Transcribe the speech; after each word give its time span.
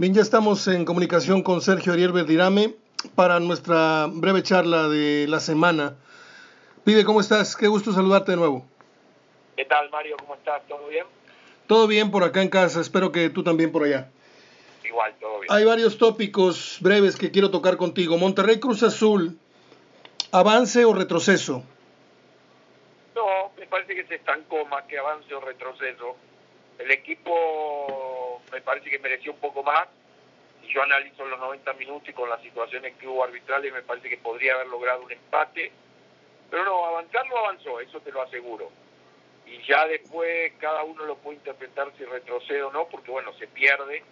Bien, 0.00 0.14
ya 0.14 0.22
estamos 0.22 0.66
en 0.66 0.86
comunicación 0.86 1.42
con 1.42 1.60
Sergio 1.60 1.92
Ariel 1.92 2.12
Verdirame 2.12 2.74
para 3.14 3.38
nuestra 3.38 4.06
breve 4.10 4.42
charla 4.42 4.88
de 4.88 5.26
la 5.28 5.40
semana. 5.40 5.94
Pide, 6.84 7.04
¿cómo 7.04 7.20
estás? 7.20 7.54
Qué 7.54 7.68
gusto 7.68 7.92
saludarte 7.92 8.30
de 8.30 8.38
nuevo. 8.38 8.64
¿Qué 9.58 9.66
tal, 9.66 9.90
Mario? 9.90 10.16
¿Cómo 10.18 10.36
estás? 10.36 10.66
¿Todo 10.66 10.88
bien? 10.88 11.04
Todo 11.66 11.86
bien 11.86 12.10
por 12.10 12.24
acá 12.24 12.40
en 12.40 12.48
casa, 12.48 12.80
espero 12.80 13.12
que 13.12 13.28
tú 13.28 13.44
también 13.44 13.72
por 13.72 13.84
allá. 13.84 14.08
Igual, 14.82 15.14
todo 15.20 15.40
bien. 15.40 15.52
Hay 15.52 15.66
varios 15.66 15.98
tópicos 15.98 16.78
breves 16.80 17.16
que 17.16 17.30
quiero 17.30 17.50
tocar 17.50 17.76
contigo. 17.76 18.16
Monterrey 18.16 18.58
Cruz 18.58 18.82
Azul, 18.82 19.36
avance 20.32 20.82
o 20.86 20.94
retroceso. 20.94 21.62
No, 23.14 23.52
me 23.58 23.66
parece 23.66 23.94
que 23.94 24.06
se 24.06 24.14
estancó 24.14 24.64
más 24.64 24.84
que 24.84 24.96
avance 24.96 25.34
o 25.34 25.40
retroceso. 25.42 26.16
El 26.78 26.90
equipo 26.90 28.19
me 28.50 28.60
parece 28.60 28.90
que 28.90 28.98
mereció 28.98 29.32
un 29.32 29.40
poco 29.40 29.62
más. 29.62 29.88
Y 30.62 30.72
yo 30.72 30.82
analizo 30.82 31.24
los 31.24 31.38
90 31.38 31.72
minutos 31.74 32.08
y 32.08 32.12
con 32.12 32.28
las 32.28 32.42
situaciones 32.42 32.94
que 32.96 33.08
hubo 33.08 33.24
arbitrales 33.24 33.72
me 33.72 33.82
parece 33.82 34.08
que 34.08 34.18
podría 34.18 34.54
haber 34.54 34.68
logrado 34.68 35.02
un 35.02 35.12
empate. 35.12 35.72
Pero 36.50 36.64
no, 36.64 36.84
avanzar 36.84 37.28
no 37.28 37.38
avanzó, 37.38 37.80
eso 37.80 38.00
te 38.00 38.12
lo 38.12 38.22
aseguro. 38.22 38.70
Y 39.46 39.62
ya 39.62 39.86
después 39.86 40.52
cada 40.58 40.82
uno 40.84 41.04
lo 41.04 41.16
puede 41.16 41.38
interpretar 41.38 41.90
si 41.96 42.04
retrocede 42.04 42.62
o 42.62 42.72
no, 42.72 42.86
porque 42.88 43.10
bueno, 43.10 43.32
se 43.34 43.46
pierde 43.48 44.02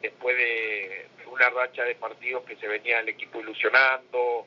después 0.00 0.36
de 0.36 1.06
una 1.30 1.48
racha 1.50 1.82
de 1.84 1.94
partidos 1.94 2.44
que 2.44 2.56
se 2.56 2.68
venía 2.68 3.00
el 3.00 3.08
equipo 3.08 3.40
ilusionando, 3.40 4.46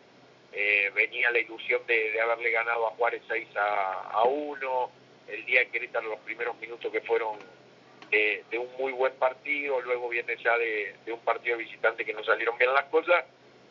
eh, 0.52 0.92
venía 0.94 1.32
la 1.32 1.40
ilusión 1.40 1.82
de, 1.88 2.20
haberle 2.22 2.52
ganado 2.52 2.88
a 2.88 2.92
Juárez 2.92 3.22
6 3.28 3.48
a, 3.58 4.10
a 4.12 4.24
1, 4.24 4.92
el 5.28 5.46
día 5.46 5.62
de 5.62 5.70
Querétaro 5.70 6.10
los 6.10 6.20
primeros 6.20 6.58
minutos 6.58 6.92
que 6.92 7.02
fueron 7.02 7.38
de, 8.10 8.44
un 8.58 8.70
muy 8.78 8.92
buen 8.92 9.14
partido, 9.14 9.82
luego 9.82 10.10
viene 10.10 10.36
ya 10.38 10.58
de, 10.58 10.96
un 11.08 11.20
partido 11.20 11.58
visitante 11.58 12.06
que 12.06 12.14
no 12.14 12.24
salieron 12.24 12.58
bien 12.58 12.74
las 12.74 12.86
cosas, 12.86 13.26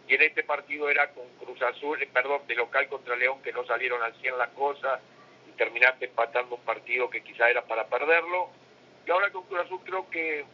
y 0.08 0.14
en 0.14 0.22
este 0.22 0.44
partido 0.44 0.88
era 0.88 1.10
con 1.10 1.24
Cruz 1.41 1.60
Azul, 1.62 2.00
eh, 2.02 2.08
perdón, 2.12 2.42
de 2.47 2.55
local 2.55 2.88
contra 2.88 3.16
León 3.16 3.42
que 3.42 3.52
no 3.52 3.64
salieron 3.66 4.02
al 4.02 4.14
100 4.14 4.38
las 4.38 4.50
cosas, 4.50 5.00
y 5.48 5.56
terminaste 5.56 6.06
empatando 6.06 6.56
un 6.56 6.62
partido 6.62 7.10
que 7.10 7.22
quizá 7.22 7.50
era 7.50 7.62
para 7.62 7.86
perderlo, 7.86 8.50
y 9.06 9.10
ahora 9.10 9.30
con 9.30 9.44
Cruz 9.44 9.60
Azul 9.60 9.80
creo 9.84 10.08
que 10.10 10.44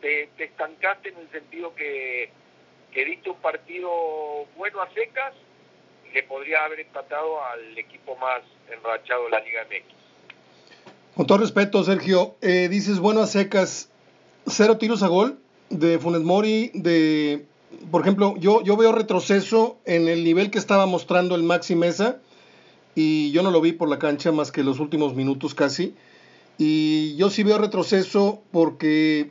te, 0.00 0.28
estancaste 0.38 1.10
en 1.10 1.18
el 1.18 1.30
sentido 1.30 1.74
que, 1.74 2.30
que 2.92 3.04
diste 3.04 3.30
un 3.30 3.40
partido 3.40 4.46
bueno 4.56 4.82
a 4.82 4.90
secas, 4.92 5.34
y 6.08 6.12
le 6.12 6.22
podría 6.24 6.64
haber 6.64 6.80
empatado 6.80 7.44
al 7.44 7.78
equipo 7.78 8.16
más 8.16 8.42
enrachado 8.70 9.24
de 9.24 9.30
la 9.30 9.40
Liga 9.40 9.64
MX. 9.64 9.99
Con 11.16 11.26
todo 11.26 11.38
respeto, 11.38 11.82
Sergio, 11.84 12.36
eh, 12.40 12.68
dices 12.70 12.98
bueno 12.98 13.20
a 13.20 13.26
secas, 13.26 13.88
cero 14.46 14.78
tiros 14.78 15.02
a 15.02 15.08
gol 15.08 15.38
de 15.68 15.98
Funes 15.98 16.22
Mori, 16.22 16.70
de, 16.72 17.46
por 17.90 18.02
ejemplo, 18.02 18.36
yo, 18.38 18.62
yo 18.62 18.76
veo 18.76 18.92
retroceso 18.92 19.76
en 19.84 20.08
el 20.08 20.24
nivel 20.24 20.50
que 20.50 20.58
estaba 20.58 20.86
mostrando 20.86 21.34
el 21.34 21.42
Maxi 21.42 21.74
Mesa 21.74 22.18
y 22.94 23.32
yo 23.32 23.42
no 23.42 23.50
lo 23.50 23.60
vi 23.60 23.72
por 23.72 23.88
la 23.88 23.98
cancha 23.98 24.30
más 24.32 24.52
que 24.52 24.62
los 24.62 24.78
últimos 24.78 25.14
minutos 25.14 25.54
casi. 25.54 25.94
Y 26.58 27.16
yo 27.16 27.30
sí 27.30 27.42
veo 27.42 27.58
retroceso 27.58 28.42
porque 28.52 29.30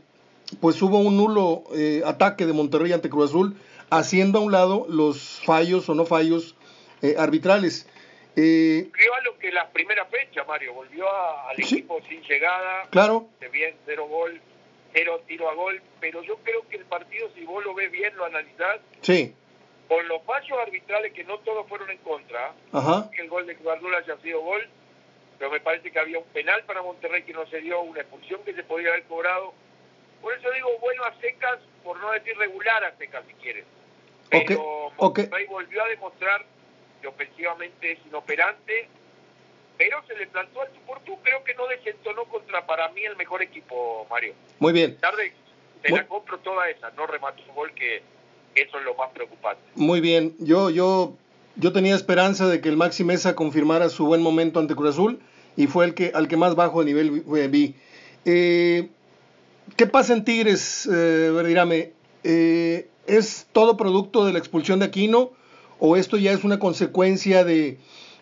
pues 0.60 0.82
hubo 0.82 1.00
un 1.00 1.18
nulo 1.18 1.64
eh, 1.76 2.02
ataque 2.06 2.46
de 2.46 2.54
Monterrey 2.54 2.92
ante 2.92 3.10
Cruz 3.10 3.30
Azul, 3.30 3.56
haciendo 3.90 4.40
a 4.40 4.42
un 4.42 4.52
lado 4.52 4.86
los 4.90 5.40
fallos 5.46 5.88
o 5.90 5.96
no 5.96 6.06
fallos 6.06 6.56
eh, 7.02 7.16
arbitrales. 7.18 7.88
Eh, 8.36 8.88
volvió 8.90 9.14
a 9.16 9.22
lo 9.22 9.38
que 9.38 9.52
la 9.52 9.70
primera 9.70 10.06
fecha, 10.06 10.44
Mario, 10.44 10.74
volvió 10.74 11.06
al 11.10 11.60
equipo 11.60 12.00
sin 12.08 12.22
llegada, 12.24 12.88
claro. 12.90 13.28
bien, 13.52 13.76
cero 13.86 14.08
gol, 14.08 14.40
cero 14.94 15.22
tiro 15.28 15.50
a 15.50 15.54
gol, 15.54 15.82
pero 16.00 16.22
yo 16.24 16.38
creo 16.38 16.68
que 16.70 16.78
el 16.78 16.86
partido, 16.86 17.30
si 17.36 17.44
vos 17.44 17.64
lo 17.64 17.74
ves 17.74 17.92
bien, 17.92 18.16
lo 18.16 18.26
analizás, 18.26 18.80
sí. 19.02 19.34
con 19.88 20.08
los 20.08 20.24
fallos 20.24 20.58
arbitrales 20.60 21.14
que 21.14 21.24
no 21.24 21.40
todos 21.40 21.68
fueron 21.68 21.90
en 21.90 21.98
contra, 22.00 22.54
que 23.12 23.22
el 23.22 23.30
gol 23.30 23.45
de 23.48 23.56
Guardiola 23.56 23.98
haya 23.98 24.18
sido 24.18 24.42
gol, 24.42 24.68
pero 25.38 25.52
me 25.52 25.60
parece 25.60 25.92
que 25.92 26.00
había 26.00 26.20
un 26.20 26.26
penal 26.26 26.64
para 26.66 26.82
Monterrey 26.82 27.23
que 27.23 27.34
no 27.34 27.48
se 27.48 27.62
dio, 27.62 27.82
una 27.82 28.02
expulsión 28.02 28.44
que 28.44 28.54
se 28.54 28.64
podía 28.64 28.89
haber 28.89 29.04
cobrado. 29.04 29.54
Por 30.22 30.38
eso 30.38 30.52
digo 30.52 30.70
bueno 30.82 31.04
a 31.06 31.14
secas, 31.22 31.60
por 31.84 31.98
no 32.00 32.12
decir 32.12 32.38
regular 32.38 32.84
a 32.84 32.95
secas 32.98 33.23
si 33.26 33.34
quieres. 33.36 33.66
Pero 34.30 34.92
Monterrey 34.98 35.45
volvió 35.48 35.84
a 35.84 35.88
demostrar 35.88 36.45
que 37.02 37.08
ofensivamente 37.08 37.93
es 37.93 37.99
inoperante, 38.08 38.87
pero 39.77 40.04
se 40.08 40.15
le 40.15 40.27
plantó 40.27 40.61
al 40.61 40.70
tú 41.05 41.17
creo 41.23 41.43
que 41.43 41.54
no 41.55 41.67
desentonó 41.67 42.26
contra 42.26 42.65
para 42.65 42.89
mí 42.89 43.04
el 43.04 43.15
mejor 43.15 43.42
equipo, 43.42 44.05
Mario. 44.10 44.33
Muy 44.60 44.73
bien. 44.73 44.98
Tarde 44.98 45.33
se 45.82 45.89
la 45.92 46.08
compro 46.08 46.38
toda 46.39 46.70
esa, 46.70 46.92
no 46.92 47.08
remató 47.08 47.42
un 47.48 47.55
gol 47.55 47.73
que 47.73 48.02
eso 48.55 48.80
es 48.80 48.86
lo 48.86 48.95
más 48.95 49.09
preocupante. 49.11 49.61
Muy 49.76 50.02
bien, 50.02 50.36
yo, 50.39 50.70
yo, 50.70 51.15
yo 51.55 51.71
tenía 51.71 51.95
esperanza 51.95 52.48
de 52.48 52.61
que 52.61 52.70
el 52.70 52.77
Maxi 52.77 53.04
Mesa 53.04 53.36
confirmara 53.36 53.89
su 53.89 54.05
buen 54.05 54.21
momento 54.21 54.59
ante 54.59 54.76
Cruz 54.76 54.89
Azul 54.89 55.20
y 55.55 55.67
fue 55.67 55.86
el 55.86 55.93
que 55.93 56.11
al 56.14 56.27
que 56.27 56.38
más 56.38 56.55
bajo 56.55 56.80
de 56.80 56.86
nivel 56.86 57.23
vi. 57.49 57.76
Eh, 58.26 58.89
¿Qué 59.77 59.88
pasa 59.88 60.14
en 60.14 60.26
Tigres, 60.26 60.88
eh, 60.88 61.32
Verdirame? 61.33 61.93
Eh, 62.23 62.89
¿Es 63.08 63.48
todo 63.52 63.77
producto 63.77 64.26
de 64.26 64.33
la 64.33 64.39
expulsión 64.39 64.80
de 64.80 64.86
Aquino? 64.86 65.32
O 65.80 65.95
esto 65.95 66.17
ya 66.17 66.32
es 66.32 66.44
una 66.44 66.60
consecuencia 66.60 67.44
de, 67.44 67.78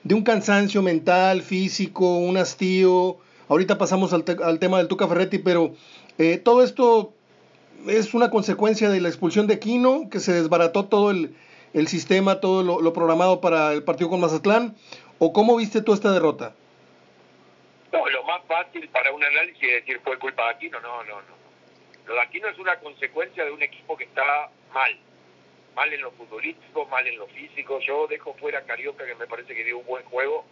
un 0.10 0.24
cansancio 0.24 0.82
mental, 0.82 1.42
físico, 1.42 2.18
un 2.18 2.38
hastío. 2.38 3.18
Ahorita 3.50 3.78
pasamos 3.78 4.14
al, 4.14 4.24
tema 4.60 4.78
del 4.78 4.88
Tuca 4.88 5.08
Ferretti, 5.08 5.40
pero 5.40 5.74
eh, 6.18 6.38
todo 6.38 6.64
esto 6.64 7.14
es 7.88 8.14
una 8.14 8.30
consecuencia 8.30 8.90
de 8.90 9.02
la 9.02 9.10
expulsión 9.10 9.48
de 9.48 9.60
Quino, 9.60 10.10
que 10.10 10.20
se 10.20 10.34
desbarató 10.34 10.86
todo 10.86 11.12
el, 11.12 11.36
sistema, 11.88 12.40
todo 12.40 12.64
lo, 12.64 12.94
programado 12.94 13.42
para 13.42 13.74
el 13.74 13.84
partido 13.84 14.10
con 14.10 14.20
Mazatlán, 14.20 14.76
o 15.20 15.34
cómo 15.34 15.56
viste 15.58 15.82
tú 15.82 15.94
esta 15.94 16.12
derrota? 16.12 16.54
No, 17.92 18.08
lo 18.08 18.24
más 18.24 18.42
fácil 18.48 18.88
para 18.90 19.12
un 19.12 19.24
análisis 19.24 19.64
es 19.64 19.86
decir 19.86 20.00
fue 20.04 20.18
culpa 20.20 20.44
de 20.44 20.50
Aquino, 20.50 20.80
no, 20.82 21.04
no, 21.04 21.22
no. 21.22 21.38
Lo 22.08 22.14
de 22.14 22.22
Aquino 22.22 22.48
es 22.48 22.58
una 22.60 22.78
consecuencia 22.80 23.46
de 23.46 23.52
un 23.52 23.62
equipo 23.62 23.96
que 23.98 24.06
está 24.06 24.24
mal, 24.74 24.98
mal 25.78 25.94
en 25.94 26.02
lo 26.02 26.12
futbolístico, 26.14 26.88
mal 26.88 27.06
en 27.06 27.20
lo 27.20 27.28
físico. 27.28 27.80
Yo 27.82 28.08
dejo 28.08 28.34
fuera 28.34 28.60
a 28.60 28.64
Carioca, 28.64 29.06
que 29.06 29.14
me 29.14 29.28
parece 29.28 29.54
que 29.54 29.64
dio 29.64 29.78
un 29.78 29.86
buen 29.86 30.04
juego. 30.06 30.44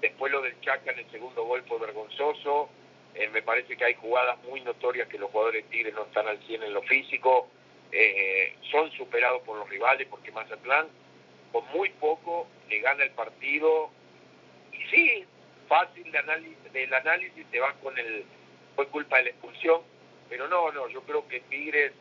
Después 0.00 0.32
lo 0.32 0.40
del 0.40 0.58
Chaca 0.62 0.92
en 0.92 1.00
el 1.00 1.10
segundo 1.10 1.44
gol 1.44 1.62
fue 1.68 1.78
vergonzoso. 1.78 2.70
Eh, 3.14 3.28
me 3.28 3.42
parece 3.42 3.76
que 3.76 3.84
hay 3.84 3.94
jugadas 3.94 4.42
muy 4.44 4.62
notorias 4.62 5.08
que 5.08 5.18
los 5.18 5.30
jugadores 5.30 5.68
Tigres 5.68 5.92
no 5.92 6.04
están 6.04 6.26
al 6.26 6.38
100 6.46 6.62
en 6.62 6.72
lo 6.72 6.80
físico. 6.84 7.48
Eh, 7.92 8.56
son 8.70 8.90
superados 8.92 9.42
por 9.42 9.58
los 9.58 9.68
rivales 9.68 10.08
porque 10.08 10.32
Mazatlán 10.32 10.86
con 11.52 11.66
muy 11.74 11.90
poco 11.90 12.48
le 12.70 12.80
gana 12.80 13.04
el 13.04 13.10
partido. 13.10 13.90
Y 14.72 14.82
sí, 14.88 15.24
fácil 15.68 16.10
de 16.10 16.16
análisis, 16.16 16.72
del 16.72 16.94
análisis 16.94 17.44
te 17.50 17.60
vas 17.60 17.74
con 17.82 17.98
el 17.98 18.24
fue 18.74 18.88
culpa 18.88 19.18
de 19.18 19.24
la 19.24 19.30
expulsión. 19.30 19.82
Pero 20.30 20.48
no, 20.48 20.72
no, 20.72 20.88
yo 20.88 21.02
creo 21.02 21.28
que 21.28 21.40
Tigres... 21.40 21.92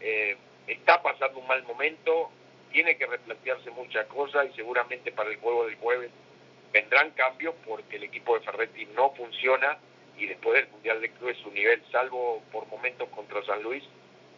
Eh, 0.00 0.36
está 0.66 1.02
pasando 1.02 1.38
un 1.38 1.46
mal 1.46 1.62
momento, 1.64 2.30
tiene 2.72 2.96
que 2.96 3.06
replantearse 3.06 3.70
muchas 3.70 4.06
cosas 4.06 4.46
y 4.52 4.56
seguramente 4.56 5.12
para 5.12 5.30
el 5.30 5.36
juego 5.36 5.66
del 5.66 5.76
jueves 5.76 6.10
vendrán 6.72 7.10
cambios 7.12 7.54
porque 7.66 7.96
el 7.96 8.04
equipo 8.04 8.38
de 8.38 8.44
Ferretti 8.44 8.86
no 8.94 9.12
funciona 9.12 9.78
y 10.18 10.26
después 10.26 10.54
del 10.54 10.70
Mundial 10.72 11.00
de 11.00 11.10
Clubes 11.10 11.36
su 11.42 11.50
nivel, 11.50 11.82
salvo 11.92 12.42
por 12.52 12.66
momentos 12.68 13.08
contra 13.10 13.44
San 13.44 13.62
Luis, 13.62 13.84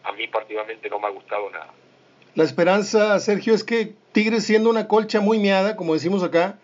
a 0.03 0.11
mí 0.11 0.27
particularmente 0.27 0.89
no 0.89 0.99
me 0.99 1.07
ha 1.07 1.11
gustado 1.11 1.49
nada. 1.49 1.73
La 2.35 2.43
esperanza, 2.43 3.19
Sergio, 3.19 3.53
es 3.53 3.63
que 3.63 3.93
Tigres 4.11 4.45
siendo 4.45 4.69
una 4.69 4.87
colcha 4.87 5.19
muy 5.19 5.39
miada, 5.39 5.75
como 5.75 5.93
decimos 5.93 6.23
acá, 6.23 6.59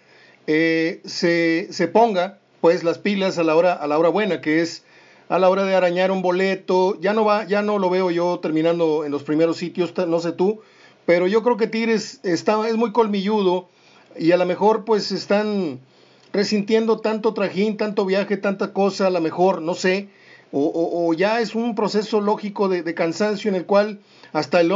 eh, 0.48 1.02
se, 1.06 1.72
se 1.74 1.88
ponga 1.88 2.40
pues 2.62 2.84
las 2.84 2.98
pilas 2.98 3.38
a 3.38 3.44
la 3.44 3.56
hora 3.56 3.74
a 3.74 3.88
la 3.88 3.98
hora 3.98 4.10
buena, 4.10 4.42
que 4.42 4.62
es 4.62 4.85
a 5.28 5.40
la 5.40 5.50
hora 5.50 5.64
de 5.64 5.76
arañar 5.76 6.12
un 6.12 6.22
boleto, 6.22 7.00
ya 7.02 7.14
no 7.14 7.26
va, 7.26 7.46
ya 7.46 7.62
no 7.62 7.80
lo 7.80 7.90
veo 7.90 8.12
yo 8.12 8.40
terminando 8.40 9.06
en 9.06 9.12
los 9.12 9.24
primeros 9.24 9.58
sitios, 9.58 9.94
no 9.98 10.20
sé 10.20 10.32
tú, 10.32 10.62
pero 11.06 11.28
yo 11.28 11.44
creo 11.44 11.58
que 11.58 11.68
Tigres 11.68 12.20
está, 12.24 12.68
es 12.68 12.76
muy 12.76 12.92
colmilludo 12.92 13.68
y 14.18 14.32
a 14.32 14.38
lo 14.38 14.46
mejor 14.46 14.86
pues 14.86 15.12
están 15.12 15.80
resintiendo 16.34 17.00
tanto 17.00 17.34
trajín, 17.34 17.78
tanto 17.78 18.06
viaje, 18.06 18.38
tanta 18.38 18.74
cosa, 18.74 19.08
a 19.08 19.10
lo 19.10 19.22
mejor, 19.22 19.62
no 19.62 19.74
sé, 19.74 20.10
o, 20.58 21.14
ya 21.14 21.42
es 21.42 21.54
un 21.54 21.76
proceso 21.76 22.22
lógico 22.22 22.70
de, 22.70 22.94
cansancio 22.94 23.50
en 23.50 23.56
el 23.56 23.66
cual 23.66 24.00
hasta 24.32 24.62
el, 24.62 24.70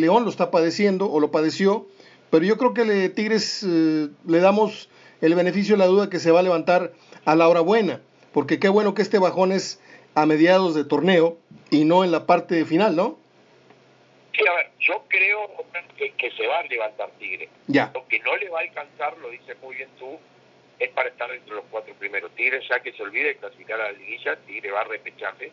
León 0.00 0.24
lo 0.24 0.30
está 0.30 0.50
padeciendo 0.50 1.10
o 1.10 1.20
lo 1.20 1.30
padeció, 1.30 1.86
pero 2.30 2.44
yo 2.44 2.58
creo 2.58 2.74
que 2.74 2.84
le, 2.84 3.08
Tigres 3.10 3.64
eh, 3.64 4.08
le 4.26 4.40
damos 4.40 4.88
el 5.20 5.34
beneficio 5.36 5.74
de 5.74 5.78
la 5.78 5.86
duda 5.86 6.10
que 6.10 6.18
se 6.18 6.32
va 6.32 6.40
a 6.40 6.42
levantar 6.42 6.94
a 7.24 7.36
la 7.36 7.48
hora 7.48 7.60
buena, 7.60 8.00
porque 8.32 8.58
qué 8.58 8.68
bueno 8.68 8.94
que 8.94 9.02
este 9.02 9.20
bajón 9.20 9.52
es 9.52 9.78
a 10.14 10.26
mediados 10.26 10.74
de 10.74 10.84
torneo 10.84 11.38
y 11.70 11.84
no 11.84 12.04
en 12.04 12.10
la 12.10 12.26
parte 12.26 12.64
final, 12.64 12.96
¿no? 12.96 13.18
Sí, 14.32 14.46
a 14.46 14.54
ver, 14.54 14.70
yo 14.78 15.04
creo 15.08 15.50
que, 15.96 16.30
se 16.30 16.46
va 16.46 16.60
a 16.60 16.62
levantar 16.64 17.10
Tigre. 17.18 17.48
Ya. 17.66 17.90
Lo 17.94 18.06
que 18.08 18.18
no 18.20 18.36
le 18.36 18.48
va 18.48 18.60
a 18.60 18.62
alcanzar, 18.62 19.16
lo 19.18 19.30
dice 19.30 19.54
muy 19.62 19.76
bien 19.76 19.88
tú, 19.98 20.18
es 20.78 20.88
para 20.90 21.08
estar 21.08 21.30
entre 21.30 21.54
los 21.54 21.64
cuatro 21.70 21.94
primeros. 21.94 22.34
Tigre 22.34 22.60
ya 22.68 22.80
que 22.80 22.92
se 22.92 23.02
olvide 23.02 23.28
de 23.28 23.36
clasificar 23.36 23.80
a 23.80 23.92
la 23.92 23.98
liguilla, 23.98 24.36
Tigre 24.46 24.70
va 24.70 24.80
a 24.80 24.84
repechaje. 24.84 25.52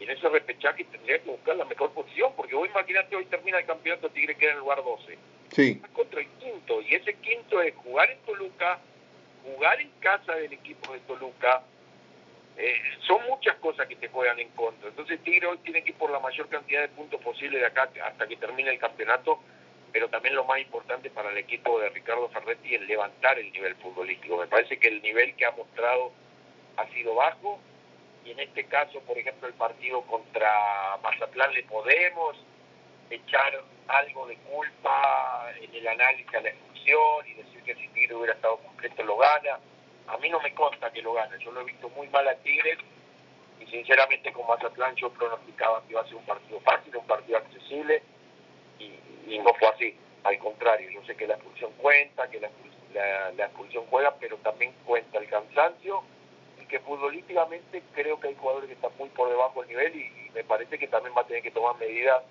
Y 0.00 0.04
en 0.04 0.10
ese 0.10 0.28
repechaje 0.28 0.84
tendría 0.84 1.18
que 1.18 1.30
buscar 1.30 1.56
la 1.56 1.64
mejor 1.64 1.92
posición, 1.92 2.32
porque 2.36 2.54
hoy 2.54 2.68
imagínate, 2.68 3.14
hoy 3.14 3.26
termina 3.26 3.58
el 3.58 3.66
campeonato, 3.66 4.08
Tigre 4.10 4.34
queda 4.36 4.50
en 4.50 4.56
el 4.56 4.62
lugar 4.62 4.82
12. 4.82 5.18
Sí. 5.50 5.82
Contra 5.92 6.20
el 6.20 6.28
quinto, 6.40 6.80
y 6.80 6.94
ese 6.94 7.14
quinto 7.14 7.60
es 7.60 7.74
jugar 7.76 8.10
en 8.10 8.18
Toluca, 8.20 8.78
jugar 9.44 9.80
en 9.80 9.90
casa 10.00 10.34
del 10.34 10.52
equipo 10.54 10.92
de 10.92 11.00
Toluca, 11.00 11.62
eh, 12.56 12.80
son 13.06 13.24
muchas 13.28 13.56
cosas 13.56 13.86
que 13.86 13.96
te 13.96 14.08
juegan 14.08 14.38
en 14.38 14.50
contra. 14.50 14.88
Entonces 14.88 15.22
Tigre 15.22 15.46
hoy 15.46 15.58
tiene 15.58 15.82
que 15.82 15.90
ir 15.90 15.96
por 15.96 16.10
la 16.10 16.20
mayor 16.20 16.48
cantidad 16.48 16.82
de 16.82 16.88
puntos 16.88 17.20
posible 17.20 17.58
de 17.58 17.66
acá 17.66 17.90
hasta 18.04 18.26
que 18.26 18.36
termine 18.36 18.70
el 18.70 18.78
campeonato, 18.78 19.40
pero 19.92 20.08
también 20.08 20.34
lo 20.34 20.44
más 20.44 20.60
importante 20.60 21.10
para 21.10 21.30
el 21.30 21.38
equipo 21.38 21.80
de 21.80 21.88
Ricardo 21.90 22.28
Ferretti 22.28 22.74
es 22.74 22.82
levantar 22.82 23.38
el 23.38 23.50
nivel 23.52 23.74
futbolístico. 23.76 24.36
Me 24.36 24.46
parece 24.46 24.78
que 24.78 24.88
el 24.88 25.02
nivel 25.02 25.34
que 25.36 25.46
ha 25.46 25.50
mostrado 25.52 26.12
ha 26.76 26.86
sido 26.88 27.14
bajo 27.14 27.58
y 28.24 28.30
en 28.30 28.40
este 28.40 28.64
caso, 28.64 29.00
por 29.00 29.18
ejemplo, 29.18 29.48
el 29.48 29.54
partido 29.54 30.02
contra 30.02 30.96
Mazatlán 31.02 31.52
le 31.54 31.64
podemos 31.64 32.36
echar 33.10 33.60
algo 33.88 34.26
de 34.26 34.36
culpa 34.36 35.52
en 35.60 35.74
el 35.74 35.88
análisis 35.88 36.34
a 36.34 36.40
la 36.40 36.50
expulsión 36.50 37.26
y 37.26 37.34
decir 37.34 37.62
que 37.64 37.74
si 37.74 37.88
Tigre 37.88 38.14
hubiera 38.14 38.34
estado 38.34 38.58
completo 38.58 39.02
lo 39.02 39.16
gana 39.16 39.58
a 40.08 40.16
mí 40.18 40.28
no 40.28 40.40
me 40.40 40.54
consta 40.54 40.92
que 40.92 41.02
lo 41.02 41.12
gane. 41.12 41.38
Yo 41.38 41.52
lo 41.52 41.60
he 41.60 41.64
visto 41.64 41.88
muy 41.90 42.08
mal 42.08 42.26
a 42.28 42.34
Tigres 42.36 42.78
y 43.60 43.66
sinceramente 43.66 44.32
con 44.32 44.46
Mazatlán 44.46 44.94
yo 44.96 45.10
pronosticaba 45.10 45.82
que 45.82 45.92
iba 45.92 46.00
a 46.00 46.06
ser 46.06 46.16
un 46.16 46.26
partido 46.26 46.60
fácil, 46.60 46.96
un 46.96 47.06
partido 47.06 47.38
accesible 47.38 48.02
y, 48.78 49.38
no 49.38 49.54
fue 49.54 49.68
así. 49.68 49.96
Al 50.24 50.38
contrario, 50.38 50.88
yo 50.90 51.04
sé 51.04 51.16
que 51.16 51.26
la 51.26 51.34
expulsión 51.34 51.72
cuenta, 51.78 52.28
que 52.28 52.38
la, 52.38 52.50
la, 53.32 53.46
expulsión 53.46 53.84
juega, 53.90 54.14
pero 54.20 54.36
también 54.36 54.72
cuenta 54.84 55.18
el 55.18 55.28
cansancio 55.28 56.02
y 56.60 56.66
que 56.66 56.78
futbolísticamente 56.80 57.82
creo 57.94 58.20
que 58.20 58.28
hay 58.28 58.36
jugadores 58.36 58.68
que 58.68 58.74
están 58.74 58.92
muy 58.98 59.08
por 59.08 59.28
debajo 59.30 59.60
del 59.60 59.70
nivel 59.70 59.96
y, 59.96 60.30
me 60.32 60.44
parece 60.44 60.78
que 60.78 60.88
también 60.88 61.14
va 61.16 61.22
a 61.22 61.26
tener 61.26 61.42
que 61.42 61.50
tomar 61.50 61.76
medidas 61.76 62.22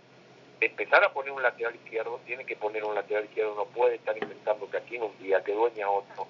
empezar 0.59 1.03
a 1.03 1.11
poner 1.11 1.31
un 1.31 1.41
lateral 1.41 1.75
izquierdo, 1.75 2.19
tiene 2.25 2.45
que 2.45 2.55
poner 2.55 2.83
un 2.83 2.93
lateral 2.93 3.25
izquierdo, 3.25 3.55
no 3.55 3.65
puede 3.65 3.95
estar 3.95 4.15
inventando 4.15 4.69
que 4.69 4.77
aquí 4.77 4.95
en 4.95 5.03
un 5.03 5.17
día, 5.17 5.43
que 5.43 5.53
dueña 5.53 5.89
otro 5.89 6.27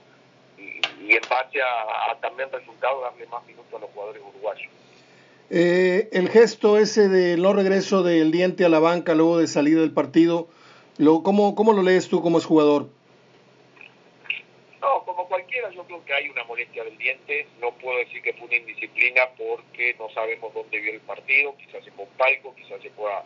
y, 0.61 1.13
en 1.13 1.21
base 1.29 1.59
a, 1.61 2.17
también 2.21 2.51
resultado 2.51 3.01
darle 3.01 3.25
más 3.27 3.45
minutos 3.45 3.73
a 3.73 3.79
los 3.79 3.89
jugadores 3.91 4.21
uruguayos. 4.21 4.71
Eh, 5.49 6.09
el 6.13 6.29
gesto 6.29 6.77
ese 6.77 7.09
de 7.09 7.35
no 7.37 7.53
regreso 7.53 8.03
del 8.03 8.31
diente 8.31 8.63
a 8.63 8.69
la 8.69 8.79
banca 8.79 9.15
luego 9.15 9.37
de 9.37 9.47
salir 9.47 9.79
del 9.79 9.91
partido, 9.91 10.47
lo, 10.97 11.23
¿cómo, 11.23 11.55
¿cómo 11.55 11.73
lo 11.73 11.81
lees 11.81 12.07
tú 12.07 12.21
como 12.21 12.37
es 12.37 12.45
jugador? 12.45 12.87
No, 14.81 15.03
como 15.05 15.27
cualquiera, 15.27 15.69
yo 15.71 15.83
creo 15.83 16.03
que 16.05 16.13
hay 16.13 16.29
una 16.29 16.43
molestia 16.43 16.83
del 16.83 16.97
diente. 16.97 17.47
No 17.59 17.71
puedo 17.71 17.97
decir 17.99 18.21
que 18.21 18.33
fue 18.33 18.47
una 18.47 18.55
indisciplina 18.55 19.21
porque 19.37 19.95
no 19.99 20.09
sabemos 20.09 20.53
dónde 20.53 20.79
vio 20.79 20.93
el 20.93 21.01
partido. 21.01 21.55
Quizás 21.57 21.83
se 21.83 21.91
fue 21.91 22.05
un 22.05 22.11
palco, 22.17 22.55
quizás 22.55 22.81
se 22.81 22.89
fue 22.91 23.11
a 23.11 23.23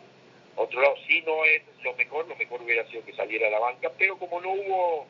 otro 0.56 0.80
lado. 0.80 0.94
Si 1.06 1.22
no 1.22 1.44
es 1.44 1.62
lo 1.82 1.94
mejor, 1.94 2.28
lo 2.28 2.36
mejor 2.36 2.60
hubiera 2.62 2.86
sido 2.88 3.04
que 3.04 3.14
saliera 3.14 3.48
a 3.48 3.50
la 3.50 3.58
banca. 3.58 3.90
Pero 3.96 4.18
como 4.18 4.40
no 4.40 4.52
hubo 4.52 5.06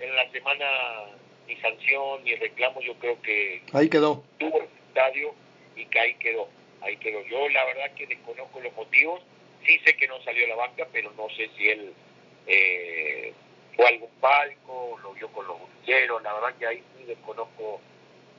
en 0.00 0.16
la 0.16 0.30
semana 0.30 0.66
ni 1.46 1.56
sanción 1.56 2.24
ni 2.24 2.34
reclamo, 2.36 2.80
yo 2.80 2.94
creo 2.94 3.20
que 3.22 3.62
ahí 3.72 3.88
quedó. 3.88 4.22
Tuvo 4.38 4.58
el 4.58 4.68
estadio 4.88 5.34
y 5.76 5.86
que 5.86 6.00
ahí 6.00 6.14
quedó, 6.14 6.48
ahí 6.80 6.96
quedó. 6.98 7.22
Yo 7.26 7.48
la 7.48 7.64
verdad 7.64 7.92
que 7.94 8.06
desconozco 8.06 8.60
los 8.60 8.74
motivos, 8.74 9.20
sí 9.64 9.78
sé 9.84 9.96
que 9.96 10.08
no 10.08 10.20
salió 10.22 10.44
a 10.46 10.48
la 10.48 10.56
banca, 10.56 10.86
pero 10.92 11.12
no 11.12 11.28
sé 11.30 11.48
si 11.56 11.68
él 11.68 11.92
eh, 12.46 13.32
fue 13.76 13.86
a 13.86 13.88
algún 13.88 14.10
palco, 14.20 14.98
lo 15.02 15.12
vio 15.14 15.28
con 15.28 15.46
los 15.46 15.56
bolilleros, 15.58 16.22
la 16.22 16.34
verdad 16.34 16.54
que 16.58 16.66
ahí 16.66 16.82
sí 16.96 17.04
desconozco 17.04 17.80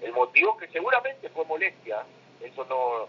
el 0.02 0.12
motivo, 0.12 0.58
que 0.58 0.68
seguramente 0.68 1.30
fue 1.30 1.46
molestia, 1.46 2.06
eso 2.42 2.66
no, 2.66 3.08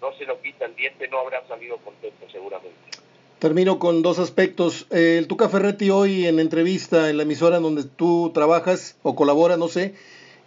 no 0.00 0.16
se 0.16 0.24
lo 0.24 0.40
quita 0.40 0.64
el 0.64 0.74
diente, 0.74 1.08
no 1.08 1.20
habrá 1.20 1.46
salido 1.46 1.76
contento 1.78 2.28
seguramente. 2.30 3.01
Termino 3.42 3.80
con 3.80 4.02
dos 4.02 4.20
aspectos. 4.20 4.86
Eh, 4.90 5.16
el 5.18 5.26
Tuca 5.26 5.48
Ferretti 5.48 5.90
hoy 5.90 6.28
en 6.28 6.38
entrevista 6.38 7.10
en 7.10 7.16
la 7.16 7.24
emisora 7.24 7.58
donde 7.58 7.82
tú 7.82 8.30
trabajas 8.32 8.94
o 9.02 9.16
colaboras, 9.16 9.58
no 9.58 9.66
sé, 9.66 9.94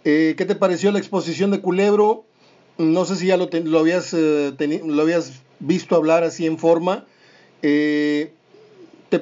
eh, 0.06 0.34
¿qué 0.38 0.46
te 0.46 0.54
pareció 0.54 0.90
la 0.92 0.98
exposición 0.98 1.50
de 1.50 1.60
Culebro? 1.60 2.24
No 2.78 3.04
sé 3.04 3.16
si 3.16 3.26
ya 3.26 3.36
lo, 3.36 3.50
lo 3.52 3.78
habías, 3.80 4.14
eh, 4.14 4.54
lo 4.82 5.02
habías 5.02 5.42
visto 5.60 5.94
hablar 5.94 6.24
así 6.24 6.46
en 6.46 6.56
forma. 6.56 7.04
¿Te 7.60 8.30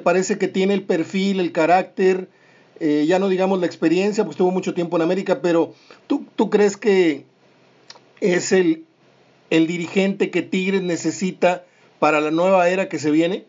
parece 0.01 0.37
que 0.37 0.47
tiene 0.47 0.73
el 0.73 0.83
perfil, 0.83 1.41
el 1.41 1.51
carácter, 1.51 2.29
ya 2.79 3.19
no 3.19 3.27
digamos 3.27 3.59
la 3.59 3.65
experiencia, 3.65 4.23
pues 4.23 4.37
tuvo 4.37 4.51
mucho 4.51 4.73
tiempo 4.73 4.95
en 4.95 5.01
América, 5.01 5.41
pero 5.41 5.73
¿tú, 6.07 6.25
tú 6.37 6.49
crees 6.49 6.77
que 6.77 7.25
es 8.21 8.53
el, 8.53 8.85
el 9.49 9.67
dirigente 9.67 10.31
que 10.31 10.43
Tigres 10.43 10.81
necesita 10.81 11.65
para 11.99 12.21
la 12.21 12.31
nueva 12.31 12.69
era 12.69 12.87
que 12.87 12.99
se 12.99 13.11
viene? 13.11 13.43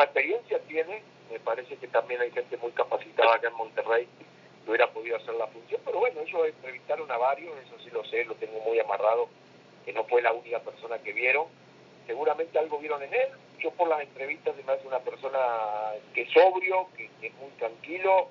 Experiencia 0.00 0.58
tiene, 0.60 1.02
me 1.30 1.40
parece 1.40 1.76
que 1.76 1.88
también 1.88 2.20
hay 2.20 2.30
gente 2.30 2.56
muy 2.56 2.72
capacitada 2.72 3.34
acá 3.34 3.48
en 3.48 3.54
Monterrey 3.54 4.08
que 4.64 4.70
hubiera 4.70 4.90
podido 4.90 5.16
hacer 5.16 5.34
la 5.34 5.46
función, 5.48 5.80
pero 5.84 5.98
bueno, 5.98 6.20
ellos 6.20 6.46
entrevistaron 6.46 7.10
a 7.10 7.16
varios, 7.16 7.54
eso 7.66 7.78
sí 7.82 7.90
lo 7.90 8.04
sé, 8.04 8.24
lo 8.24 8.34
tengo 8.36 8.60
muy 8.60 8.78
amarrado, 8.78 9.28
que 9.84 9.92
no 9.92 10.04
fue 10.04 10.22
la 10.22 10.32
única 10.32 10.60
persona 10.60 10.98
que 10.98 11.12
vieron, 11.12 11.46
seguramente 12.06 12.58
algo 12.58 12.78
vieron 12.78 13.02
en 13.02 13.12
él, 13.12 13.28
yo 13.58 13.70
por 13.72 13.88
las 13.88 14.00
entrevistas 14.00 14.54
me 14.64 14.72
hace 14.72 14.86
una 14.86 14.98
persona 15.00 15.38
que 16.14 16.22
es 16.22 16.30
sobrio, 16.32 16.88
que, 16.96 17.10
es 17.26 17.34
muy 17.34 17.50
tranquilo, 17.58 18.28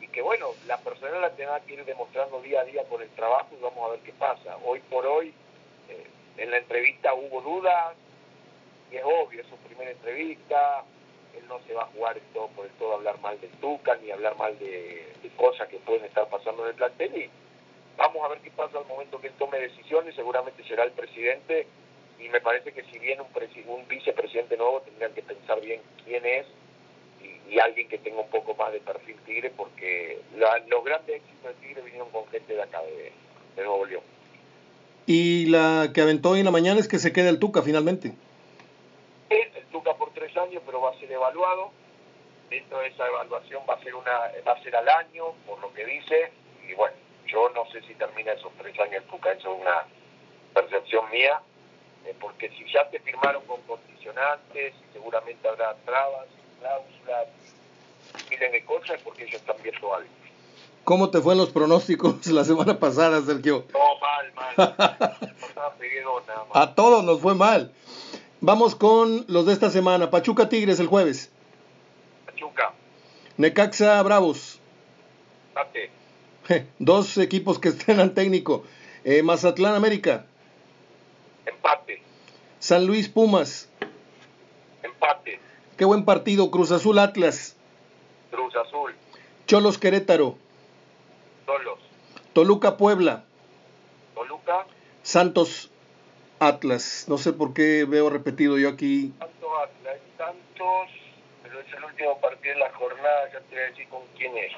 y 0.00 0.08
que 0.08 0.22
bueno, 0.22 0.48
la 0.66 0.78
persona 0.78 1.18
la 1.18 1.30
tendrá 1.30 1.60
que 1.60 1.74
ir 1.74 1.84
demostrando 1.84 2.40
día 2.40 2.60
a 2.60 2.64
día 2.64 2.84
con 2.84 3.02
el 3.02 3.08
trabajo 3.10 3.48
y 3.52 3.62
vamos 3.62 3.88
a 3.88 3.92
ver 3.92 4.00
qué 4.00 4.12
pasa. 4.12 4.56
Hoy 4.64 4.80
por 4.90 5.06
hoy, 5.06 5.32
eh, 5.88 6.06
en 6.36 6.50
la 6.50 6.58
entrevista 6.58 7.14
hubo 7.14 7.40
dudas, 7.40 7.94
y 8.90 8.96
es 8.96 9.04
obvio, 9.04 9.40
es 9.40 9.46
su 9.48 9.56
primera 9.56 9.90
entrevista, 9.90 10.84
él 11.36 11.46
no 11.48 11.60
se 11.66 11.74
va 11.74 11.82
a 11.82 11.86
jugar 11.86 12.18
todo 12.32 12.48
por 12.48 12.66
el 12.66 12.72
todo 12.72 12.94
hablar 12.94 13.20
mal 13.20 13.40
del 13.40 13.50
Tuca, 13.52 13.96
ni 13.96 14.10
hablar 14.10 14.36
mal 14.36 14.58
de, 14.58 15.06
cosas 15.36 15.68
que 15.68 15.76
pueden 15.78 16.04
estar 16.04 16.28
pasando 16.28 16.64
en 16.64 16.70
el 16.70 16.74
plantel, 16.74 17.16
y 17.16 17.30
vamos 17.96 18.24
a 18.24 18.28
ver 18.28 18.38
qué 18.38 18.50
pasa 18.50 18.78
al 18.78 18.86
momento 18.86 19.20
que 19.20 19.28
él 19.28 19.34
tome 19.38 19.58
decisiones, 19.58 20.14
seguramente 20.14 20.64
será 20.64 20.84
el 20.84 20.92
presidente, 20.92 21.66
y 22.18 22.28
me 22.28 22.40
parece 22.40 22.72
que 22.72 22.82
si 22.84 22.98
viene 22.98 23.22
un, 23.22 23.72
un 23.72 23.88
vicepresidente 23.88 24.56
nuevo, 24.56 24.80
tendrían 24.80 25.12
que 25.12 25.22
pensar 25.22 25.60
bien 25.60 25.80
quién 26.04 26.24
es, 26.26 26.46
y, 27.50 27.58
alguien 27.58 27.88
que 27.88 27.98
tenga 27.98 28.20
un 28.20 28.28
poco 28.28 28.54
más 28.54 28.72
de 28.72 28.80
perfil 28.80 29.16
Tigre, 29.24 29.52
porque 29.56 30.20
los 30.36 30.84
grandes 30.84 31.16
éxitos 31.16 31.44
de 31.44 31.66
Tigre 31.66 31.82
vinieron 31.82 32.10
con 32.10 32.26
gente 32.28 32.54
de 32.54 32.62
acá, 32.62 32.80
de, 32.82 33.12
Nuevo 33.56 33.86
León. 33.86 34.02
Y 35.06 35.46
la 35.46 35.90
que 35.92 36.00
aventó 36.00 36.30
hoy 36.30 36.40
en 36.40 36.44
la 36.44 36.52
mañana 36.52 36.78
es 36.78 36.86
que 36.86 37.00
se 37.00 37.12
queda 37.12 37.28
el 37.28 37.40
Tuca 37.40 37.62
finalmente 37.62 38.12
tres 40.28 40.36
años, 40.36 40.62
pero 40.64 40.80
va 40.80 40.90
a 40.90 40.98
ser 40.98 41.10
evaluado. 41.10 41.70
Dentro 42.50 42.78
de 42.78 42.88
esa 42.88 43.06
evaluación 43.06 43.62
va 43.68 43.74
a 43.74 43.82
ser 43.82 43.94
una 43.94 44.12
va 44.46 44.52
a 44.52 44.62
ser 44.62 44.74
al 44.76 44.88
año, 44.88 45.32
por 45.46 45.60
lo 45.60 45.72
que 45.72 45.84
dice. 45.84 46.32
Y 46.68 46.74
bueno, 46.74 46.96
yo 47.26 47.48
no 47.50 47.70
sé 47.70 47.82
si 47.82 47.94
termina 47.94 48.32
esos 48.32 48.52
tres 48.58 48.78
años 48.80 49.02
el 49.02 49.04
Tuca, 49.04 49.32
eso 49.32 49.54
es 49.54 49.60
una 49.60 49.84
percepción 50.54 51.10
mía, 51.10 51.40
eh, 52.06 52.14
porque 52.20 52.48
si 52.50 52.70
ya 52.72 52.88
te 52.90 53.00
firmaron 53.00 53.44
con 53.46 53.60
condicionantes, 53.62 54.74
seguramente 54.92 55.46
habrá 55.46 55.74
trabas, 55.84 56.26
cláusulas, 56.58 57.28
miles 58.30 58.52
de 58.52 58.64
cosas, 58.64 59.00
porque 59.02 59.24
ellos 59.24 59.40
están 59.40 59.56
viendo 59.62 59.94
algo. 59.94 60.08
¿Cómo 60.84 61.10
te 61.10 61.20
fue 61.20 61.34
en 61.34 61.38
los 61.40 61.50
pronósticos 61.50 62.26
la 62.28 62.44
semana 62.44 62.78
pasada, 62.78 63.20
Sergio? 63.20 63.66
No, 63.74 63.98
mal, 64.00 64.32
mal. 64.34 65.16
nada 66.26 66.44
más. 66.44 66.56
A 66.56 66.74
todos 66.74 67.04
nos 67.04 67.20
fue 67.20 67.34
mal. 67.34 67.72
Vamos 68.40 68.76
con 68.76 69.24
los 69.28 69.46
de 69.46 69.52
esta 69.52 69.70
semana. 69.70 70.10
Pachuca 70.10 70.48
Tigres 70.48 70.78
el 70.78 70.86
jueves. 70.86 71.30
Pachuca. 72.26 72.72
Necaxa 73.36 74.00
Bravos. 74.02 74.60
Empate. 75.48 75.90
Dos 76.78 77.18
equipos 77.18 77.58
que 77.58 77.68
estrenan 77.70 78.14
técnico. 78.14 78.64
Eh, 79.04 79.22
Mazatlán 79.22 79.74
América. 79.74 80.26
Empate. 81.46 82.00
San 82.60 82.86
Luis 82.86 83.08
Pumas. 83.08 83.68
Empate. 84.82 85.40
Qué 85.76 85.84
buen 85.84 86.04
partido. 86.04 86.50
Cruz 86.50 86.70
Azul 86.70 86.98
Atlas. 87.00 87.56
Cruz 88.30 88.54
Azul. 88.54 88.94
Cholos 89.46 89.78
Querétaro. 89.78 90.36
Cholos. 91.44 91.78
Toluca 92.34 92.76
Puebla. 92.76 93.24
Toluca. 94.14 94.66
Santos 95.02 95.70
Atlas. 96.40 97.06
No 97.08 97.18
sé 97.18 97.32
por 97.32 97.52
qué 97.52 97.84
veo 97.84 98.10
repetido 98.10 98.58
yo 98.58 98.68
aquí. 98.68 99.12
Santos 99.18 99.50
Atlas, 99.62 99.98
Santos, 100.16 100.90
pero 101.42 101.60
es 101.60 101.72
el 101.74 101.84
último 101.84 102.20
partido 102.20 102.54
de 102.54 102.60
la 102.60 102.72
jornada, 102.72 103.32
ya 103.32 103.40
te 103.40 103.54
voy 103.54 103.64
a 103.64 103.68
decir 103.68 103.88
con 103.88 104.02
quién 104.16 104.36
es. 104.36 104.52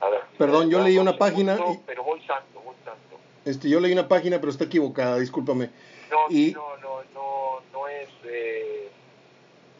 A 0.00 0.08
ver, 0.08 0.20
Perdón, 0.36 0.70
yo 0.70 0.80
leí 0.80 0.98
una 0.98 1.16
página. 1.16 1.58
Pero 1.86 2.02
voy 2.02 2.20
santo, 2.26 2.60
voy 2.64 2.74
santo. 2.84 3.18
Este, 3.44 3.68
yo 3.68 3.80
leí 3.80 3.92
una 3.92 4.08
página, 4.08 4.40
pero 4.40 4.50
está 4.50 4.64
equivocada, 4.64 5.18
discúlpame. 5.18 5.70
No, 6.10 6.18
y... 6.28 6.52
no, 6.52 6.76
no, 6.78 7.02
no, 7.14 7.60
no 7.72 7.88
es 7.88 8.08
eh, 8.24 8.90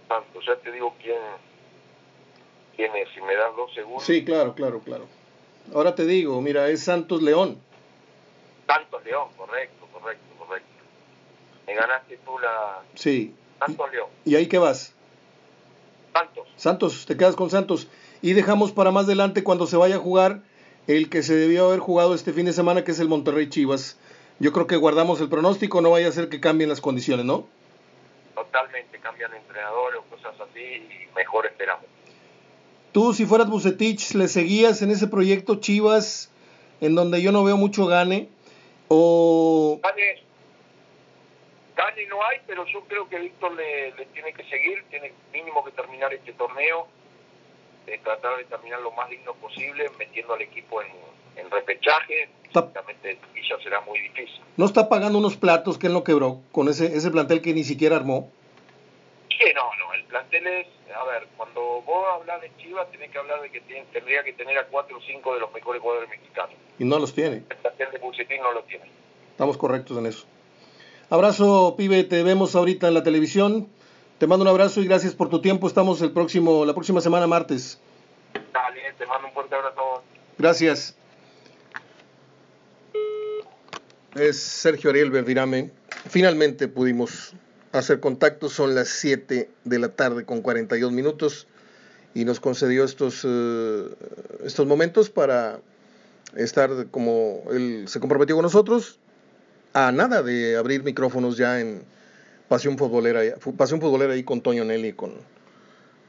Santos, 0.09 0.45
ya 0.47 0.57
te 0.57 0.73
digo 0.73 0.95
quién, 1.03 1.21
quién 2.77 2.95
es, 2.97 3.09
si 3.15 3.21
me 3.21 3.35
das 3.35 3.55
dos 3.57 3.73
segundos. 3.75 4.05
Sí, 4.05 4.25
claro, 4.25 4.55
claro, 4.55 4.81
claro. 4.81 5.07
Ahora 5.75 5.95
te 5.95 6.05
digo, 6.07 6.41
mira, 6.41 6.69
es 6.69 6.83
Santos 6.85 7.23
León. 7.23 7.59
Santos 8.67 9.05
León, 9.05 9.29
correcto, 9.37 9.87
correcto. 9.93 10.32
Me 11.67 11.75
ganaste 11.75 12.19
tú 12.25 12.39
la... 12.39 12.83
Sí. 12.95 13.35
Santos 13.59 13.93
León. 13.93 14.09
¿Y 14.25 14.35
ahí 14.35 14.47
qué 14.47 14.59
vas? 14.59 14.95
Santos. 16.13 16.49
Santos, 16.57 17.07
te 17.07 17.17
quedas 17.17 17.37
con 17.37 17.51
Santos. 17.51 17.89
Y 18.21 18.33
dejamos 18.35 18.73
para 18.73 18.91
más 18.91 19.07
adelante 19.07 19.45
cuando 19.45 19.67
se 19.67 19.77
vaya 19.77 19.97
a 19.97 20.01
jugar 20.01 20.43
el 20.87 21.09
que 21.09 21.23
se 21.23 21.35
debió 21.35 21.67
haber 21.67 21.81
jugado 21.81 22.15
este 22.15 22.33
fin 22.33 22.47
de 22.47 22.53
semana, 22.53 22.85
que 22.85 22.91
es 22.91 23.01
el 23.01 23.09
Monterrey 23.09 23.49
Chivas. 23.49 23.99
Yo 24.39 24.53
creo 24.53 24.67
que 24.67 24.77
guardamos 24.77 25.21
el 25.21 25.29
pronóstico, 25.29 25.81
no 25.81 25.91
vaya 25.91 26.09
a 26.09 26.13
ser 26.13 26.29
que 26.29 26.41
cambien 26.41 26.69
las 26.69 26.81
condiciones, 26.81 27.25
¿no? 27.25 27.47
Totalmente, 28.35 28.99
cambian 28.99 29.33
entrenadores 29.35 30.01
o 30.01 30.15
cosas 30.15 30.35
así 30.41 30.61
y 30.61 31.15
mejor 31.15 31.47
esperamos. 31.47 31.85
Tú, 32.93 33.15
si 33.15 33.25
fueras 33.25 33.49
Bucetich, 33.49 34.15
¿le 34.15 34.29
seguías 34.29 34.83
en 34.83 34.91
ese 34.91 35.07
proyecto 35.07 35.57
Chivas, 35.57 36.31
en 36.81 36.95
donde 36.95 37.23
yo 37.23 37.33
no 37.33 37.45
veo 37.45 37.57
mucho 37.57 37.87
gane? 37.87 38.29
¿O 38.89 39.81
Gane, 39.83 40.25
gane 41.77 42.07
no 42.07 42.23
hay, 42.25 42.39
pero 42.47 42.65
yo 42.67 42.81
creo 42.85 43.09
que 43.09 43.19
Víctor 43.19 43.53
le, 43.53 43.93
le 43.93 44.07
tiene 44.07 44.33
que 44.33 44.45
seguir, 44.45 44.85
tiene 44.91 45.13
mínimo 45.33 45.65
que 45.65 45.71
terminar 45.73 46.13
este 46.13 46.33
torneo, 46.33 46.87
de 47.87 47.99
tratar 47.99 48.37
de 48.39 48.45
terminar 48.45 48.81
lo 48.81 48.93
más 48.93 49.09
digno 49.11 49.35
posible, 49.35 49.91
metiendo 49.99 50.35
al 50.35 50.43
equipo 50.43 50.83
en, 50.83 50.89
en 51.37 51.51
repechaje. 51.51 52.29
Y 53.35 53.49
ya 53.49 53.59
será 53.63 53.81
muy 53.81 53.99
difícil. 54.01 54.41
no 54.57 54.67
está 54.67 54.89
pagando 54.89 55.19
unos 55.19 55.37
platos 55.37 55.79
que 55.79 55.87
él 55.87 55.93
no 55.95 56.05
quebró 56.05 56.41
con 56.53 56.69
ese, 56.69 56.87
ese 56.97 57.11
plantel 57.11 57.41
que 57.41 57.55
ni 57.55 57.65
siquiera 57.65 57.97
armó? 57.97 58.31
Que 59.29 59.53
no, 59.55 59.75
no, 59.79 59.95
el 59.95 60.05
plantel 60.05 60.47
es, 60.47 60.67
a 60.95 61.03
ver, 61.05 61.27
cuando 61.37 61.81
vos 61.83 62.07
hablas 62.15 62.43
de 62.43 62.55
Chivas, 62.59 62.89
tenés 62.93 63.11
que 63.11 63.19
hablar 63.19 63.41
de 63.41 63.51
que 63.51 63.61
tiene- 63.63 63.87
tendría 63.93 64.23
que 64.23 64.35
tener 64.35 64.57
a 64.59 64.67
cuatro 64.67 64.99
o 64.99 65.01
cinco 65.01 65.33
de 65.35 65.41
los 65.41 65.51
mejores 65.53 65.81
jugadores 65.81 66.11
mexicanos. 66.11 66.55
Y 66.79 66.85
no 66.85 66.99
los 66.99 67.15
tiene. 67.15 67.37
El 67.49 67.57
plantel 67.57 67.91
de 67.91 67.99
Bucetín 67.99 68.43
no 68.43 68.53
lo 68.53 68.63
tiene. 68.65 68.85
Estamos 69.31 69.57
correctos 69.57 69.97
en 69.99 70.07
eso. 70.07 70.27
Abrazo, 71.13 71.75
pibe, 71.77 72.05
te 72.05 72.23
vemos 72.23 72.55
ahorita 72.55 72.89
en 72.89 72.95
la 72.95 73.03
televisión. 73.03 73.69
Te 74.17 74.27
mando 74.27 74.45
un 74.45 74.49
abrazo 74.49 74.81
y 74.81 74.87
gracias 74.87 75.15
por 75.15 75.29
tu 75.29 75.43
tiempo. 75.43 75.67
Estamos 75.67 76.01
el 76.01 76.11
próximo, 76.11 76.65
la 76.65 76.73
próxima 76.73 77.03
semana 77.03 77.27
martes. 77.27 77.79
Dale, 78.33 78.81
te 78.97 79.05
mando 79.05 79.29
un 79.29 79.35
fuerte 79.35 79.55
abrazo. 79.55 80.03
Gracias. 80.39 80.97
Es 84.15 84.41
Sergio 84.41 84.89
Ariel 84.89 85.11
Verdirame. 85.11 85.71
Finalmente 86.09 86.67
pudimos 86.67 87.35
hacer 87.73 88.01
contacto. 88.01 88.49
Son 88.49 88.75
las 88.75 88.89
7 88.89 89.51
de 89.65 89.79
la 89.79 89.91
tarde 89.91 90.25
con 90.25 90.41
42 90.41 90.93
minutos 90.93 91.47
y 92.15 92.25
nos 92.25 92.41
concedió 92.41 92.85
estos, 92.85 93.21
eh, 93.29 93.85
estos 94.47 94.67
momentos 94.67 95.11
para 95.11 95.61
estar 96.37 96.87
como 96.91 97.43
él 97.51 97.85
se 97.87 98.01
comprometió 98.01 98.35
con 98.35 98.45
nosotros 98.45 98.99
a 99.75 99.93
nada 99.93 100.23
de 100.23 100.57
abrir 100.57 100.83
micrófonos 100.83 101.37
ya 101.37 101.61
en 101.61 101.85
Pasión 102.49 102.77
Futbolera, 102.77 103.21
Pasión 103.57 103.81
Futbolera 103.81 104.13
ahí 104.13 104.25
con 104.25 104.43
Toño 104.43 104.65
Nelly, 104.65 104.93
con, 104.93 105.13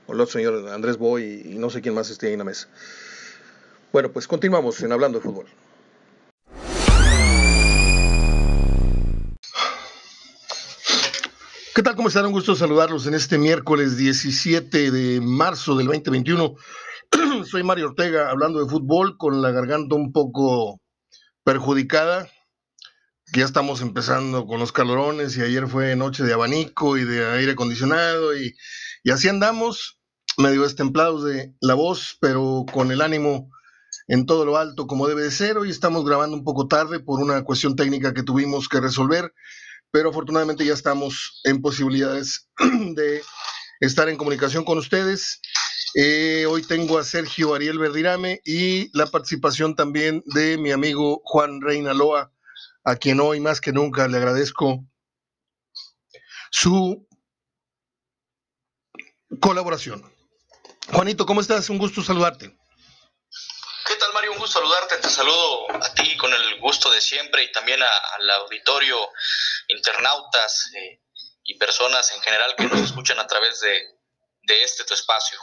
con 0.06 0.16
el 0.16 0.22
otro 0.22 0.34
señor 0.34 0.70
Andrés 0.70 0.98
Boy 0.98 1.44
y 1.46 1.58
no 1.58 1.70
sé 1.70 1.82
quién 1.82 1.96
más 1.96 2.10
esté 2.10 2.28
ahí 2.28 2.34
en 2.34 2.40
la 2.40 2.46
mesa. 2.46 2.68
Bueno, 3.92 4.12
pues 4.12 4.28
continuamos 4.28 4.82
en 4.82 4.92
Hablando 4.92 5.20
de 5.20 5.24
Fútbol. 5.24 5.46
¿Qué 11.76 11.82
tal? 11.82 11.96
¿Cómo 11.96 12.08
están? 12.08 12.26
Un 12.26 12.34
gusto 12.34 12.56
saludarlos 12.56 13.08
en 13.08 13.16
este 13.16 13.38
miércoles 13.38 13.98
17 13.98 14.92
de 14.92 15.22
marzo 15.22 15.76
del 15.76 15.88
2021. 15.88 16.56
Soy 17.46 17.64
Mario 17.64 17.88
Ortega 17.88 18.30
hablando 18.30 18.64
de 18.64 18.70
fútbol 18.70 19.18
con 19.18 19.42
la 19.42 19.50
garganta 19.50 19.96
un 19.96 20.12
poco 20.12 20.80
perjudicada. 21.44 22.30
Que 23.34 23.40
Ya 23.40 23.48
estamos 23.48 23.82
empezando 23.82 24.46
con 24.46 24.60
los 24.60 24.72
calorones 24.72 25.36
y 25.36 25.42
ayer 25.42 25.68
fue 25.68 25.96
noche 25.96 26.24
de 26.24 26.34
abanico 26.34 26.98
y 26.98 27.04
de 27.04 27.26
aire 27.26 27.54
acondicionado 27.54 28.38
y, 28.38 28.56
así 29.12 29.28
andamos, 29.28 30.00
medio 30.38 30.62
destemplados 30.62 31.24
de 31.24 31.52
la 31.60 31.74
voz, 31.74 32.16
pero 32.22 32.64
con 32.72 32.92
el 32.92 33.02
ánimo 33.02 33.50
en 34.08 34.28
todo 34.28 34.46
lo 34.46 34.58
alto 34.58 34.86
como 34.86 35.08
debe 35.08 35.24
de 35.24 35.32
ser. 35.32 35.58
Hoy 35.58 35.72
estamos 35.72 36.06
grabando 36.06 36.38
un 36.38 36.44
poco 36.44 36.68
tarde 36.68 37.00
por 37.00 37.20
una 37.20 37.44
cuestión 37.44 37.76
técnica 37.76 38.14
que 38.14 38.22
tuvimos 38.22 38.70
que 38.70 38.80
resolver, 38.80 39.34
pero 39.90 40.12
afortunadamente 40.12 40.64
ya 40.64 40.74
estamos 40.74 41.42
en 41.44 41.60
posibilidades 41.60 42.52
de 42.96 43.24
estar 43.80 44.10
en 44.10 44.18
comunicación 44.18 44.64
con 44.64 44.78
ustedes. 44.78 45.42
Eh, 45.96 46.46
hoy 46.48 46.62
tengo 46.62 47.00
a 47.00 47.04
Sergio 47.04 47.56
Ariel 47.56 47.80
Verdirame 47.80 48.42
y 48.46 48.96
la 48.96 49.08
participación 49.08 49.76
también 49.76 50.24
de 50.36 50.60
mi 50.60 50.72
amigo 50.72 51.20
Juan 51.24 51.62
Reina 51.62 51.96
Loa, 51.96 52.32
a 52.84 52.96
quien 52.96 53.20
hoy 53.20 53.40
más 53.40 53.62
que 53.62 53.72
nunca 53.72 54.08
le 54.08 54.18
agradezco 54.18 54.84
su 56.52 57.08
colaboración. 59.40 60.04
Juanito, 60.92 61.26
¿cómo 61.26 61.42
estás? 61.42 61.70
Un 61.70 61.78
gusto 61.78 62.04
saludarte. 62.04 62.56
¿Qué 63.86 63.96
tal, 63.96 64.14
Mario? 64.14 64.34
Un 64.34 64.40
gusto 64.40 64.60
saludarte. 64.60 64.98
Te 64.98 65.10
saludo 65.10 65.72
a 65.72 65.94
ti 65.94 66.16
con 66.18 66.32
el 66.34 66.60
gusto 66.60 66.92
de 66.92 67.02
siempre 67.02 67.44
y 67.44 67.52
también 67.52 67.80
al 67.82 68.30
auditorio, 68.42 68.98
internautas 69.70 70.72
eh, 70.76 71.02
y 71.44 71.58
personas 71.58 72.12
en 72.12 72.22
general 72.22 72.56
que 72.58 72.66
nos 72.66 72.82
escuchan 72.82 73.20
a 73.20 73.28
través 73.28 73.60
de, 73.62 73.82
de 74.44 74.64
este 74.64 74.84
tu 74.84 74.94
espacio. 74.94 75.40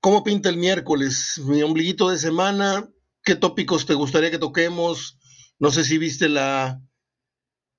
¿Cómo 0.00 0.24
pinta 0.24 0.48
el 0.48 0.56
miércoles? 0.56 1.38
Mi 1.38 1.62
ombliguito 1.62 2.10
de 2.10 2.18
semana. 2.18 2.88
¿Qué 3.22 3.34
tópicos 3.34 3.86
te 3.86 3.94
gustaría 3.94 4.30
que 4.30 4.38
toquemos? 4.38 5.15
No 5.58 5.70
sé 5.70 5.84
si 5.84 5.98
viste 5.98 6.28
la, 6.28 6.82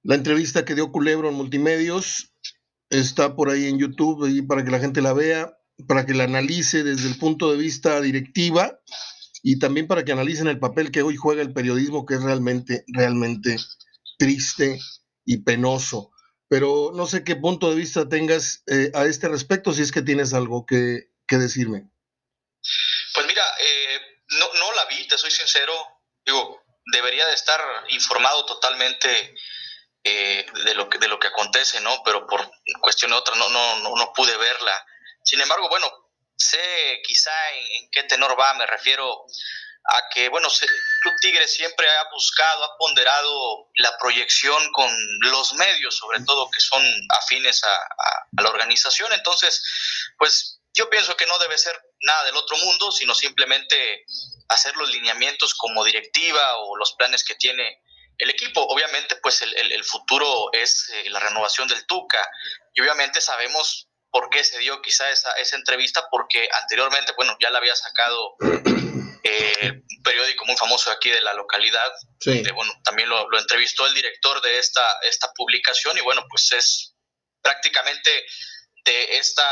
la 0.03 0.15
entrevista 0.15 0.65
que 0.65 0.75
dio 0.75 0.91
Culebro 0.91 1.29
en 1.29 1.36
Multimedios. 1.36 2.34
Está 2.89 3.36
por 3.36 3.50
ahí 3.50 3.65
en 3.65 3.77
YouTube 3.77 4.48
para 4.48 4.63
que 4.63 4.72
la 4.72 4.79
gente 4.79 5.01
la 5.01 5.13
vea, 5.13 5.57
para 5.88 6.05
que 6.05 6.13
la 6.13 6.24
analice 6.24 6.84
desde 6.84 7.10
el 7.10 7.17
punto 7.17 7.51
de 7.51 7.57
vista 7.57 8.00
directiva 8.01 8.79
y 9.43 9.60
también 9.60 9.88
para 9.88 10.03
que 10.03 10.12
analicen 10.12 10.48
el 10.48 10.60
papel 10.60 10.91
que 10.91 11.03
hoy 11.03 11.15
juega 11.15 11.41
el 11.41 11.53
periodismo, 11.53 12.05
que 12.05 12.15
es 12.15 12.24
realmente, 12.24 12.84
realmente 12.88 13.57
triste 14.17 14.79
y 15.25 15.38
penoso. 15.38 16.12
Pero 16.48 16.91
no 16.96 17.05
sé 17.05 17.24
qué 17.24 17.36
punto 17.36 17.69
de 17.69 17.75
vista 17.75 18.07
tengas 18.07 18.63
eh, 18.67 18.91
a 18.93 19.05
este 19.05 19.27
respecto, 19.27 19.74
si 19.74 19.81
es 19.81 19.91
que 19.91 20.01
tienes 20.01 20.34
algo 20.34 20.65
que, 20.65 21.12
que 21.27 21.38
decirme. 21.38 21.91
Pues 23.13 23.27
mira, 23.27 23.43
eh, 23.62 24.00
no, 24.39 24.46
no 24.60 24.74
la 24.74 24.86
vi, 24.86 25.05
te 25.07 25.17
soy 25.17 25.31
sincero. 25.31 25.74
Digo, 26.25 26.62
debería 26.91 27.25
de 27.27 27.34
estar 27.34 27.62
informado 27.89 28.46
totalmente 28.46 29.36
eh, 30.03 30.46
de, 30.65 30.75
lo 30.75 30.89
que, 30.89 30.98
de 31.00 31.08
lo 31.08 31.20
que 31.20 31.27
acontece, 31.27 31.79
¿no? 31.82 32.01
Pero 32.03 32.25
por 32.27 32.50
cuestión 32.82 33.12
de 33.12 33.17
otra 33.17 33.36
no, 33.36 33.50
no, 33.50 33.79
no, 33.79 33.96
no 33.96 34.13
pude 34.13 34.36
verla. 34.38 34.86
Sin 35.24 35.41
embargo, 35.41 35.67
bueno, 35.70 35.91
sé 36.38 37.01
quizá 37.06 37.32
en, 37.53 37.89
qué 37.91 38.03
tenor 38.03 38.39
va, 38.39 38.53
me 38.53 38.65
refiero 38.65 39.25
a 39.89 40.10
que, 40.13 40.29
bueno, 40.29 40.50
se- 40.50 40.67
Club 41.01 41.13
Tigre 41.22 41.48
siempre 41.48 41.89
ha 41.89 42.10
buscado, 42.12 42.63
ha 42.63 42.77
ponderado 42.77 43.70
la 43.75 43.98
proyección 43.98 44.72
con 44.72 44.89
los 45.22 45.53
medios, 45.53 45.98
sobre 45.98 46.20
todo 46.22 46.50
que 46.51 46.60
son 46.60 46.84
afines 47.10 47.63
a- 47.63 47.67
a 48.39 48.41
la 48.44 48.50
organización. 48.50 49.12
Entonces, 49.13 49.63
pues 50.17 50.60
yo 50.74 50.89
pienso 50.89 51.15
que 51.17 51.25
no 51.25 51.38
debe 51.39 51.58
ser 51.58 51.79
nada 52.01 52.24
del 52.25 52.36
otro 52.36 52.58
mundo, 52.58 52.92
sino 52.92 53.13
simplemente 53.16 54.06
hacer 54.50 54.75
los 54.77 54.89
lineamientos 54.92 55.54
como 55.56 55.84
directiva 55.84 56.58
o 56.58 56.75
los 56.77 56.94
planes 56.94 57.24
que 57.24 57.36
tiene 57.36 57.82
el 58.18 58.30
equipo. 58.30 58.62
Obviamente, 58.68 59.16
pues 59.22 59.42
el, 59.42 59.56
el- 59.58 59.72
el 59.72 59.84
futuro 59.84 60.50
es 60.54 60.89
eh, 60.94 61.10
la 61.10 61.20
renovación 61.20 61.68
del 61.68 61.86
Tuca 61.86 62.25
y 62.74 62.82
obviamente 62.82 63.22
sabemos 63.22 63.89
por 64.10 64.30
qué 64.30 64.44
se 64.44 64.58
dio 64.60 64.82
quizá 64.82 65.10
esa, 65.12 65.32
esa 65.34 65.56
entrevista, 65.58 66.08
porque 66.10 66.48
anteriormente, 66.62 67.13
bueno, 67.18 67.36
ya 67.42 67.50
la 67.50 67.60
había 67.60 67.75
sacado 67.75 68.36
eh, 69.24 69.72
un 69.74 70.04
periódico 70.04 70.46
muy 70.46 70.56
famoso 70.56 70.89
aquí 70.92 71.10
de 71.10 71.22
la 71.22 71.34
localidad, 71.34 71.92
Sí. 72.20 72.36
donde, 72.36 72.51
bueno, 72.54 72.72
también 72.84 73.10
lo, 73.10 73.30
lo 73.30 73.38
entrevistó 73.39 73.86
el 73.86 73.94
director 73.94 74.42
de 74.42 74.58
esta, 74.58 74.82
esta 75.04 75.32
publicación 75.36 75.98
y 75.98 76.01
bueno, 76.01 76.24
pues 76.30 76.51
es 76.54 76.96
prácticamente 77.42 78.25
de 78.86 79.18
esta 79.18 79.44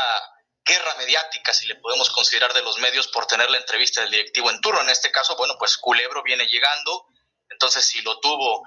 guerra 0.66 0.94
mediática, 0.96 1.54
si 1.54 1.66
le 1.66 1.76
podemos 1.76 2.10
considerar 2.10 2.52
de 2.52 2.62
los 2.62 2.78
medios, 2.78 3.08
por 3.08 3.26
tener 3.26 3.48
la 3.50 3.58
entrevista 3.58 4.00
del 4.02 4.10
directivo 4.10 4.50
en 4.50 4.60
turno. 4.60 4.80
En 4.80 4.90
este 4.90 5.10
caso, 5.10 5.36
bueno, 5.36 5.54
pues 5.58 5.76
Culebro 5.76 6.22
viene 6.22 6.46
llegando, 6.46 7.06
entonces 7.48 7.84
si 7.84 8.02
lo 8.02 8.18
tuvo 8.20 8.62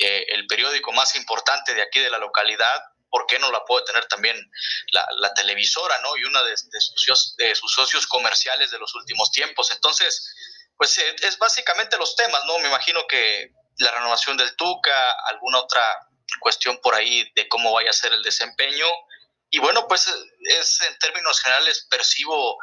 eh, 0.00 0.24
el 0.28 0.46
periódico 0.46 0.92
más 0.92 1.14
importante 1.14 1.74
de 1.74 1.82
aquí 1.82 2.00
de 2.00 2.10
la 2.10 2.18
localidad, 2.18 2.82
¿por 3.10 3.26
qué 3.26 3.38
no 3.38 3.52
la 3.52 3.64
puede 3.64 3.84
tener 3.84 4.06
también 4.06 4.36
la, 4.90 5.32
televisora, 5.34 5.98
¿no? 6.00 6.16
Y 6.16 6.24
una 6.24 6.42
de, 6.42 6.50
de 6.50 6.80
sus, 6.80 7.36
de 7.36 7.54
sus 7.54 7.72
socios 7.72 8.06
comerciales 8.06 8.70
de 8.70 8.78
los 8.78 8.94
últimos 8.94 9.30
tiempos. 9.30 9.70
Entonces, 9.70 10.34
pues 10.76 10.98
eh, 10.98 11.16
es 11.22 11.38
básicamente 11.38 11.96
los 11.96 12.16
temas, 12.16 12.44
¿no? 12.46 12.58
Me 12.58 12.68
imagino 12.68 13.06
que 13.06 13.52
la 13.78 13.90
renovación 13.92 14.36
del 14.36 14.56
Tuca, 14.56 15.12
alguna 15.28 15.60
otra 15.60 15.82
cuestión 16.40 16.78
por 16.82 16.94
ahí 16.94 17.30
de 17.34 17.48
cómo 17.48 17.72
vaya 17.72 17.90
a 17.90 17.92
ser 17.92 18.12
el 18.12 18.22
desempeño. 18.22 18.86
Y 19.54 19.60
bueno, 19.60 19.86
pues 19.86 20.12
es 20.40 20.80
en 20.82 20.98
términos 20.98 21.40
generales 21.40 21.86
percibo 21.88 22.58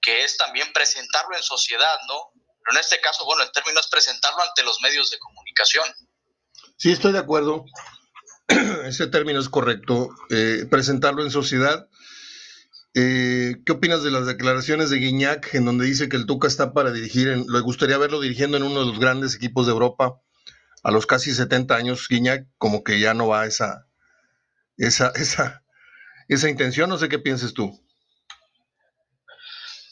que 0.00 0.22
es 0.22 0.36
también 0.36 0.72
presentarlo 0.72 1.36
en 1.36 1.42
sociedad, 1.42 1.96
¿no? 2.06 2.30
Pero 2.62 2.76
en 2.76 2.78
este 2.78 3.00
caso, 3.00 3.24
bueno, 3.24 3.42
el 3.42 3.50
término 3.50 3.80
es 3.80 3.88
presentarlo 3.88 4.40
ante 4.44 4.62
los 4.62 4.80
medios 4.80 5.10
de 5.10 5.18
comunicación. 5.18 5.88
Sí, 6.76 6.92
estoy 6.92 7.10
de 7.10 7.18
acuerdo. 7.18 7.64
ese 8.86 9.08
término 9.08 9.40
es 9.40 9.48
correcto, 9.48 10.10
eh, 10.30 10.66
presentarlo 10.70 11.24
en 11.24 11.32
sociedad. 11.32 11.88
Eh, 12.94 13.56
¿Qué 13.66 13.72
opinas 13.72 14.04
de 14.04 14.12
las 14.12 14.26
declaraciones 14.26 14.90
de 14.90 14.98
Guiñac 14.98 15.52
en 15.52 15.64
donde 15.64 15.84
dice 15.84 16.08
que 16.08 16.16
el 16.16 16.26
Tuca 16.26 16.46
está 16.46 16.72
para 16.72 16.92
dirigir, 16.92 17.26
le 17.26 17.60
gustaría 17.60 17.98
verlo 17.98 18.20
dirigiendo 18.20 18.56
en 18.56 18.62
uno 18.62 18.78
de 18.78 18.86
los 18.86 19.00
grandes 19.00 19.34
equipos 19.34 19.66
de 19.66 19.72
Europa 19.72 20.20
a 20.84 20.92
los 20.92 21.06
casi 21.06 21.34
70 21.34 21.74
años? 21.74 22.06
Guiñac 22.08 22.46
como 22.56 22.84
que 22.84 23.00
ya 23.00 23.14
no 23.14 23.26
va 23.26 23.46
esa, 23.46 23.88
esa, 24.76 25.08
esa, 25.16 25.65
esa 26.28 26.48
intención, 26.48 26.88
no 26.88 26.98
sé 26.98 27.08
qué 27.08 27.18
pienses 27.18 27.54
tú. 27.54 27.82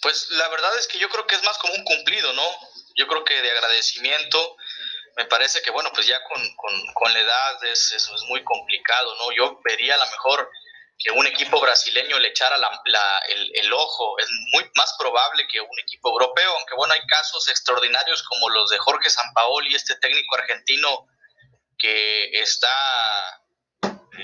Pues 0.03 0.29
la 0.31 0.49
verdad 0.49 0.71
es 0.79 0.87
que 0.87 0.99
yo 0.99 1.09
creo 1.09 1.27
que 1.27 1.35
es 1.35 1.45
más 1.45 1.57
como 1.59 1.75
un 1.75 1.85
cumplido, 1.85 2.33
¿no? 2.33 2.47
Yo 2.97 3.07
creo 3.07 3.25
que 3.25 3.41
de 3.41 3.51
agradecimiento, 3.51 4.57
me 5.17 5.25
parece 5.27 5.63
que, 5.63 5.71
bueno, 5.71 5.91
pues 5.95 6.07
ya 6.07 6.23
con, 6.25 6.43
con, 6.57 6.93
con 6.95 7.13
la 7.13 7.21
edad 7.21 7.65
es, 7.65 7.93
eso 7.93 8.15
es 8.15 8.23
muy 8.25 8.43
complicado, 8.45 9.15
¿no? 9.17 9.33
Yo 9.33 9.61
vería 9.65 9.95
a 9.95 9.99
lo 9.99 10.11
mejor 10.11 10.51
que 10.99 11.11
un 11.11 11.27
equipo 11.27 11.61
brasileño 11.61 12.19
le 12.19 12.29
echara 12.29 12.57
la, 12.59 12.71
el, 13.29 13.51
el, 13.55 13.73
ojo. 13.73 14.19
Es 14.19 14.29
muy 14.53 14.65
más 14.77 14.95
probable 14.99 15.47
que 15.51 15.61
un 15.61 15.79
equipo 15.81 16.11
europeo, 16.11 16.57
aunque 16.57 16.75
bueno, 16.77 16.95
hay 16.95 17.07
casos 17.07 17.49
extraordinarios 17.49 18.23
como 18.23 18.49
los 18.51 18.71
de 18.71 18.79
Jorge 18.79 19.11
Sampaoli, 19.11 19.75
este 19.75 19.97
técnico 19.97 20.37
argentino 20.37 21.09
que 21.79 22.31
está 22.41 22.69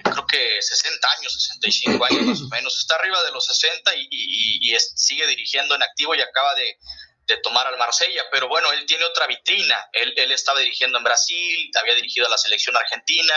creo 0.03 0.27
que 0.27 0.63
60 0.63 1.09
años, 1.19 1.33
65 1.33 2.05
años 2.05 2.23
más 2.23 2.41
o 2.43 2.49
menos, 2.49 2.77
está 2.77 2.97
arriba 2.97 3.23
de 3.25 3.33
los 3.33 3.47
60 3.47 3.95
y, 3.97 4.09
y, 4.11 4.77
sigue 4.79 5.27
dirigiendo 5.27 5.75
en 5.75 5.83
activo 5.83 6.15
y 6.15 6.21
acaba 6.21 6.55
de, 6.55 6.79
de, 7.27 7.37
tomar 7.39 7.67
al 7.67 7.79
Marsella, 7.79 8.25
pero 8.31 8.49
bueno, 8.49 8.73
él 8.73 8.87
tiene 8.87 9.05
otra 9.05 9.27
vitrina, 9.27 9.89
él, 9.93 10.13
él 10.17 10.33
estaba 10.33 10.61
dirigiendo 10.61 10.99
en 10.99 11.05
Brasil, 11.05 11.71
había 11.81 11.95
dirigido 11.95 12.27
a 12.27 12.31
la 12.31 12.39
selección 12.39 12.77
argentina, 12.77 13.35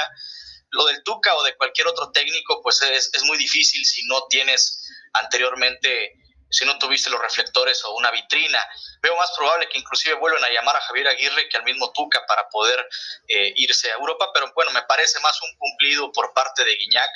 lo 0.71 0.85
del 0.85 1.03
Tuca 1.03 1.35
o 1.35 1.43
de 1.43 1.55
cualquier 1.55 1.87
otro 1.87 2.11
técnico, 2.11 2.61
pues 2.61 2.81
es, 2.81 3.09
es 3.13 3.23
muy 3.23 3.37
difícil 3.37 3.85
si 3.85 4.03
no 4.05 4.25
tienes 4.27 4.87
anteriormente 5.13 6.22
si 6.53 6.65
no 6.65 6.77
tuviste 6.77 7.09
los 7.09 7.19
reflectores 7.19 7.83
o 7.83 7.95
una 7.95 8.11
vitrina. 8.11 8.59
Veo 9.01 9.15
más 9.17 9.31
probable 9.35 9.67
que 9.67 9.79
inclusive 9.79 10.13
vuelvan 10.13 10.43
a 10.43 10.49
llamar 10.49 10.75
a 10.75 10.81
Javier 10.81 11.07
Aguirre 11.07 11.49
que 11.49 11.57
al 11.57 11.63
mismo 11.63 11.91
Tuca 11.91 12.23
para 12.27 12.47
poder 12.49 12.87
eh, 13.27 13.53
irse 13.55 13.89
a 13.91 13.95
Europa, 13.95 14.29
pero 14.31 14.51
bueno, 14.53 14.69
me 14.71 14.83
parece 14.83 15.19
más 15.21 15.41
un 15.41 15.57
cumplido 15.57 16.11
por 16.11 16.31
parte 16.33 16.63
de 16.63 16.75
Guiñac 16.75 17.09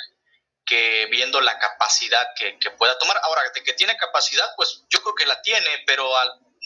que 0.66 1.06
viendo 1.06 1.40
la 1.40 1.56
capacidad 1.58 2.26
que, 2.36 2.58
pueda 2.72 2.98
tomar. 2.98 3.16
Ahora, 3.22 3.42
de 3.54 3.62
que 3.62 3.72
tiene 3.74 3.96
capacidad, 3.96 4.46
pues 4.56 4.84
yo 4.90 5.00
creo 5.02 5.14
que 5.14 5.24
la 5.24 5.40
tiene, 5.40 5.84
pero 5.86 6.10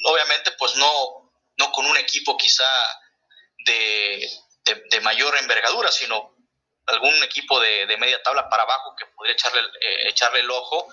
obviamente 0.06 0.52
pues 0.52 0.74
no, 0.76 1.30
no 1.58 1.72
con 1.72 1.84
un 1.84 1.96
equipo 1.98 2.38
quizá 2.38 2.68
de, 3.66 4.28
de, 4.64 5.00
mayor 5.02 5.36
envergadura, 5.36 5.92
sino 5.92 6.34
algún 6.86 7.22
equipo 7.22 7.60
de, 7.60 7.86
media 7.98 8.22
tabla 8.22 8.48
para 8.48 8.62
abajo 8.62 8.96
que 8.96 9.06
podría 9.14 9.34
echarle, 9.34 9.60
eh, 9.60 10.08
echarle 10.08 10.40
el 10.40 10.50
ojo 10.50 10.88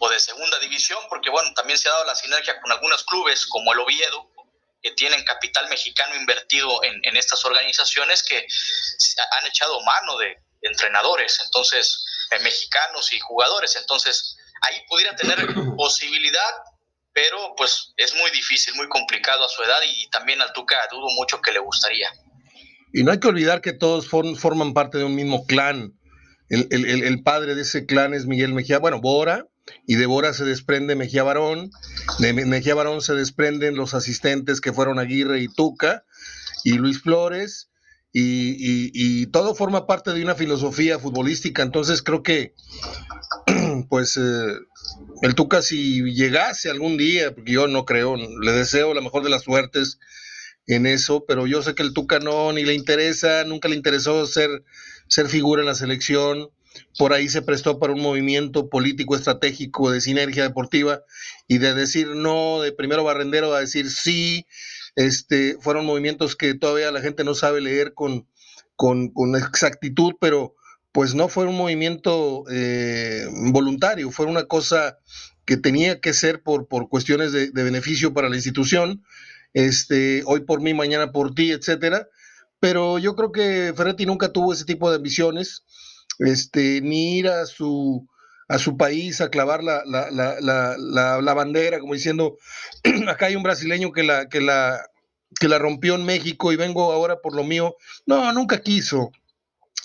o 0.00 0.08
de 0.08 0.18
segunda 0.18 0.58
división, 0.58 0.98
porque 1.08 1.30
bueno, 1.30 1.52
también 1.54 1.78
se 1.78 1.88
ha 1.88 1.92
dado 1.92 2.04
la 2.04 2.14
sinergia 2.14 2.60
con 2.60 2.72
algunos 2.72 3.04
clubes 3.04 3.46
como 3.46 3.72
el 3.72 3.78
Oviedo, 3.78 4.28
que 4.82 4.90
tienen 4.92 5.22
capital 5.24 5.68
mexicano 5.68 6.16
invertido 6.16 6.82
en, 6.82 7.00
en 7.04 7.16
estas 7.16 7.44
organizaciones 7.44 8.22
que 8.22 8.46
han 9.38 9.46
echado 9.46 9.80
mano 9.82 10.16
de, 10.18 10.36
entrenadores, 10.62 11.40
entonces, 11.44 12.04
eh, 12.30 12.42
mexicanos 12.42 13.12
y 13.12 13.20
jugadores, 13.20 13.76
entonces 13.76 14.36
ahí 14.62 14.76
pudiera 14.88 15.14
tener 15.16 15.38
posibilidad, 15.76 16.50
pero 17.12 17.54
pues 17.56 17.92
es 17.96 18.14
muy 18.14 18.30
difícil, 18.30 18.74
muy 18.74 18.88
complicado 18.88 19.44
a 19.44 19.48
su 19.48 19.62
edad 19.62 19.80
y 19.86 20.08
también 20.10 20.40
al 20.40 20.52
Tuca 20.52 20.76
dudo 20.90 21.08
mucho 21.16 21.40
que 21.40 21.52
le 21.52 21.58
gustaría. 21.58 22.10
Y 22.92 23.04
no 23.04 23.12
hay 23.12 23.20
que 23.20 23.28
olvidar 23.28 23.60
que 23.60 23.72
todos 23.72 24.08
forman 24.08 24.74
parte 24.74 24.98
de 24.98 25.04
un 25.04 25.14
mismo 25.14 25.46
clan. 25.46 25.92
El, 26.48 26.66
el, 26.72 27.04
el, 27.04 27.22
padre 27.22 27.54
de 27.54 27.62
ese 27.62 27.86
clan 27.86 28.12
es 28.12 28.26
Miguel 28.26 28.52
Mejía, 28.52 28.80
bueno, 28.80 29.00
Bora, 29.00 29.46
y 29.86 29.96
de 29.96 30.06
Bora 30.06 30.32
se 30.32 30.44
desprende 30.44 30.96
Mejía 30.96 31.22
Barón, 31.22 31.70
de 32.18 32.32
Mejía 32.32 32.74
Barón 32.74 33.00
se 33.00 33.14
desprenden 33.14 33.76
los 33.76 33.94
asistentes 33.94 34.60
que 34.60 34.72
fueron 34.72 34.98
Aguirre 34.98 35.40
y 35.40 35.48
Tuca, 35.48 36.04
y 36.64 36.72
Luis 36.72 37.00
Flores, 37.00 37.70
y, 38.12 39.26
todo 39.26 39.54
forma 39.54 39.86
parte 39.86 40.12
de 40.12 40.22
una 40.22 40.34
filosofía 40.34 40.98
futbolística, 40.98 41.62
entonces 41.62 42.02
creo 42.02 42.22
que 42.22 42.54
pues 43.88 44.16
eh, 44.16 44.54
el 45.22 45.34
Tuca 45.34 45.62
si 45.62 46.02
llegase 46.12 46.70
algún 46.70 46.96
día, 46.96 47.34
porque 47.34 47.52
yo 47.52 47.68
no 47.68 47.84
creo, 47.84 48.16
le 48.16 48.52
deseo 48.52 48.94
la 48.94 49.00
mejor 49.00 49.22
de 49.22 49.30
las 49.30 49.42
suertes 49.42 49.98
en 50.66 50.86
eso, 50.86 51.24
pero 51.26 51.46
yo 51.46 51.62
sé 51.62 51.74
que 51.74 51.82
el 51.82 51.92
Tuca 51.92 52.18
no, 52.18 52.52
ni 52.52 52.64
le 52.64 52.74
interesa, 52.74 53.44
nunca 53.44 53.68
le 53.68 53.76
interesó 53.76 54.26
ser, 54.26 54.64
ser 55.08 55.28
figura 55.28 55.62
en 55.62 55.66
la 55.66 55.74
selección, 55.74 56.50
por 56.98 57.12
ahí 57.12 57.28
se 57.28 57.42
prestó 57.42 57.78
para 57.78 57.92
un 57.92 58.00
movimiento 58.00 58.68
político 58.68 59.16
estratégico 59.16 59.90
de 59.90 60.00
sinergia 60.00 60.42
deportiva 60.42 61.02
y 61.48 61.58
de 61.58 61.74
decir 61.74 62.08
no, 62.08 62.60
de 62.60 62.72
primero 62.72 63.04
barrendero 63.04 63.54
a 63.54 63.60
decir 63.60 63.90
sí, 63.90 64.46
este, 64.96 65.56
fueron 65.60 65.86
movimientos 65.86 66.36
que 66.36 66.54
todavía 66.54 66.92
la 66.92 67.00
gente 67.00 67.24
no 67.24 67.34
sabe 67.34 67.60
leer 67.60 67.94
con, 67.94 68.26
con, 68.76 69.36
exactitud, 69.36 70.14
pero 70.20 70.54
pues 70.92 71.14
no 71.14 71.28
fue 71.28 71.46
un 71.46 71.56
movimiento 71.56 72.44
eh, 72.50 73.26
voluntario, 73.52 74.10
fue 74.10 74.26
una 74.26 74.44
cosa 74.44 74.98
que 75.44 75.56
tenía 75.56 76.00
que 76.00 76.12
ser 76.12 76.42
por, 76.42 76.66
por 76.66 76.88
cuestiones 76.88 77.32
de, 77.32 77.50
beneficio 77.50 78.12
para 78.12 78.28
la 78.28 78.36
institución, 78.36 79.04
este, 79.52 80.22
hoy 80.26 80.40
por 80.40 80.60
mí, 80.60 80.74
mañana 80.74 81.12
por 81.12 81.34
ti, 81.34 81.50
etcétera. 81.50 82.08
Pero 82.60 82.98
yo 82.98 83.16
creo 83.16 83.32
que 83.32 83.72
Ferretti 83.74 84.06
nunca 84.06 84.32
tuvo 84.32 84.52
ese 84.52 84.64
tipo 84.64 84.90
de 84.90 84.96
ambiciones 84.96 85.64
este, 86.20 86.80
ni 86.80 87.18
ir 87.18 87.28
a 87.28 87.46
su, 87.46 88.06
a 88.48 88.58
su 88.58 88.76
país 88.76 89.20
a 89.20 89.30
clavar 89.30 89.62
la, 89.62 89.82
la, 89.86 90.10
la, 90.10 91.20
la, 91.20 91.34
bandera, 91.34 91.78
como 91.78 91.94
diciendo, 91.94 92.36
acá 93.08 93.26
hay 93.26 93.36
un 93.36 93.42
brasileño 93.42 93.92
que 93.92 94.02
la, 94.02 94.28
que, 94.28 94.40
la, 94.40 94.84
que 95.38 95.48
la 95.48 95.58
rompió 95.58 95.94
en 95.94 96.04
México 96.04 96.52
y 96.52 96.56
vengo 96.56 96.92
ahora 96.92 97.20
por 97.20 97.34
lo 97.34 97.44
mío. 97.44 97.76
No, 98.06 98.32
nunca 98.32 98.60
quiso, 98.60 99.12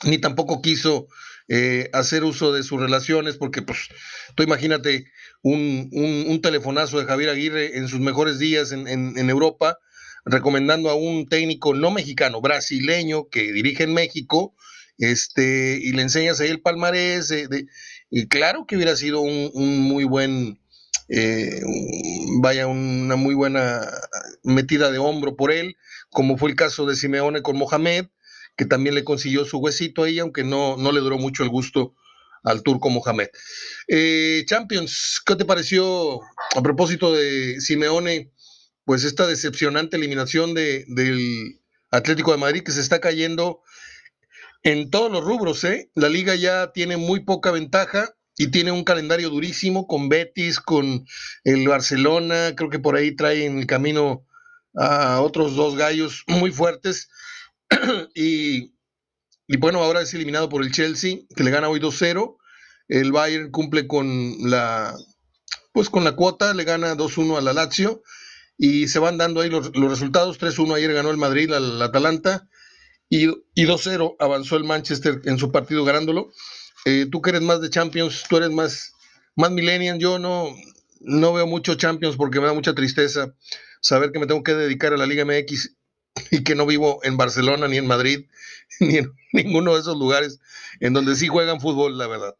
ni 0.03 0.17
tampoco 0.17 0.61
quiso 0.61 1.07
eh, 1.47 1.89
hacer 1.93 2.23
uso 2.23 2.51
de 2.51 2.63
sus 2.63 2.81
relaciones, 2.81 3.37
porque 3.37 3.61
pues 3.61 3.87
tú 4.35 4.43
imagínate 4.43 5.05
un, 5.43 5.89
un, 5.93 6.41
telefonazo 6.41 6.99
de 6.99 7.05
Javier 7.05 7.29
Aguirre 7.29 7.77
en 7.77 7.87
sus 7.87 7.99
mejores 7.99 8.39
días 8.39 8.71
en, 8.71 8.87
en, 8.87 9.13
en 9.15 9.29
Europa, 9.29 9.77
recomendando 10.25 10.89
a 10.89 10.95
un 10.95 11.27
técnico 11.27 11.75
no 11.75 11.91
mexicano, 11.91 12.41
brasileño, 12.41 13.29
que 13.29 13.51
dirige 13.53 13.83
en 13.83 13.93
México, 13.93 14.55
este, 14.97 15.79
y 15.81 15.91
le 15.91 16.03
enseñas 16.03 16.39
ahí 16.39 16.49
el 16.49 16.61
palmarés, 16.61 17.33
y 18.09 18.27
claro 18.27 18.65
que 18.65 18.75
hubiera 18.75 18.95
sido 18.95 19.21
un, 19.21 19.79
muy 19.79 20.03
buen, 20.03 20.59
eh, 21.09 21.61
vaya, 22.41 22.67
una 22.67 23.15
muy 23.15 23.35
buena 23.35 23.81
metida 24.43 24.91
de 24.91 24.97
hombro 24.97 25.35
por 25.35 25.51
él, 25.51 25.75
como 26.09 26.37
fue 26.37 26.49
el 26.49 26.55
caso 26.55 26.85
de 26.85 26.95
Simeone 26.95 27.41
con 27.41 27.57
Mohamed, 27.57 28.07
que 28.55 28.65
también 28.65 28.95
le 28.95 29.03
consiguió 29.03 29.45
su 29.45 29.57
huesito 29.57 30.03
ahí, 30.03 30.19
aunque 30.19 30.43
no, 30.43 30.77
no 30.77 30.91
le 30.91 31.01
duró 31.01 31.17
mucho 31.17 31.43
el 31.43 31.49
gusto 31.49 31.93
al 32.45 32.63
turco 32.63 32.89
Mohamed. 32.89 33.27
Eh, 33.87 34.43
Champions, 34.47 35.21
¿qué 35.25 35.35
te 35.35 35.45
pareció 35.45 36.21
a 36.55 36.61
propósito 36.61 37.13
de 37.13 37.59
Simeone? 37.59 38.31
Pues 38.85 39.03
esta 39.03 39.25
decepcionante 39.27 39.97
eliminación 39.97 40.53
de, 40.53 40.85
del 40.87 41.59
Atlético 41.89 42.31
de 42.31 42.37
Madrid 42.37 42.63
que 42.63 42.71
se 42.71 42.81
está 42.81 43.01
cayendo 43.01 43.61
en 44.65 44.89
todos 44.89 45.11
los 45.11 45.23
rubros, 45.23 45.63
¿eh? 45.63 45.91
La 45.93 46.09
liga 46.09 46.33
ya 46.33 46.71
tiene 46.73 46.97
muy 46.97 47.19
poca 47.19 47.51
ventaja 47.51 48.15
y 48.35 48.47
tiene 48.47 48.71
un 48.71 48.83
calendario 48.83 49.29
durísimo 49.29 49.85
con 49.85 50.09
Betis, 50.09 50.59
con 50.59 51.05
el 51.43 51.67
Barcelona, 51.67 52.53
creo 52.57 52.71
que 52.71 52.79
por 52.79 52.95
ahí 52.95 53.15
trae 53.15 53.45
en 53.45 53.59
el 53.59 53.67
camino 53.67 54.25
a 54.73 55.21
otros 55.21 55.55
dos 55.55 55.75
gallos 55.75 56.23
muy 56.25 56.51
fuertes. 56.51 57.09
y, 58.15 58.73
y, 59.47 59.57
bueno, 59.57 59.83
ahora 59.83 60.01
es 60.01 60.11
eliminado 60.15 60.49
por 60.49 60.63
el 60.63 60.71
Chelsea, 60.71 61.19
que 61.35 61.43
le 61.43 61.51
gana 61.51 61.69
hoy 61.69 61.79
2-0. 61.79 62.35
El 62.87 63.11
Bayern 63.11 63.51
cumple 63.51 63.85
con 63.85 64.49
la 64.49 64.95
pues 65.73 65.91
con 65.91 66.03
la 66.03 66.15
cuota, 66.15 66.55
le 66.55 66.63
gana 66.63 66.95
2-1 66.95 67.37
a 67.37 67.41
la 67.41 67.53
Lazio 67.53 68.01
y 68.57 68.87
se 68.87 68.97
van 68.97 69.19
dando 69.19 69.41
ahí 69.41 69.49
los, 69.51 69.75
los 69.75 69.91
resultados. 69.91 70.39
3-1 70.39 70.75
ayer 70.75 70.91
ganó 70.93 71.11
el 71.11 71.17
Madrid 71.17 71.53
al 71.53 71.79
Atalanta 71.83 72.47
y, 73.15 73.65
2-0 73.65 74.15
avanzó 74.19 74.57
el 74.57 74.63
Manchester 74.63 75.21
en 75.25 75.37
su 75.37 75.51
partido 75.51 75.85
ganándolo. 75.85 76.31
Eh, 76.85 77.07
tú 77.11 77.21
que 77.21 77.31
eres 77.31 77.41
más 77.41 77.61
de 77.61 77.69
Champions, 77.69 78.23
tú 78.29 78.37
eres 78.37 78.51
más, 78.51 78.93
más 79.35 79.51
millennial, 79.51 79.97
yo 79.97 80.19
no, 80.19 80.55
no 80.99 81.33
veo 81.33 81.47
mucho 81.47 81.75
Champions 81.75 82.17
porque 82.17 82.39
me 82.39 82.47
da 82.47 82.53
mucha 82.53 82.75
tristeza 82.75 83.33
saber 83.81 84.11
que 84.11 84.19
me 84.19 84.27
tengo 84.27 84.43
que 84.43 84.53
dedicar 84.53 84.93
a 84.93 84.97
la 84.97 85.05
Liga 85.05 85.25
MX 85.25 85.71
y 86.31 86.43
que 86.43 86.55
no 86.55 86.65
vivo 86.65 86.99
en 87.03 87.17
Barcelona 87.17 87.67
ni 87.67 87.77
en 87.77 87.87
Madrid 87.87 88.25
ni 88.79 88.97
en 88.97 89.13
ninguno 89.31 89.75
de 89.75 89.81
esos 89.81 89.97
lugares 89.97 90.39
en 90.79 90.93
donde 90.93 91.15
sí 91.15 91.27
juegan 91.27 91.61
fútbol, 91.61 91.97
la 91.97 92.07
verdad. 92.07 92.35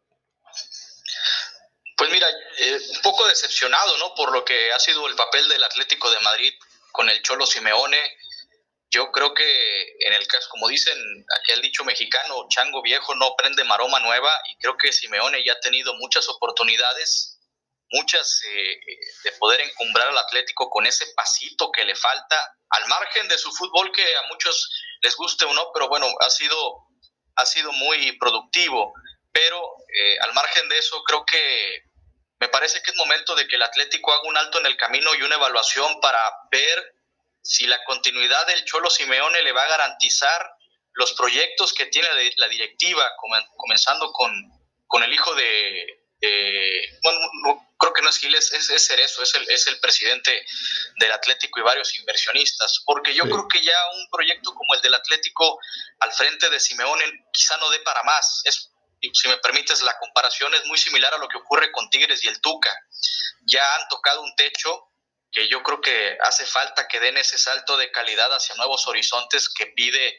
Pues 1.96 2.10
mira, 2.10 2.26
eh, 2.28 2.78
un 2.94 3.02
poco 3.02 3.26
decepcionado, 3.26 3.96
¿no? 3.98 4.14
Por 4.14 4.30
lo 4.32 4.44
que 4.44 4.70
ha 4.72 4.78
sido 4.78 5.08
el 5.08 5.14
papel 5.14 5.48
del 5.48 5.64
Atlético 5.64 6.10
de 6.10 6.20
Madrid 6.20 6.52
con 6.92 7.08
el 7.08 7.22
Cholo 7.22 7.46
Simeone 7.46 7.98
yo 8.90 9.10
creo 9.10 9.34
que 9.34 9.96
en 10.00 10.12
el 10.12 10.26
caso, 10.26 10.48
como 10.50 10.68
dicen 10.68 10.96
aquel 11.40 11.60
dicho 11.60 11.84
mexicano, 11.84 12.46
chango 12.48 12.82
viejo 12.82 13.14
no 13.14 13.34
prende 13.36 13.64
maroma 13.64 14.00
nueva, 14.00 14.30
y 14.48 14.56
creo 14.58 14.76
que 14.76 14.92
Simeone 14.92 15.44
ya 15.44 15.54
ha 15.54 15.60
tenido 15.60 15.94
muchas 15.94 16.28
oportunidades, 16.28 17.40
muchas 17.90 18.42
eh, 18.48 18.80
de 19.24 19.32
poder 19.32 19.60
encumbrar 19.60 20.08
al 20.08 20.18
Atlético 20.18 20.70
con 20.70 20.86
ese 20.86 21.06
pasito 21.14 21.70
que 21.72 21.84
le 21.84 21.94
falta, 21.94 22.56
al 22.70 22.86
margen 22.88 23.28
de 23.28 23.38
su 23.38 23.52
fútbol 23.52 23.92
que 23.92 24.16
a 24.16 24.22
muchos 24.28 24.70
les 25.02 25.16
guste 25.16 25.44
o 25.44 25.52
no, 25.52 25.70
pero 25.72 25.88
bueno, 25.88 26.06
ha 26.20 26.30
sido, 26.30 26.88
ha 27.36 27.46
sido 27.46 27.72
muy 27.72 28.12
productivo. 28.18 28.92
Pero 29.32 29.60
eh, 29.94 30.18
al 30.20 30.32
margen 30.32 30.68
de 30.68 30.78
eso, 30.78 31.02
creo 31.02 31.24
que 31.26 31.82
me 32.40 32.48
parece 32.48 32.82
que 32.82 32.90
es 32.90 32.96
momento 32.96 33.34
de 33.34 33.46
que 33.46 33.56
el 33.56 33.62
Atlético 33.62 34.12
haga 34.12 34.28
un 34.28 34.36
alto 34.36 34.58
en 34.58 34.66
el 34.66 34.76
camino 34.76 35.14
y 35.14 35.22
una 35.22 35.36
evaluación 35.36 36.00
para 36.00 36.18
ver 36.50 36.95
si 37.46 37.66
la 37.66 37.82
continuidad 37.84 38.46
del 38.46 38.64
Cholo 38.64 38.90
Simeone 38.90 39.40
le 39.42 39.52
va 39.52 39.62
a 39.62 39.68
garantizar 39.68 40.50
los 40.94 41.12
proyectos 41.12 41.72
que 41.72 41.86
tiene 41.86 42.08
la 42.36 42.48
directiva, 42.48 43.08
comenzando 43.56 44.10
con, 44.12 44.32
con 44.86 45.02
el 45.04 45.12
hijo 45.12 45.34
de, 45.34 46.06
bueno, 47.02 47.68
creo 47.78 47.92
que 47.92 48.02
no 48.02 48.08
es 48.08 48.18
Giles, 48.18 48.52
es, 48.52 48.70
es 48.70 48.86
Cerezo, 48.86 49.22
es 49.22 49.34
el, 49.34 49.48
es 49.50 49.66
el 49.68 49.78
presidente 49.78 50.44
del 50.98 51.12
Atlético 51.12 51.60
y 51.60 51.62
varios 51.62 51.96
inversionistas, 51.98 52.82
porque 52.84 53.14
yo 53.14 53.24
creo 53.24 53.46
que 53.46 53.62
ya 53.62 53.76
un 53.94 54.08
proyecto 54.10 54.52
como 54.54 54.74
el 54.74 54.82
del 54.82 54.94
Atlético 54.94 55.60
al 56.00 56.12
frente 56.12 56.50
de 56.50 56.58
Simeone 56.58 57.04
quizá 57.32 57.56
no 57.58 57.70
dé 57.70 57.78
para 57.80 58.02
más. 58.02 58.42
Es, 58.44 58.72
si 59.12 59.28
me 59.28 59.36
permites, 59.36 59.82
la 59.82 59.96
comparación 59.98 60.52
es 60.54 60.64
muy 60.64 60.78
similar 60.78 61.14
a 61.14 61.18
lo 61.18 61.28
que 61.28 61.38
ocurre 61.38 61.70
con 61.70 61.88
Tigres 61.90 62.24
y 62.24 62.28
el 62.28 62.40
Tuca. 62.40 62.74
Ya 63.42 63.62
han 63.76 63.88
tocado 63.88 64.22
un 64.22 64.34
techo 64.34 64.88
que 65.36 65.48
yo 65.48 65.62
creo 65.62 65.82
que 65.82 66.16
hace 66.22 66.46
falta 66.46 66.88
que 66.88 66.98
den 66.98 67.18
ese 67.18 67.36
salto 67.36 67.76
de 67.76 67.92
calidad 67.92 68.32
hacia 68.32 68.54
nuevos 68.54 68.86
horizontes 68.86 69.50
que 69.50 69.66
pide 69.66 70.18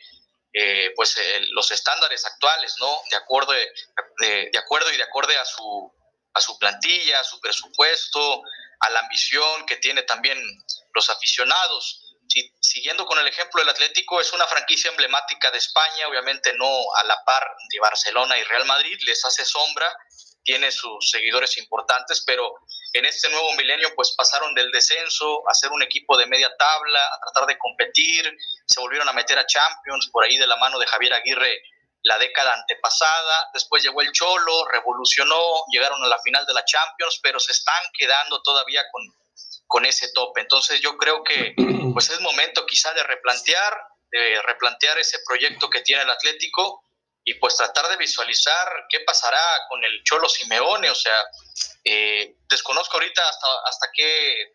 eh, 0.53 0.93
pues 0.95 1.15
los 1.53 1.71
estándares 1.71 2.23
actuales, 2.23 2.75
¿no? 2.79 3.01
De 3.09 3.15
acuerdo, 3.15 3.51
de, 3.51 4.51
acuerdo 4.59 4.93
y 4.93 4.97
de 4.97 5.01
acorde 5.01 5.35
a 5.35 5.43
su, 5.43 5.91
a 6.35 6.39
su 6.39 6.59
plantilla, 6.59 7.19
a 7.19 7.23
su 7.23 7.39
presupuesto, 7.39 8.43
a 8.79 8.89
la 8.91 8.99
ambición 8.99 9.65
que 9.65 9.77
tiene 9.77 10.03
también 10.03 10.37
los 10.93 11.09
aficionados. 11.09 12.03
siguiendo 12.61 13.07
con 13.07 13.17
el 13.17 13.27
ejemplo 13.27 13.61
del 13.61 13.69
Atlético, 13.69 14.21
es 14.21 14.31
una 14.33 14.45
franquicia 14.45 14.91
emblemática 14.91 15.49
de 15.49 15.57
España, 15.57 16.07
obviamente 16.07 16.53
no 16.53 16.93
a 16.93 17.03
la 17.05 17.23
par 17.25 17.43
de 17.71 17.79
Barcelona 17.79 18.37
y 18.37 18.43
Real 18.43 18.65
Madrid, 18.65 18.99
les 19.03 19.25
hace 19.25 19.43
sombra, 19.45 19.91
tiene 20.43 20.71
sus 20.71 21.09
seguidores 21.09 21.57
importantes, 21.57 22.23
pero 22.23 22.53
en 22.93 23.05
este 23.05 23.29
nuevo 23.29 23.53
milenio 23.53 23.93
pues 23.95 24.13
pasaron 24.17 24.53
del 24.53 24.71
descenso 24.71 25.47
a 25.49 25.53
ser 25.53 25.71
un 25.71 25.83
equipo 25.83 26.17
de 26.17 26.25
media 26.25 26.49
tabla, 26.57 26.99
a 26.99 27.19
tratar 27.19 27.47
de 27.47 27.57
competir, 27.57 28.35
se 28.65 28.79
volvieron 28.79 29.07
a 29.09 29.13
meter 29.13 29.37
a 29.37 29.45
Champions 29.45 30.09
por 30.11 30.23
ahí 30.23 30.37
de 30.37 30.47
la 30.47 30.57
mano 30.57 30.79
de 30.79 30.87
Javier 30.87 31.13
Aguirre 31.13 31.61
la 32.03 32.17
década 32.17 32.53
antepasada, 32.53 33.49
después 33.53 33.83
llegó 33.83 34.01
el 34.01 34.11
Cholo, 34.11 34.65
revolucionó, 34.71 35.65
llegaron 35.71 36.01
a 36.03 36.07
la 36.07 36.19
final 36.19 36.45
de 36.45 36.53
la 36.53 36.63
Champions, 36.63 37.19
pero 37.21 37.39
se 37.39 37.51
están 37.51 37.83
quedando 37.97 38.41
todavía 38.41 38.83
con, 38.91 39.03
con 39.67 39.85
ese 39.85 40.11
tope. 40.13 40.41
Entonces 40.41 40.79
yo 40.79 40.95
creo 40.97 41.23
que 41.23 41.53
pues 41.93 42.09
es 42.09 42.21
momento 42.21 42.65
quizá 42.65 42.93
de 42.93 43.03
replantear, 43.03 43.77
de 44.09 44.41
replantear 44.43 44.97
ese 44.99 45.19
proyecto 45.25 45.69
que 45.69 45.81
tiene 45.81 46.03
el 46.03 46.09
Atlético 46.09 46.83
y 47.25 47.33
pues 47.35 47.57
tratar 47.57 47.89
de 47.89 47.97
visualizar 47.97 48.85
qué 48.89 49.01
pasará 49.01 49.41
con 49.67 49.83
el 49.83 50.01
Cholo 50.03 50.29
Simeone, 50.29 50.89
o 50.89 50.95
sea, 50.95 51.17
eh, 51.89 52.35
desconozco 52.49 52.97
ahorita 52.97 53.21
hasta, 53.27 53.47
hasta 53.65 53.87
qué 53.93 54.53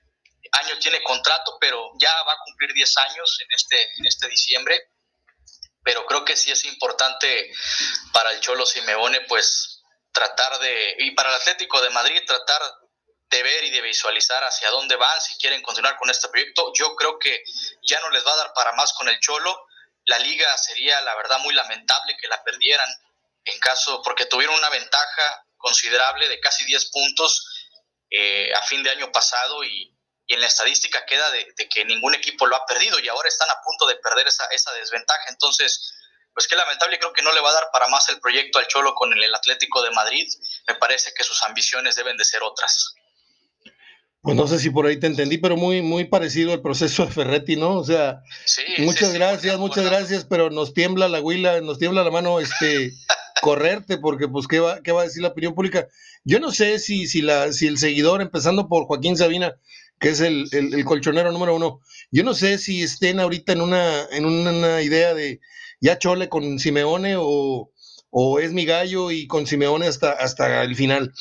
año 0.53 0.79
tiene 0.79 1.03
contrato, 1.03 1.57
pero 1.61 1.92
ya 1.99 2.11
va 2.25 2.33
a 2.33 2.38
cumplir 2.45 2.73
10 2.73 2.97
años 2.99 3.38
en 3.40 3.49
este, 3.53 3.83
en 3.99 4.07
este 4.07 4.29
diciembre, 4.29 4.90
pero 5.83 6.05
creo 6.07 6.25
que 6.25 6.37
sí 6.37 6.51
es 6.51 6.64
importante 6.64 7.51
para 8.12 8.33
el 8.33 8.40
Cholo 8.40 8.66
Simeone, 8.66 9.23
pues 9.23 9.83
tratar 10.12 10.59
de, 10.59 10.97
y 10.99 11.11
para 11.12 11.31
el 11.31 11.37
Atlético 11.37 11.81
de 11.81 11.90
Madrid, 11.90 12.23
tratar 12.27 12.62
de 13.31 13.42
ver 13.42 13.64
y 13.64 13.71
de 13.71 13.81
visualizar 13.81 14.45
hacia 14.45 14.68
dónde 14.71 14.97
van, 14.97 15.21
si 15.21 15.35
quieren 15.38 15.62
continuar 15.62 15.97
con 15.97 16.11
este 16.11 16.29
proyecto. 16.29 16.71
Yo 16.75 16.95
creo 16.97 17.18
que 17.18 17.42
ya 17.83 17.99
no 18.01 18.11
les 18.11 18.25
va 18.27 18.35
a 18.35 18.37
dar 18.37 18.53
para 18.53 18.73
más 18.73 18.92
con 18.92 19.09
el 19.09 19.18
Cholo, 19.21 19.66
la 20.05 20.18
liga 20.18 20.57
sería 20.59 21.01
la 21.03 21.14
verdad 21.14 21.38
muy 21.38 21.55
lamentable 21.55 22.16
que 22.21 22.29
la 22.29 22.42
perdieran 22.42 22.88
en 23.45 23.59
caso, 23.59 24.03
porque 24.05 24.27
tuvieron 24.27 24.55
una 24.55 24.68
ventaja 24.68 25.47
considerable 25.62 26.29
de 26.29 26.40
casi 26.40 26.64
10 26.64 26.90
puntos 26.90 27.46
eh, 28.11 28.53
a 28.55 28.62
fin 28.62 28.83
de 28.83 28.90
año 28.90 29.11
pasado 29.11 29.64
y, 29.64 29.88
en 30.29 30.40
la 30.40 30.46
estadística 30.46 31.05
queda 31.05 31.31
de, 31.31 31.46
que 31.68 31.85
ningún 31.85 32.14
equipo 32.14 32.46
lo 32.46 32.57
ha 32.57 32.64
perdido 32.64 32.98
y 32.98 33.09
ahora 33.09 33.29
están 33.29 33.51
a 33.51 33.61
punto 33.62 33.87
de 33.87 33.96
perder 33.96 34.27
esa, 34.29 34.46
esa 34.46 34.72
desventaja. 34.72 35.25
Entonces, 35.29 35.92
pues 36.33 36.46
qué 36.48 36.57
lamentable, 36.57 36.98
creo 36.98 37.12
que 37.12 37.22
no 37.22 37.35
le 37.35 37.40
va 37.42 37.51
a 37.51 37.55
dar 37.55 37.68
para 37.70 37.88
más 37.88 38.09
el 38.09 38.18
proyecto 38.18 38.59
al 38.59 38.66
Cholo 38.66 38.94
con 38.94 39.12
el 39.12 39.35
Atlético 39.35 39.83
de 39.83 39.90
Madrid. 39.90 40.27
Me 40.66 40.75
parece 40.77 41.12
que 41.14 41.25
sus 41.25 41.42
ambiciones 41.42 41.96
deben 41.96 42.16
de 42.16 42.25
ser 42.25 42.42
otras. 42.42 42.94
Pues 44.22 44.37
no 44.37 44.46
sé 44.46 44.61
si 44.61 44.70
por 44.70 44.87
ahí 44.87 44.98
te 45.01 45.09
entendí, 45.09 45.37
pero 45.37 45.57
muy, 45.57 45.83
muy 45.83 46.05
parecido 46.05 46.53
al 46.53 46.62
proceso 46.62 47.05
de 47.05 47.12
Ferretti, 47.12 47.57
¿no? 47.57 47.77
O 47.77 47.85
sea, 47.85 48.22
muchas 48.79 49.12
gracias, 49.12 49.59
muchas 49.59 49.85
gracias, 49.85 50.25
pero 50.25 50.48
nos 50.48 50.72
tiembla 50.72 51.09
la 51.09 51.20
huila, 51.20 51.61
nos 51.61 51.79
tiembla 51.79 52.05
la 52.05 52.11
mano, 52.12 52.38
este, 52.38 52.92
correrte, 53.42 53.98
porque 53.98 54.28
pues, 54.28 54.46
¿qué 54.46 54.61
va, 54.61 54.81
¿qué 54.85 54.92
va 54.92 55.00
a 55.00 55.05
decir 55.05 55.20
la 55.20 55.31
opinión 55.31 55.57
pública? 55.57 55.88
Yo 56.22 56.38
no 56.38 56.52
sé 56.52 56.78
si, 56.78 57.09
si, 57.09 57.22
la, 57.22 57.52
si 57.52 57.66
el 57.66 57.76
seguidor, 57.76 58.22
empezando 58.22 58.68
por 58.68 58.85
Joaquín 58.85 59.16
Sabina, 59.16 59.57
que 59.98 60.11
es 60.11 60.20
el, 60.20 60.46
el, 60.52 60.85
colchonero 60.85 61.33
número 61.33 61.57
uno, 61.57 61.81
yo 62.12 62.22
no 62.22 62.35
sé 62.35 62.57
si 62.59 62.83
estén 62.83 63.18
ahorita 63.18 63.52
en 63.52 63.61
una, 63.61 64.05
en 64.12 64.26
una 64.26 64.81
idea 64.81 65.12
de 65.12 65.40
ya 65.81 65.98
chole 65.98 66.28
con 66.28 66.61
Simeone 66.61 67.16
o, 67.18 67.72
o 68.11 68.38
es 68.38 68.52
mi 68.52 68.64
gallo 68.64 69.11
y 69.11 69.26
con 69.26 69.48
Simeone 69.48 69.88
hasta, 69.88 70.12
hasta 70.12 70.62
el 70.62 70.76
final. 70.76 71.12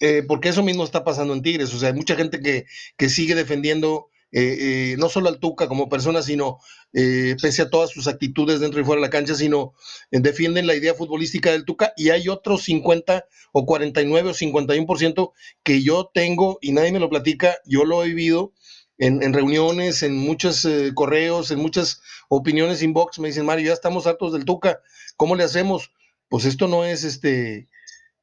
Eh, 0.00 0.22
porque 0.26 0.48
eso 0.48 0.62
mismo 0.62 0.84
está 0.84 1.04
pasando 1.04 1.34
en 1.34 1.42
Tigres. 1.42 1.74
O 1.74 1.78
sea, 1.78 1.90
hay 1.90 1.94
mucha 1.94 2.16
gente 2.16 2.40
que, 2.40 2.64
que 2.96 3.10
sigue 3.10 3.34
defendiendo 3.34 4.08
eh, 4.32 4.92
eh, 4.92 4.96
no 4.98 5.08
solo 5.08 5.28
al 5.28 5.38
Tuca 5.38 5.68
como 5.68 5.88
persona, 5.88 6.22
sino 6.22 6.58
pese 6.92 7.62
a 7.62 7.70
todas 7.70 7.90
sus 7.90 8.06
actitudes 8.06 8.60
dentro 8.60 8.80
y 8.80 8.84
fuera 8.84 9.00
de 9.00 9.06
la 9.06 9.10
cancha, 9.10 9.34
sino 9.34 9.72
defienden 10.10 10.66
la 10.66 10.74
idea 10.74 10.94
futbolística 10.94 11.50
del 11.52 11.64
Tuca. 11.64 11.92
Y 11.96 12.10
hay 12.10 12.28
otros 12.28 12.64
50 12.64 13.24
o 13.52 13.64
49 13.64 14.30
o 14.30 14.34
51% 14.34 15.32
que 15.62 15.82
yo 15.82 16.10
tengo 16.12 16.58
y 16.60 16.72
nadie 16.72 16.92
me 16.92 16.98
lo 16.98 17.08
platica, 17.08 17.56
yo 17.64 17.84
lo 17.84 18.04
he 18.04 18.08
vivido. 18.08 18.52
En, 18.98 19.32
reuniones, 19.32 20.04
en 20.04 20.16
muchos 20.16 20.68
correos, 20.94 21.50
en 21.50 21.58
muchas 21.58 22.02
opiniones 22.28 22.82
inbox, 22.82 23.18
me 23.18 23.28
dicen, 23.28 23.46
Mario, 23.46 23.68
ya 23.68 23.72
estamos 23.72 24.06
hartos 24.06 24.32
del 24.32 24.44
Tuca, 24.44 24.80
¿cómo 25.16 25.34
le 25.34 25.42
hacemos? 25.42 25.90
Pues 26.28 26.44
esto 26.44 26.68
no 26.68 26.84
es 26.84 27.02
este, 27.02 27.68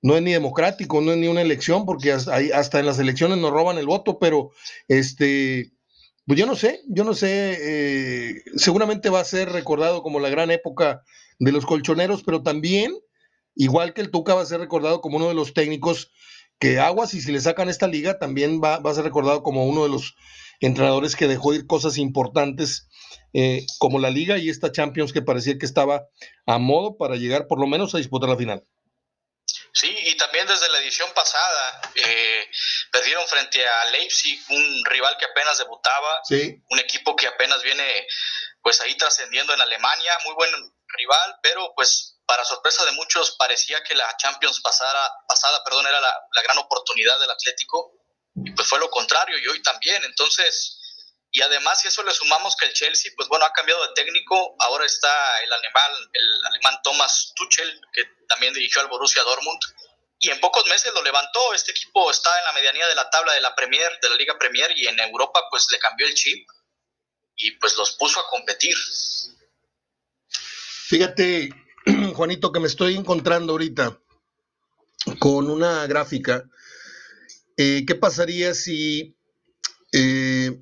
no 0.02 0.16
es 0.16 0.22
ni 0.22 0.32
democrático, 0.32 1.02
no 1.02 1.12
es 1.12 1.18
ni 1.18 1.28
una 1.28 1.42
elección, 1.42 1.86
porque 1.86 2.12
hasta, 2.12 2.80
en 2.80 2.86
las 2.86 3.00
elecciones 3.00 3.38
nos 3.38 3.52
roban 3.52 3.78
el 3.78 3.86
voto, 3.86 4.20
pero 4.20 4.52
este, 4.88 5.72
pues 6.30 6.38
yo 6.38 6.46
no 6.46 6.56
sé, 6.56 6.84
yo 6.88 7.04
no 7.04 7.16
sé, 7.16 7.58
eh, 7.60 8.44
seguramente 8.56 9.10
va 9.10 9.20
a 9.20 9.26
ser 9.26 9.50
recordado 9.52 10.04
como 10.04 10.20
la 10.20 10.30
gran 10.30 10.52
época 10.52 11.02
de 11.40 11.52
los 11.52 11.66
colchoneros, 11.66 12.22
pero 12.22 12.44
también, 12.44 12.94
igual 13.56 13.96
que 13.96 14.02
el 14.02 14.12
Tuca, 14.12 14.36
va 14.36 14.44
a 14.44 14.46
ser 14.46 14.60
recordado 14.60 15.02
como 15.02 15.18
uno 15.18 15.28
de 15.28 15.34
los 15.34 15.56
técnicos 15.56 16.12
que 16.60 16.78
aguas 16.78 17.16
y 17.16 17.22
si 17.22 17.32
le 17.32 17.42
sacan 17.42 17.68
esta 17.68 17.88
liga, 17.88 18.20
también 18.20 18.62
va, 18.64 18.76
a 18.76 18.94
ser 18.94 19.06
recordado 19.06 19.42
como 19.42 19.66
uno 19.66 19.82
de 19.82 19.90
los 19.90 20.14
entrenadores 20.60 21.16
que 21.16 21.28
dejó 21.28 21.56
ir 21.56 21.66
cosas 21.66 21.98
importantes 21.98 22.88
eh, 23.34 23.66
como 23.80 23.98
la 23.98 24.12
liga 24.12 24.38
y 24.38 24.50
esta 24.50 24.72
Champions 24.72 25.14
que 25.14 25.24
parecía 25.24 25.58
que 25.58 25.66
estaba 25.66 26.04
a 26.46 26.60
modo 26.60 26.96
para 26.98 27.16
llegar 27.16 27.48
por 27.48 27.60
lo 27.60 27.66
menos 27.66 27.96
a 27.96 27.98
disputar 27.98 28.30
la 28.30 28.38
final. 28.38 28.68
Desde 30.50 30.68
la 30.70 30.80
edición 30.80 31.14
pasada 31.14 31.80
eh, 31.94 32.50
perdieron 32.92 33.28
frente 33.28 33.68
a 33.68 33.86
Leipzig, 33.92 34.44
un 34.50 34.84
rival 34.86 35.16
que 35.20 35.26
apenas 35.26 35.60
debutaba, 35.60 36.24
un 36.70 36.80
equipo 36.80 37.16
que 37.16 37.28
apenas 37.28 37.62
viene 37.62 38.08
pues 38.64 38.82
ahí 38.82 38.98
trascendiendo 38.98 39.54
en 39.54 39.62
Alemania, 39.62 40.18
muy 40.26 40.34
buen 40.34 40.50
rival, 40.88 41.36
pero 41.44 41.72
pues 41.76 42.16
para 42.26 42.44
sorpresa 42.44 42.84
de 42.86 42.94
muchos 42.94 43.36
parecía 43.38 43.84
que 43.84 43.94
la 43.94 44.18
Champions 44.18 44.60
pasada, 44.62 45.14
pasada 45.28 45.64
perdón, 45.64 45.86
era 45.86 46.02
la, 46.02 46.20
la 46.34 46.42
gran 46.42 46.58
oportunidad 46.58 47.20
del 47.20 47.30
Atlético, 47.30 47.94
y 48.44 48.50
pues 48.50 48.68
fue 48.68 48.80
lo 48.80 48.90
contrario, 48.90 49.38
y 49.38 49.48
hoy 49.48 49.62
también, 49.62 50.04
entonces 50.04 50.80
y 51.32 51.44
además, 51.44 51.80
si 51.80 51.88
eso 51.88 52.02
le 52.02 52.12
sumamos 52.12 52.56
que 52.56 52.66
el 52.66 52.74
Chelsea, 52.74 53.12
pues 53.16 53.28
bueno, 53.28 53.46
ha 53.46 53.54
cambiado 53.54 53.86
de 53.86 53.94
técnico, 53.94 54.56
ahora 54.58 54.86
está 54.86 55.42
el 55.44 55.54
alemán, 55.54 55.92
el 56.12 56.46
alemán 56.48 56.80
Thomas 56.84 57.34
Tuchel, 57.36 57.82
que 57.94 58.04
también 58.28 58.52
dirigió 58.54 58.82
al 58.82 58.88
Borussia 58.88 59.22
Dortmund, 59.22 59.60
y 60.20 60.30
en 60.30 60.40
pocos 60.40 60.66
meses 60.68 60.92
lo 60.94 61.02
levantó. 61.02 61.54
Este 61.54 61.72
equipo 61.72 62.12
está 62.12 62.30
en 62.40 62.46
la 62.46 62.54
medianía 62.54 62.88
de 62.88 62.96
la 62.96 63.10
tabla 63.10 63.34
de 63.34 63.42
la 63.42 63.56
Premier, 63.56 63.90
de 64.02 64.10
la 64.10 64.16
Liga 64.16 64.38
Premier, 64.38 64.72
y 64.76 64.88
en 64.88 65.00
Europa, 65.00 65.42
pues 65.50 65.68
le 65.72 65.80
cambió 65.80 66.08
el 66.08 66.14
chip 66.14 66.48
y 67.36 67.52
pues 67.52 67.78
los 67.78 67.92
puso 67.92 68.20
a 68.20 68.28
competir. 68.30 68.76
Fíjate, 70.88 71.50
Juanito, 72.16 72.52
que 72.52 72.60
me 72.60 72.68
estoy 72.68 72.96
encontrando 72.96 73.54
ahorita 73.54 73.98
con 75.20 75.50
una 75.50 75.88
gráfica. 75.88 76.44
Eh, 77.56 77.86
¿Qué 77.88 77.96
pasaría 77.96 78.54
si 78.54 79.18
eh, 79.94 80.62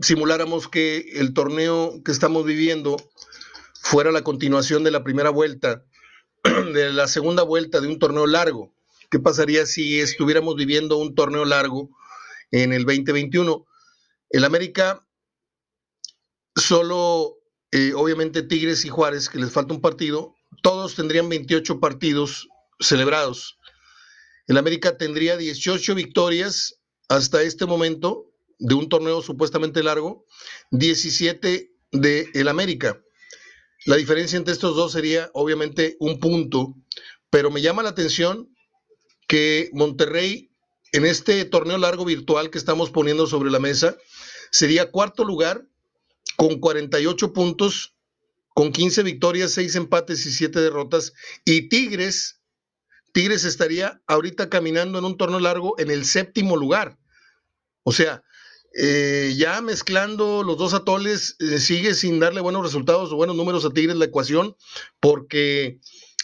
simuláramos 0.00 0.68
que 0.68 1.12
el 1.14 1.34
torneo 1.34 2.02
que 2.04 2.12
estamos 2.12 2.44
viviendo 2.44 2.96
fuera 3.74 4.10
la 4.10 4.22
continuación 4.22 4.84
de 4.84 4.90
la 4.90 5.04
primera 5.04 5.30
vuelta, 5.30 5.84
de 6.74 6.92
la 6.92 7.06
segunda 7.06 7.42
vuelta 7.42 7.80
de 7.80 7.88
un 7.88 7.98
torneo 7.98 8.26
largo. 8.26 8.74
¿Qué 9.10 9.18
pasaría 9.18 9.66
si 9.66 10.00
estuviéramos 10.00 10.56
viviendo 10.56 10.96
un 10.96 11.14
torneo 11.14 11.44
largo 11.44 11.90
en 12.50 12.72
el 12.72 12.84
2021? 12.84 13.66
El 14.30 14.44
América 14.44 15.06
solo, 16.56 17.38
eh, 17.70 17.92
obviamente 17.94 18.42
Tigres 18.42 18.84
y 18.84 18.88
Juárez, 18.88 19.28
que 19.28 19.38
les 19.38 19.52
falta 19.52 19.74
un 19.74 19.80
partido, 19.80 20.34
todos 20.62 20.94
tendrían 20.94 21.28
28 21.28 21.80
partidos 21.80 22.48
celebrados. 22.80 23.58
El 24.46 24.58
América 24.58 24.96
tendría 24.96 25.36
18 25.36 25.94
victorias 25.94 26.80
hasta 27.08 27.42
este 27.42 27.66
momento 27.66 28.26
de 28.58 28.74
un 28.74 28.88
torneo 28.88 29.22
supuestamente 29.22 29.82
largo, 29.82 30.26
17 30.70 31.72
de 31.92 32.30
el 32.34 32.48
América. 32.48 33.00
La 33.84 33.96
diferencia 33.96 34.36
entre 34.36 34.52
estos 34.52 34.76
dos 34.76 34.92
sería 34.92 35.30
obviamente 35.34 35.96
un 35.98 36.20
punto, 36.20 36.74
pero 37.30 37.50
me 37.50 37.60
llama 37.62 37.82
la 37.82 37.88
atención 37.90 38.48
que 39.26 39.70
Monterrey 39.72 40.50
en 40.92 41.06
este 41.06 41.44
torneo 41.44 41.78
largo 41.78 42.04
virtual 42.04 42.50
que 42.50 42.58
estamos 42.58 42.90
poniendo 42.90 43.26
sobre 43.26 43.50
la 43.50 43.58
mesa 43.58 43.96
sería 44.50 44.90
cuarto 44.90 45.24
lugar 45.24 45.66
con 46.36 46.60
48 46.60 47.32
puntos, 47.32 47.96
con 48.54 48.72
15 48.72 49.02
victorias, 49.02 49.52
6 49.52 49.74
empates 49.76 50.26
y 50.26 50.32
7 50.32 50.60
derrotas. 50.60 51.14
Y 51.44 51.68
Tigres, 51.68 52.40
Tigres 53.12 53.44
estaría 53.44 54.00
ahorita 54.06 54.48
caminando 54.48 54.98
en 54.98 55.06
un 55.06 55.16
torneo 55.16 55.40
largo 55.40 55.78
en 55.78 55.90
el 55.90 56.04
séptimo 56.04 56.56
lugar. 56.56 56.98
O 57.82 57.92
sea, 57.92 58.22
eh, 58.74 59.34
ya 59.36 59.60
mezclando 59.60 60.42
los 60.42 60.56
dos 60.56 60.74
atoles, 60.74 61.36
eh, 61.40 61.58
sigue 61.58 61.94
sin 61.94 62.20
darle 62.20 62.40
buenos 62.40 62.62
resultados 62.62 63.12
o 63.12 63.16
buenos 63.16 63.36
números 63.36 63.64
a 63.64 63.70
Tigres 63.70 63.96
la 63.96 64.06
ecuación, 64.06 64.56
porque 65.00 65.78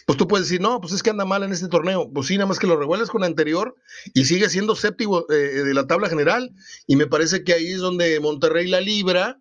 pues 0.07 0.17
tú 0.17 0.27
puedes 0.27 0.49
decir, 0.49 0.63
no, 0.63 0.81
pues 0.81 0.95
es 0.95 1.03
que 1.03 1.11
anda 1.11 1.27
mal 1.27 1.43
en 1.43 1.53
este 1.53 1.69
torneo. 1.69 2.11
Pues 2.11 2.29
sí, 2.29 2.37
nada 2.37 2.47
más 2.47 2.59
que 2.59 2.67
lo 2.67 2.79
revuelves 2.79 3.11
con 3.11 3.25
anterior 3.25 3.77
y 4.15 4.25
sigue 4.25 4.49
siendo 4.49 4.75
séptimo 4.75 5.27
eh, 5.29 5.35
de 5.35 5.75
la 5.75 5.87
tabla 5.87 6.09
general. 6.09 6.51
Y 6.87 6.97
me 6.97 7.07
parece 7.07 7.45
que 7.45 7.53
ahí 7.53 7.73
es 7.73 7.81
donde 7.81 8.19
Monterrey 8.19 8.67
la 8.69 8.81
libra, 8.81 9.39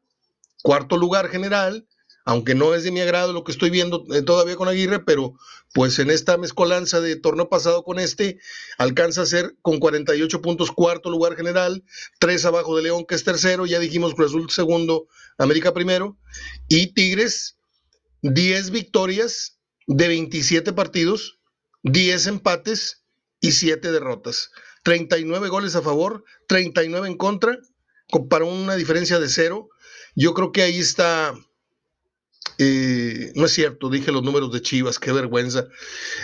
cuarto 0.63 0.97
lugar 0.97 1.29
general, 1.29 1.87
aunque 2.27 2.55
no 2.55 2.75
es 2.75 2.83
de 2.83 2.91
mi 2.91 2.99
agrado 2.99 3.31
lo 3.31 3.45
que 3.45 3.53
estoy 3.53 3.69
viendo 3.69 4.05
eh, 4.13 4.21
todavía 4.21 4.57
con 4.57 4.67
Aguirre, 4.67 4.99
pero 4.99 5.35
pues 5.73 5.97
en 5.97 6.11
esta 6.11 6.37
mezcolanza 6.37 6.99
de 6.99 7.15
torneo 7.15 7.47
pasado 7.47 7.85
con 7.85 7.99
este, 7.99 8.37
alcanza 8.77 9.21
a 9.21 9.25
ser 9.25 9.55
con 9.61 9.79
48 9.79 10.41
puntos 10.41 10.73
cuarto 10.73 11.09
lugar 11.09 11.37
general, 11.37 11.85
tres 12.19 12.43
abajo 12.43 12.75
de 12.75 12.83
León 12.83 13.05
que 13.05 13.15
es 13.15 13.23
tercero, 13.23 13.65
ya 13.65 13.79
dijimos 13.79 14.13
Cruz 14.13 14.31
Azul 14.31 14.49
segundo, 14.49 15.07
América 15.37 15.73
primero, 15.73 16.17
y 16.67 16.87
Tigres 16.87 17.59
10 18.23 18.71
victorias 18.71 19.57
de 19.87 20.09
27 20.09 20.73
partidos, 20.73 21.39
10 21.83 22.27
empates 22.27 23.05
y 23.39 23.53
7 23.53 23.89
derrotas. 23.89 24.51
39 24.83 25.47
goles 25.47 25.77
a 25.77 25.81
favor, 25.81 26.25
39 26.49 27.07
en 27.07 27.15
contra, 27.15 27.57
para 28.29 28.43
una 28.43 28.75
diferencia 28.75 29.17
de 29.17 29.29
cero. 29.29 29.69
Yo 30.13 30.33
creo 30.33 30.51
que 30.51 30.63
ahí 30.63 30.79
está 30.79 31.33
no 32.57 33.45
es 33.45 33.51
cierto, 33.53 33.89
dije 33.89 34.11
los 34.11 34.23
números 34.23 34.51
de 34.51 34.61
Chivas, 34.61 34.99
qué 34.99 35.11
vergüenza. 35.11 35.67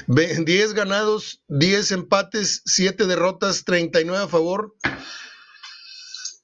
10 0.07 0.73
ganados, 0.73 1.41
10 1.47 1.91
empates, 1.91 2.63
7 2.65 3.05
derrotas, 3.05 3.63
39 3.65 4.23
a 4.23 4.27
favor, 4.27 4.75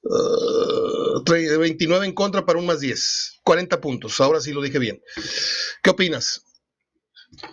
29 0.02 1.98
uh, 1.98 2.08
en 2.08 2.14
contra 2.14 2.46
para 2.46 2.58
un 2.58 2.66
más 2.66 2.80
10. 2.80 3.40
40 3.42 3.80
puntos, 3.80 4.20
ahora 4.20 4.40
sí 4.40 4.52
lo 4.52 4.62
dije 4.62 4.78
bien. 4.78 5.02
¿Qué 5.82 5.90
opinas? 5.90 6.44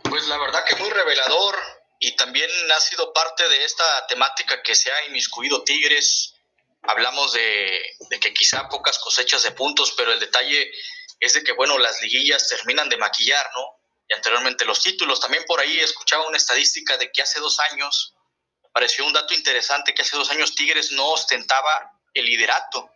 Pues 0.03 0.27
la 0.27 0.37
verdad 0.37 0.63
que 0.67 0.75
muy 0.75 0.89
revelador 0.89 1.55
y 1.99 2.15
también 2.15 2.49
ha 2.75 2.79
sido 2.81 3.13
parte 3.13 3.47
de 3.49 3.63
esta 3.65 3.83
temática 4.07 4.61
que 4.61 4.75
se 4.75 4.91
ha 4.91 5.05
inmiscuido 5.07 5.63
Tigres. 5.63 6.35
Hablamos 6.83 7.33
de, 7.33 7.81
de 8.09 8.19
que 8.19 8.33
quizá 8.33 8.69
pocas 8.69 8.99
cosechas 8.99 9.43
de 9.43 9.51
puntos, 9.51 9.93
pero 9.97 10.13
el 10.13 10.19
detalle 10.19 10.71
es 11.19 11.33
de 11.33 11.43
que, 11.43 11.53
bueno, 11.53 11.77
las 11.77 12.01
liguillas 12.01 12.47
terminan 12.47 12.89
de 12.89 12.97
maquillar, 12.97 13.49
¿no? 13.53 13.77
Y 14.07 14.13
anteriormente 14.13 14.65
los 14.65 14.81
títulos. 14.81 15.19
También 15.19 15.43
por 15.45 15.59
ahí 15.59 15.79
escuchaba 15.79 16.27
una 16.27 16.37
estadística 16.37 16.97
de 16.97 17.11
que 17.11 17.21
hace 17.21 17.39
dos 17.39 17.59
años, 17.71 18.15
me 18.63 18.69
pareció 18.69 19.05
un 19.05 19.13
dato 19.13 19.33
interesante, 19.33 19.93
que 19.93 20.01
hace 20.01 20.15
dos 20.15 20.29
años 20.29 20.55
Tigres 20.55 20.91
no 20.91 21.07
ostentaba 21.07 21.91
el 22.13 22.25
liderato 22.25 22.89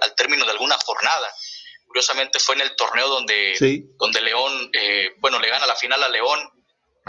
al, 0.00 0.14
término 0.14 0.44
de 0.44 0.52
alguna 0.52 0.76
jornada. 0.78 1.32
Curiosamente 1.86 2.38
fue 2.38 2.54
en 2.56 2.62
el 2.62 2.76
torneo 2.76 3.08
donde, 3.08 3.54
donde 3.98 4.20
León, 4.20 4.70
eh, 4.74 5.14
bueno, 5.18 5.38
le 5.38 5.48
gana 5.48 5.66
la 5.66 5.76
final 5.76 6.02
a 6.02 6.08
León. 6.08 6.50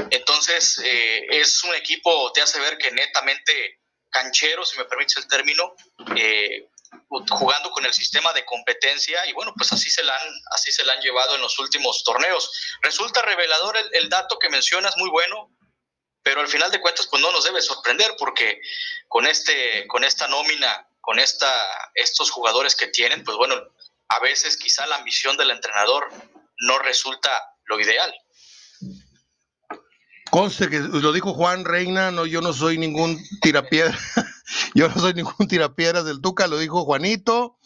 Entonces, 0.10 0.80
eh, 0.84 1.28
es 1.30 1.64
un 1.66 1.76
equipo, 1.76 2.32
te 2.32 2.42
hace 2.42 2.60
ver 2.60 2.78
que 2.78 2.92
netamente 2.92 3.80
canchero, 4.10 4.66
si 4.66 4.78
me 4.78 4.86
permites 4.86 5.18
el 5.18 5.28
término, 5.28 5.76
eh, 6.16 6.69
jugando 7.08 7.72
con 7.72 7.86
el 7.86 7.94
sistema 7.94 8.34
de 8.34 8.46
competencia 8.46 9.26
y 9.28 9.34
bueno, 9.34 9.54
pues 9.58 9.72
así 9.72 9.90
se 9.90 10.04
la 10.04 10.14
han, 10.16 10.30
así 10.52 10.72
se 10.72 10.84
la 10.86 10.94
han 10.94 11.02
llevado 11.02 11.36
en 11.36 11.42
los 11.42 11.58
últimos 11.60 12.04
torneos. 12.04 12.52
Resulta 12.82 13.22
revelador 13.22 13.78
el, 13.92 14.10
dato 14.10 14.38
que 14.40 14.50
mencionas, 14.50 14.96
muy 14.98 15.10
bueno, 15.10 15.52
pero 16.24 16.42
al 16.42 16.48
final 16.48 16.72
de 16.72 16.82
cuentas 16.82 17.08
pues 17.08 17.22
no 17.22 17.32
nos 17.32 17.44
debe 17.44 17.62
sorprender 17.62 18.16
porque 18.18 18.62
con, 19.08 19.28
este, 19.28 19.88
con 19.88 20.04
esta 20.04 20.28
nómina, 20.28 20.88
con 21.02 21.20
esta, 21.20 21.52
estos 21.96 22.32
jugadores 22.32 22.76
que 22.76 22.88
tienen, 22.88 23.24
pues 23.24 23.38
bueno, 23.38 23.56
a 24.10 24.20
veces 24.20 24.58
quizá 24.58 24.86
la 24.88 24.98
ambición 24.98 25.38
del 25.38 25.52
entrenador 25.52 26.10
no 26.60 26.80
resulta 26.80 27.30
lo 27.66 27.80
ideal. 27.80 28.14
Conste 30.30 30.70
que 30.70 30.80
lo 30.80 31.12
dijo 31.12 31.34
Juan 31.34 31.66
Reina, 31.66 32.12
no, 32.12 32.26
yo 32.26 32.42
no 32.42 32.54
soy 32.54 32.78
ningún 32.78 33.20
tirapiedra, 33.42 33.98
yo 34.74 34.88
no 34.90 34.96
soy 34.96 35.14
ningún 35.14 35.34
tirapiedras 35.48 36.06
del 36.06 36.22
Tuca, 36.22 36.48
lo 36.48 36.58
dijo 36.58 36.84
Juanito, 36.86 37.58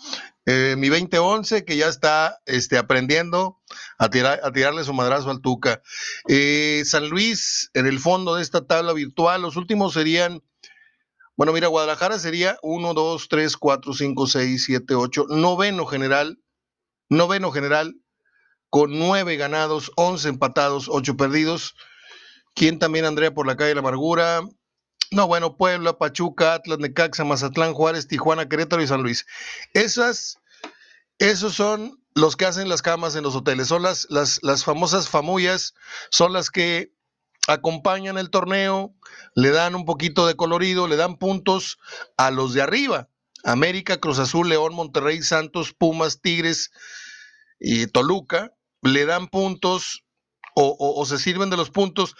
eh, 0.45 0.75
mi 0.77 0.89
2011, 0.89 1.63
que 1.63 1.77
ya 1.77 1.87
está 1.87 2.39
este, 2.45 2.77
aprendiendo 2.77 3.61
a, 3.97 4.09
tirar, 4.09 4.41
a 4.43 4.51
tirarle 4.51 4.83
su 4.83 4.93
madrazo 4.93 5.29
al 5.31 5.41
Tuca. 5.41 5.81
Eh, 6.27 6.83
San 6.85 7.09
Luis, 7.09 7.69
en 7.73 7.85
el 7.87 7.99
fondo 7.99 8.35
de 8.35 8.41
esta 8.41 8.65
tabla 8.65 8.93
virtual, 8.93 9.41
los 9.41 9.55
últimos 9.55 9.93
serían, 9.93 10.43
bueno, 11.37 11.53
mira, 11.53 11.67
Guadalajara 11.67 12.19
sería 12.19 12.57
1, 12.61 12.93
2, 12.93 13.27
3, 13.29 13.57
4, 13.57 13.93
5, 13.93 14.27
6, 14.27 14.63
7, 14.65 14.95
8, 14.95 15.25
noveno 15.29 15.85
general, 15.85 16.39
noveno 17.09 17.51
general, 17.51 17.95
con 18.69 18.97
nueve 18.97 19.37
ganados, 19.37 19.91
11 19.97 20.29
empatados, 20.29 20.89
8 20.89 21.15
perdidos. 21.15 21.75
¿Quién 22.55 22.79
también, 22.79 23.05
Andrea, 23.05 23.33
por 23.33 23.45
la 23.45 23.55
calle 23.55 23.69
de 23.69 23.75
la 23.75 23.81
amargura? 23.81 24.41
No, 25.11 25.27
bueno, 25.27 25.57
Puebla, 25.57 25.97
Pachuca, 25.97 26.55
Atlas, 26.55 26.79
Necaxa, 26.79 27.23
Mazatlán, 27.23 27.73
Juárez, 27.73 28.07
Tijuana, 28.07 28.49
Querétaro 28.49 28.81
y 28.81 28.87
San 28.87 29.03
Luis. 29.03 29.25
Esas, 29.73 30.39
esos 31.19 31.53
son 31.53 31.99
los 32.15 32.35
que 32.35 32.45
hacen 32.45 32.69
las 32.69 32.81
camas 32.81 33.15
en 33.15 33.23
los 33.23 33.35
hoteles. 33.35 33.67
Son 33.67 33.81
las, 33.83 34.07
las, 34.09 34.39
las 34.41 34.63
famosas 34.63 35.09
famullas, 35.09 35.73
son 36.09 36.33
las 36.33 36.49
que 36.49 36.93
acompañan 37.47 38.17
el 38.17 38.29
torneo, 38.29 38.95
le 39.35 39.51
dan 39.51 39.75
un 39.75 39.85
poquito 39.85 40.25
de 40.25 40.35
colorido, 40.35 40.87
le 40.87 40.95
dan 40.95 41.17
puntos 41.17 41.77
a 42.17 42.31
los 42.31 42.53
de 42.53 42.61
arriba. 42.61 43.09
América, 43.43 43.97
Cruz 43.97 44.19
Azul, 44.19 44.47
León, 44.47 44.73
Monterrey, 44.73 45.21
Santos, 45.21 45.73
Pumas, 45.73 46.21
Tigres 46.21 46.71
y 47.59 47.87
Toluca, 47.87 48.53
le 48.81 49.05
dan 49.05 49.27
puntos 49.27 50.03
o, 50.55 51.03
se 51.07 51.17
sirven 51.17 51.49
de 51.49 51.57
los 51.57 51.71
puntos 51.71 52.15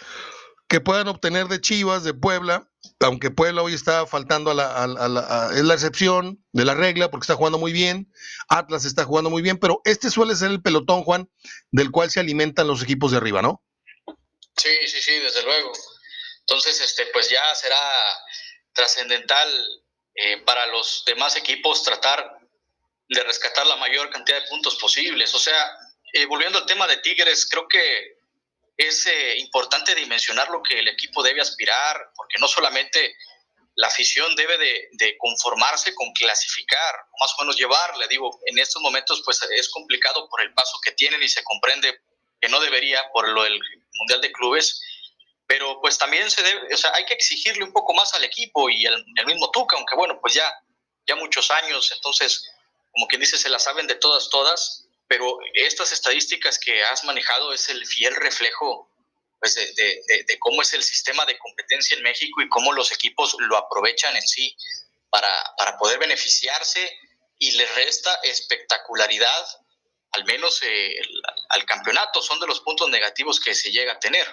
que 0.68 0.82
puedan 0.82 1.08
obtener 1.08 1.48
de 1.48 1.62
Chivas, 1.62 2.04
de 2.04 2.16
Puebla, 2.16 2.68
aunque 3.00 3.32
Puebla 3.32 3.62
hoy 3.62 3.74
está 3.74 4.06
faltando 4.06 4.52
a 4.52 4.54
la, 4.54 5.50
es 5.56 5.64
la 5.64 5.74
excepción 5.74 6.44
de 6.52 6.66
la 6.66 6.74
regla 6.74 7.10
porque 7.12 7.24
está 7.24 7.36
jugando 7.36 7.58
muy 7.58 7.72
bien, 7.72 8.12
Atlas 8.50 8.86
está 8.86 9.04
jugando 9.06 9.30
muy 9.30 9.42
bien, 9.42 9.58
pero 9.58 9.82
este 9.86 10.10
suele 10.10 10.36
ser 10.36 10.52
el 10.52 10.62
pelotón, 10.62 11.04
Juan, 11.04 11.30
del 11.72 11.92
cual 11.92 12.12
se 12.12 12.20
alimentan 12.20 12.68
los 12.68 12.82
equipos 12.84 13.12
de 13.12 13.18
arriba, 13.18 13.42
¿no? 13.42 13.62
Sí, 14.56 14.72
sí, 14.88 15.02
sí, 15.02 15.20
desde 15.20 15.44
luego. 15.44 15.72
Entonces, 16.42 16.80
este, 16.82 17.08
pues 17.08 17.30
ya 17.30 17.42
será 17.56 17.80
trascendental 18.74 19.50
eh, 20.16 20.42
para 20.46 20.68
los 20.68 21.04
demás 21.06 21.36
equipos 21.36 21.84
tratar 21.84 22.40
de 23.10 23.24
rescatar 23.24 23.66
la 23.68 23.76
mayor 23.78 24.10
cantidad 24.10 24.42
de 24.42 24.48
puntos 24.48 24.76
posibles. 24.76 25.34
O 25.34 25.40
sea, 25.40 25.72
eh, 26.14 26.26
volviendo 26.26 26.60
al 26.60 26.66
tema 26.66 26.88
de 26.88 26.98
Tigres, 26.98 27.48
creo 27.50 27.68
que 27.68 28.18
es 28.88 29.06
eh, 29.08 29.38
importante 29.38 29.96
dimensionar 29.96 30.50
lo 30.50 30.62
que 30.62 30.80
el 30.80 30.88
equipo 30.88 31.24
debe 31.24 31.42
aspirar, 31.42 32.12
porque 32.16 32.38
no 32.40 32.48
solamente 32.48 33.16
la 33.76 33.88
afición 33.88 34.36
debe 34.36 34.58
de, 34.58 35.18
conformarse 35.18 35.96
con 35.96 36.12
clasificar, 36.14 36.96
más 37.20 37.34
o 37.38 37.42
menos 37.42 37.58
llevarle, 37.58 38.08
digo, 38.08 38.40
en 38.46 38.60
estos 38.60 38.82
momentos 38.82 39.22
pues 39.26 39.42
es 39.52 39.70
complicado 39.70 40.30
por 40.30 40.42
el 40.42 40.54
paso 40.54 40.78
que 40.84 40.92
tienen 40.92 41.24
y 41.24 41.28
se 41.28 41.44
comprende 41.44 42.02
que 42.40 42.50
no 42.50 42.60
debería 42.60 43.00
por 43.12 43.28
lo 43.30 43.44
del 43.44 43.60
Mundial 43.94 44.22
de 44.22 44.32
Clubes, 44.32 44.82
pero 45.48 45.80
pues 45.82 45.98
también 45.98 46.30
se 46.30 46.44
debe, 46.44 46.74
o 46.74 46.78
sea, 46.78 46.92
hay 46.94 47.06
que 47.06 47.14
exigirle 47.14 47.64
un 47.64 47.74
poco 47.74 47.94
más 47.94 48.14
al 48.14 48.24
equipo 48.24 48.70
y 48.70 48.86
el, 48.86 49.26
mismo 49.26 49.50
Tuca, 49.52 49.76
aunque 49.76 49.96
bueno, 49.96 50.20
pues 50.22 50.34
ya, 50.36 50.52
ya 51.08 51.16
muchos 51.16 51.50
años, 51.50 51.92
entonces 51.94 52.50
como 52.94 53.08
quien 53.08 53.22
dice, 53.22 53.38
se 53.38 53.50
las 53.50 53.64
saben 53.64 53.88
de 53.88 53.96
todas, 53.96 54.30
todas, 54.30 54.86
pero 55.14 55.38
estas 55.54 55.92
estadísticas 55.92 56.58
que 56.58 56.82
has 56.86 57.04
manejado 57.04 57.54
es 57.54 57.70
el 57.70 57.86
fiel 57.86 58.16
reflejo 58.16 58.90
pues, 59.40 59.54
de, 59.54 60.40
cómo 60.40 60.64
es 60.64 60.74
el 60.74 60.82
sistema 60.82 61.24
de 61.28 61.38
competencia 61.38 61.96
en 61.96 62.02
México 62.02 62.42
y 62.42 62.50
cómo 62.50 62.74
los 62.74 62.92
equipos 62.92 63.36
lo 63.38 63.56
aprovechan 63.56 64.16
en 64.16 64.24
sí 64.24 64.56
para, 65.12 65.78
poder 65.78 66.00
beneficiarse 66.00 66.80
y 67.38 67.52
le 67.52 67.68
resta 67.76 68.12
espectacularidad, 68.24 69.46
al 70.14 70.26
menos 70.26 70.64
eh, 70.64 70.96
al 71.50 71.64
campeonato, 71.66 72.20
son 72.20 72.40
de 72.40 72.48
los 72.48 72.62
puntos 72.62 72.90
negativos 72.90 73.40
que 73.40 73.54
se 73.54 73.70
llega 73.70 73.94
a 73.94 74.00
tener. 74.00 74.26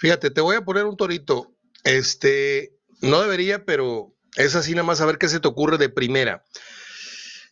Fíjate, 0.00 0.30
te 0.30 0.42
voy 0.42 0.56
a 0.56 0.64
poner 0.66 0.84
un 0.84 0.98
torito. 0.98 1.54
Este, 1.82 2.74
no 3.00 3.22
debería, 3.22 3.64
pero 3.64 4.14
es 4.36 4.54
así 4.54 4.72
nada 4.72 4.82
más 4.82 5.00
a 5.00 5.06
ver 5.06 5.16
qué 5.16 5.30
se 5.30 5.40
te 5.40 5.48
ocurre 5.48 5.78
de 5.78 5.88
primera. 5.88 6.44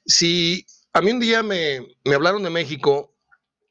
Si 0.05 0.67
a 0.97 1.03
mí 1.03 1.11
un 1.11 1.21
día 1.21 1.43
me, 1.43 1.87
me 2.07 2.15
hablaron 2.15 2.43
de 2.43 2.49
México, 2.49 3.15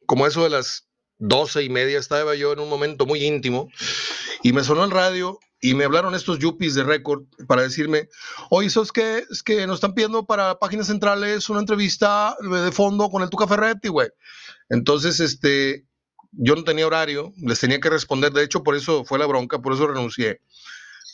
como 0.06 0.28
eso 0.28 0.44
de 0.44 0.52
las 0.52 0.88
doce 1.18 1.64
y 1.64 1.70
media, 1.70 1.98
estaba 1.98 2.36
yo 2.36 2.54
en 2.54 2.60
un 2.60 2.70
momento 2.70 3.08
muy 3.08 3.24
íntimo, 3.26 3.72
y 4.44 4.54
me 4.54 4.64
sonó 4.64 4.84
el 4.84 4.92
radio 4.92 5.40
y 5.60 5.74
me 5.74 5.86
hablaron 5.86 6.14
estos 6.14 6.38
yuppies 6.38 6.76
de 6.76 6.84
récord 6.84 7.24
para 7.48 7.64
decirme, 7.64 8.10
oye, 8.52 8.70
¿sabes 8.70 8.92
qué? 8.92 9.24
Es 9.32 9.42
que 9.42 9.66
nos 9.66 9.78
están 9.78 9.96
pidiendo 9.96 10.28
para 10.28 10.60
páginas 10.60 10.86
centrales 10.86 11.50
una 11.50 11.62
entrevista 11.62 12.38
de 12.42 12.72
fondo 12.72 13.10
con 13.10 13.24
el 13.24 13.32
Tuca 13.32 13.48
Ferretti, 13.48 13.88
güey. 13.88 14.10
Entonces, 14.70 15.20
este, 15.20 15.88
yo 16.32 16.56
no 16.56 16.64
tenía 16.64 16.86
horario, 16.86 17.34
les 17.38 17.60
tenía 17.60 17.80
que 17.80 17.90
responder, 17.90 18.34
de 18.34 18.44
hecho, 18.44 18.62
por 18.62 18.76
eso 18.76 19.04
fue 19.04 19.18
la 19.18 19.26
bronca, 19.26 19.64
por 19.64 19.74
eso 19.74 19.88
renuncié 19.88 20.42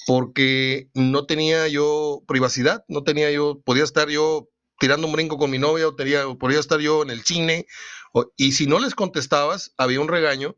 porque 0.07 0.89
no 0.95 1.27
tenía 1.27 1.67
yo 1.67 2.23
privacidad, 2.27 2.83
no 2.87 3.03
tenía 3.03 3.29
yo, 3.29 3.61
podía 3.63 3.83
estar 3.83 4.09
yo 4.09 4.49
tirando 4.81 5.05
un 5.05 5.13
brinco 5.13 5.37
con 5.37 5.51
mi 5.51 5.59
novia 5.59 5.87
o 5.87 5.95
tenía, 5.95 6.25
podía 6.39 6.59
estar 6.59 6.79
yo 6.79 7.03
en 7.03 7.11
el 7.11 7.23
cine, 7.23 7.67
y 8.35 8.53
si 8.53 8.65
no 8.65 8.79
les 8.79 8.95
contestabas, 8.95 9.73
había 9.77 10.01
un 10.01 10.07
regaño, 10.07 10.57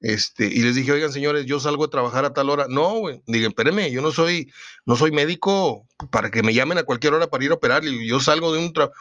este, 0.00 0.46
y 0.46 0.60
les 0.60 0.74
dije, 0.74 0.92
oigan 0.92 1.10
señores, 1.10 1.46
yo 1.46 1.58
salgo 1.58 1.84
a 1.84 1.90
trabajar 1.90 2.26
a 2.26 2.34
tal 2.34 2.50
hora. 2.50 2.66
No, 2.68 3.00
digan, 3.26 3.48
espérenme, 3.48 3.90
yo 3.90 4.02
no 4.02 4.12
soy, 4.12 4.52
no 4.84 4.94
soy 4.94 5.10
médico 5.10 5.88
para 6.10 6.30
que 6.30 6.42
me 6.42 6.52
llamen 6.52 6.76
a 6.76 6.82
cualquier 6.82 7.14
hora 7.14 7.28
para 7.28 7.44
ir 7.44 7.50
a 7.50 7.54
operar, 7.54 7.82
y 7.86 8.06
yo 8.06 8.20
salgo 8.20 8.52
de 8.52 8.58
un 8.58 8.74
trabajo. 8.74 8.94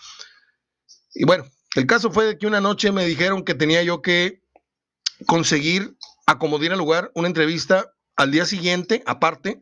Y 1.13 1.25
bueno, 1.25 1.45
el 1.75 1.85
caso 1.85 2.11
fue 2.11 2.37
que 2.37 2.47
una 2.47 2.61
noche 2.61 2.93
me 2.93 3.05
dijeron 3.05 3.43
que 3.43 3.55
tenía 3.55 3.83
yo 3.83 4.01
que 4.01 4.41
conseguir 5.25 5.97
acomodar 6.25 6.71
al 6.71 6.79
lugar 6.79 7.11
una 7.13 7.27
entrevista 7.27 7.93
al 8.15 8.31
día 8.31 8.45
siguiente, 8.45 9.03
aparte, 9.05 9.61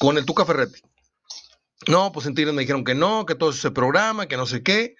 con 0.00 0.18
el 0.18 0.26
Tuca 0.26 0.44
Ferretti. 0.44 0.80
No, 1.86 2.12
pues 2.12 2.26
en 2.26 2.34
Tigres 2.34 2.54
me 2.54 2.62
dijeron 2.62 2.84
que 2.84 2.94
no, 2.94 3.26
que 3.26 3.34
todo 3.34 3.50
ese 3.50 3.70
programa, 3.70 4.26
que 4.26 4.36
no 4.36 4.46
sé 4.46 4.62
qué. 4.62 4.94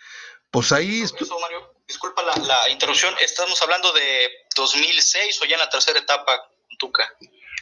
Pues 0.50 0.72
ahí... 0.72 1.02
Mario, 1.40 1.74
disculpa 1.86 2.22
la, 2.22 2.68
interrupción, 2.70 3.14
¿estamos 3.20 3.60
hablando 3.62 3.92
de 3.92 4.30
2006 4.56 5.40
o 5.42 5.44
ya 5.46 5.54
en 5.54 5.60
la 5.60 5.70
tercera 5.70 5.98
etapa 5.98 6.40
Tuca? 6.78 7.08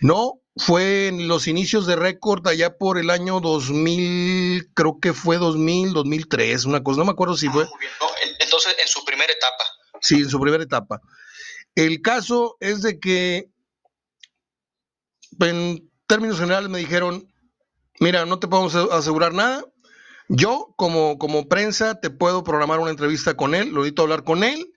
No, 0.00 0.40
fue 0.56 1.08
en 1.08 1.28
los 1.28 1.46
inicios 1.46 1.86
de 1.86 1.96
récord 1.96 2.46
allá 2.48 2.78
por 2.78 2.98
el 2.98 3.10
año 3.10 3.40
2000, 3.40 4.72
creo 4.74 4.98
que 5.00 5.12
fue 5.12 5.36
2000, 5.36 5.92
2003, 5.92 6.64
una 6.64 6.82
cosa, 6.82 6.98
no 6.98 7.04
me 7.04 7.12
acuerdo 7.12 7.36
si 7.36 7.48
ah, 7.48 7.52
fue. 7.52 7.66
entonces, 8.38 8.74
en 8.80 8.88
su 8.88 9.04
primera 9.04 9.32
etapa. 9.32 9.64
Sí, 10.00 10.16
en 10.16 10.30
su 10.30 10.40
primera 10.40 10.64
etapa. 10.64 11.00
El 11.74 12.00
caso 12.02 12.56
es 12.60 12.82
de 12.82 12.98
que 12.98 13.50
en 15.38 15.90
términos 16.06 16.38
generales 16.38 16.70
me 16.70 16.78
dijeron, 16.78 17.29
mira, 18.00 18.26
no 18.26 18.38
te 18.38 18.48
podemos 18.48 18.74
asegurar 18.74 19.32
nada. 19.32 19.64
Yo, 20.28 20.74
como, 20.76 21.18
como 21.18 21.48
prensa, 21.48 22.00
te 22.00 22.10
puedo 22.10 22.44
programar 22.44 22.80
una 22.80 22.90
entrevista 22.90 23.36
con 23.36 23.54
él, 23.54 23.70
lo 23.70 23.80
necesito 23.80 24.02
hablar 24.02 24.24
con 24.24 24.44
él 24.44 24.72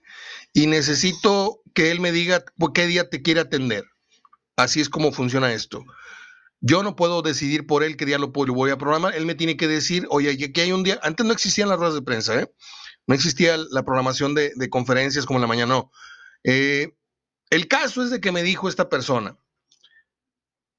y 0.52 0.66
necesito 0.66 1.62
que 1.74 1.90
él 1.90 2.00
me 2.00 2.12
diga 2.12 2.44
qué 2.74 2.86
día 2.86 3.08
te 3.08 3.22
quiere 3.22 3.40
atender. 3.40 3.84
Así 4.56 4.80
es 4.80 4.88
como 4.88 5.12
funciona 5.12 5.52
esto. 5.52 5.84
Yo 6.60 6.82
no 6.82 6.96
puedo 6.96 7.22
decidir 7.22 7.66
por 7.66 7.82
él 7.82 7.96
qué 7.96 8.06
día 8.06 8.18
lo, 8.18 8.28
voy 8.28 8.70
a 8.70 8.78
programar. 8.78 9.14
Él 9.14 9.26
me 9.26 9.34
tiene 9.34 9.56
que 9.56 9.68
decir, 9.68 10.06
oye, 10.10 10.30
aquí 10.30 10.60
hay 10.60 10.72
un 10.72 10.82
día. 10.82 10.98
Antes 11.02 11.26
no 11.26 11.32
existían 11.32 11.68
las 11.68 11.78
ruedas 11.78 11.94
de 11.94 12.02
prensa, 12.02 12.40
¿eh? 12.40 12.50
No 13.06 13.14
existía 13.14 13.56
la 13.70 13.82
programación 13.82 14.34
de, 14.34 14.52
conferencias 14.70 15.26
como 15.26 15.38
en 15.38 15.42
la 15.42 15.48
mañana, 15.48 15.74
no. 15.74 15.90
Eh, 16.42 16.96
el 17.50 17.68
caso 17.68 18.02
es 18.02 18.10
de 18.10 18.20
que 18.20 18.32
me 18.32 18.42
dijo 18.42 18.68
esta 18.68 18.88
persona, 18.88 19.36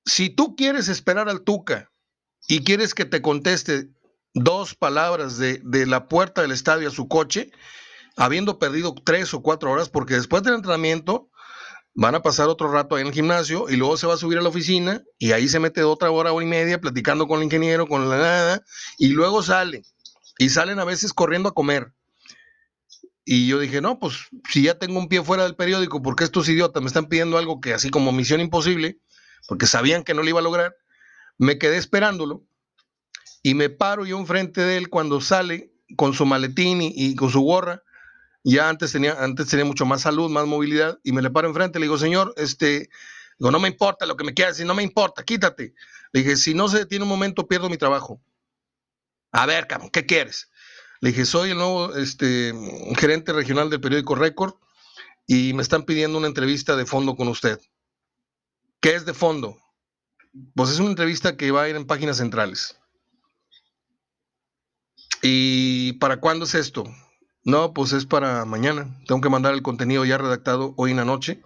si 0.06 0.30
tú 0.30 0.56
quieres 0.56 0.88
esperar 0.88 1.30
al 1.30 1.44
Tuca 1.44 1.92
y 2.48 2.64
quieres 2.64 2.94
que 2.94 3.06
te 3.06 3.22
conteste 3.22 3.90
dos 4.34 4.76
palabras 4.76 5.38
de, 5.38 5.62
la 5.86 6.08
puerta 6.08 6.42
del 6.42 6.52
estadio 6.52 6.90
a 6.90 6.92
su 6.92 7.08
coche, 7.08 7.52
habiendo 8.18 8.60
perdido 8.60 8.94
tres 8.94 9.34
o 9.34 9.42
cuatro 9.42 9.72
horas, 9.72 9.90
porque 9.90 10.16
después 10.16 10.44
del 10.44 10.56
entrenamiento 10.56 11.30
van 11.94 12.16
a 12.16 12.22
pasar 12.22 12.50
otro 12.50 12.70
rato 12.70 12.96
ahí 12.96 13.02
en 13.02 13.08
el 13.08 13.14
gimnasio 13.14 13.70
y 13.70 13.78
luego 13.78 13.96
se 13.96 14.06
va 14.06 14.16
a 14.16 14.18
subir 14.18 14.38
a 14.38 14.42
la 14.42 14.50
oficina 14.50 15.02
y 15.18 15.32
ahí 15.32 15.48
se 15.48 15.60
mete 15.60 15.84
otra 15.84 16.12
hora, 16.12 16.34
hora 16.34 16.46
y 16.46 16.50
media 16.50 16.80
platicando 16.82 17.28
con 17.28 17.40
el 17.40 17.46
ingeniero, 17.46 17.88
con 17.88 18.10
la 18.10 18.18
nada, 18.18 18.64
y 18.98 19.10
luego 19.10 19.42
sale. 19.42 19.84
Y 20.38 20.50
salen 20.50 20.80
a 20.80 20.86
veces 20.86 21.14
corriendo 21.14 21.50
a 21.50 21.54
comer. 21.54 21.94
Y 23.24 23.48
yo 23.48 23.60
dije, 23.60 23.82
no, 23.82 23.98
pues 23.98 24.28
si 24.52 24.64
ya 24.64 24.78
tengo 24.78 25.00
un 25.00 25.08
pie 25.08 25.24
fuera 25.24 25.44
del 25.44 25.56
periódico, 25.56 26.02
porque 26.02 26.26
estos 26.26 26.48
idiotas 26.50 26.84
me 26.84 26.88
están 26.88 27.08
pidiendo 27.08 27.38
algo 27.38 27.62
que 27.62 27.74
así 27.74 27.90
como 27.90 28.12
misión 28.12 28.42
imposible, 28.42 29.00
porque 29.48 29.66
sabían 29.66 30.04
que 30.04 30.14
no 30.14 30.22
lo 30.22 30.30
iba 30.30 30.42
a 30.42 30.44
lograr. 30.44 30.76
Me 31.38 31.58
quedé 31.58 31.78
esperándolo 31.78 32.44
y 33.44 33.54
me 33.54 33.70
paro 33.70 34.06
yo 34.06 34.18
enfrente 34.18 34.62
de 34.62 34.78
él 34.78 34.90
cuando 34.90 35.22
sale 35.22 35.72
con 35.96 36.14
su 36.14 36.26
maletín 36.26 36.80
y, 36.82 37.16
con 37.16 37.30
su 37.30 37.42
gorra. 37.42 37.84
Ya 38.44 38.70
antes 38.70 38.92
tenía, 38.92 39.24
antes 39.24 39.48
tenía 39.48 39.66
mucho 39.66 39.86
más 39.86 40.02
salud, 40.02 40.30
más 40.30 40.46
movilidad, 40.46 41.00
y 41.04 41.12
me 41.12 41.22
le 41.22 41.30
paro 41.30 41.48
enfrente. 41.48 41.80
Le 41.80 41.86
digo, 41.86 41.98
señor, 41.98 42.34
este, 42.38 42.90
digo, 43.38 43.52
no 43.52 43.60
me 43.60 43.68
importa 43.68 44.06
lo 44.06 44.18
que 44.18 44.24
me 44.24 44.34
quieras 44.34 44.56
decir, 44.56 44.68
no 44.68 44.76
me 44.76 44.84
importa, 44.84 45.24
quítate. 45.24 45.74
Le 46.12 46.22
dije, 46.22 46.38
si 46.38 46.54
no 46.54 46.68
se 46.70 46.80
detiene 46.80 47.04
un 47.04 47.10
momento, 47.10 47.48
pierdo 47.48 47.70
mi 47.70 47.78
trabajo. 47.78 48.22
A 49.32 49.46
ver, 49.46 49.68
cabrón, 49.68 49.90
¿qué 49.90 50.06
quieres? 50.06 50.50
Le 51.02 51.10
dije, 51.10 51.26
soy 51.26 51.52
el 51.52 51.58
nuevo 51.58 51.94
este, 51.96 52.54
gerente 52.98 53.34
regional 53.34 53.70
del 53.70 53.82
periódico 53.82 54.16
Récord 54.16 54.56
y 55.28 55.54
me 55.54 55.62
están 55.62 55.84
pidiendo 55.84 56.18
una 56.18 56.28
entrevista 56.28 56.76
de 56.76 56.86
fondo 56.86 57.16
con 57.16 57.28
usted. 57.28 57.60
¿Qué 58.80 58.96
es 58.96 59.06
de 59.06 59.14
fondo? 59.14 59.58
Pues 60.54 60.70
es 60.70 60.80
una 60.80 60.90
entrevista 60.90 61.38
que 61.38 61.52
va 61.52 61.64
a 61.64 61.70
ir 61.70 61.76
en 61.76 61.86
páginas 61.86 62.18
centrales. 62.18 62.78
¿Y 65.22 65.94
para 65.94 66.20
cuándo 66.20 66.46
es 66.46 66.56
esto? 66.56 66.84
No, 67.44 67.74
pues 67.74 67.94
es 67.94 68.06
para 68.06 68.44
mañana. 68.46 69.00
Tengo 69.08 69.22
que 69.22 69.30
mandar 69.30 69.54
el 69.54 69.62
contenido 69.62 70.04
ya 70.04 70.18
redactado 70.18 70.74
hoy 70.78 70.92
en 70.92 70.98
la 70.98 71.06
noche, 71.06 71.42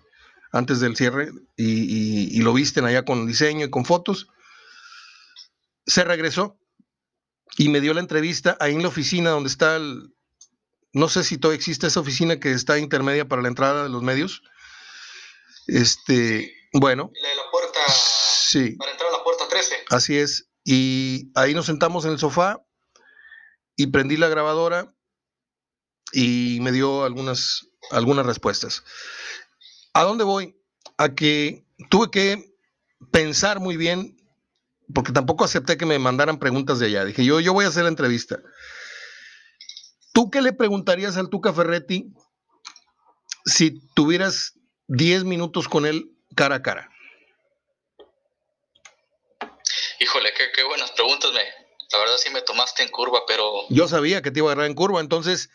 antes 0.51 0.79
del 0.79 0.95
cierre, 0.95 1.31
y, 1.55 2.41
lo 2.41 2.53
visten 2.53 2.85
allá 2.85 3.05
con 3.05 3.27
diseño 3.27 3.65
y 3.65 3.69
con 3.69 3.85
fotos. 3.85 4.27
Se 5.85 6.03
regresó 6.03 6.57
y 7.57 7.69
me 7.69 7.81
dio 7.81 7.93
la 7.93 7.99
entrevista 7.99 8.57
ahí 8.59 8.73
en 8.73 8.81
la 8.81 8.87
oficina 8.87 9.31
donde 9.31 9.49
está 9.49 9.75
el... 9.75 10.15
No 10.91 11.07
sé 11.07 11.23
si 11.23 11.37
todavía 11.37 11.57
existe 11.57 11.87
esa 11.87 11.99
oficina 11.99 12.39
que 12.39 12.51
está 12.51 12.79
intermedia 12.79 13.27
para 13.27 13.43
la 13.43 13.49
entrada 13.49 13.83
de 13.83 13.89
los 13.89 14.01
medios. 14.01 14.41
Este, 15.67 16.51
bueno. 16.73 17.11
La 17.21 17.29
de 17.29 17.35
la 17.35 17.51
puerta. 17.51 17.79
Sí. 17.87 18.75
Para 18.77 18.91
entrar 18.91 19.09
a 19.09 19.17
la 19.17 19.23
puerta 19.23 19.47
13. 19.47 19.75
Así 19.89 20.17
es. 20.17 20.49
Y 20.63 21.31
ahí 21.35 21.53
nos 21.53 21.65
sentamos 21.65 22.05
en 22.05 22.11
el 22.11 22.19
sofá 22.19 22.63
y 23.75 23.87
prendí 23.87 24.17
la 24.17 24.27
grabadora 24.27 24.93
y 26.11 26.59
me 26.61 26.71
dio 26.71 27.03
algunas, 27.03 27.67
algunas 27.91 28.25
respuestas. 28.25 28.83
¿A 29.93 30.03
dónde 30.03 30.23
voy? 30.23 30.55
A 30.97 31.15
que 31.15 31.65
tuve 31.89 32.11
que 32.11 32.53
pensar 33.11 33.59
muy 33.59 33.77
bien, 33.77 34.17
porque 34.93 35.11
tampoco 35.11 35.43
acepté 35.43 35.77
que 35.77 35.85
me 35.85 35.99
mandaran 35.99 36.39
preguntas 36.39 36.79
de 36.79 36.87
allá. 36.87 37.05
Dije, 37.05 37.23
yo, 37.23 37.39
yo 37.39 37.53
voy 37.53 37.65
a 37.65 37.69
hacer 37.69 37.83
la 37.83 37.89
entrevista. 37.89 38.39
¿Tú 40.13 40.29
qué 40.29 40.41
le 40.41 40.53
preguntarías 40.53 41.17
al 41.17 41.29
Tuca 41.29 41.53
Ferretti 41.53 42.13
si 43.45 43.79
tuvieras 43.93 44.59
10 44.87 45.23
minutos 45.23 45.67
con 45.67 45.85
él 45.85 46.15
cara 46.39 46.55
a 46.55 46.61
cara? 46.61 46.89
Híjole, 49.99 50.29
qué, 50.55 50.63
buenas 50.63 50.91
preguntas 50.91 51.31
me, 51.33 51.41
la 51.91 51.99
verdad 51.99 52.15
sí 52.17 52.29
me 52.29 52.41
tomaste 52.41 52.83
en 52.83 52.89
curva, 52.89 53.19
pero... 53.27 53.65
Yo 53.69 53.89
sabía 53.89 54.21
que 54.21 54.31
te 54.31 54.39
iba 54.39 54.47
a 54.47 54.53
agarrar 54.53 54.69
en 54.69 54.75
curva, 54.75 55.01
entonces 55.01 55.49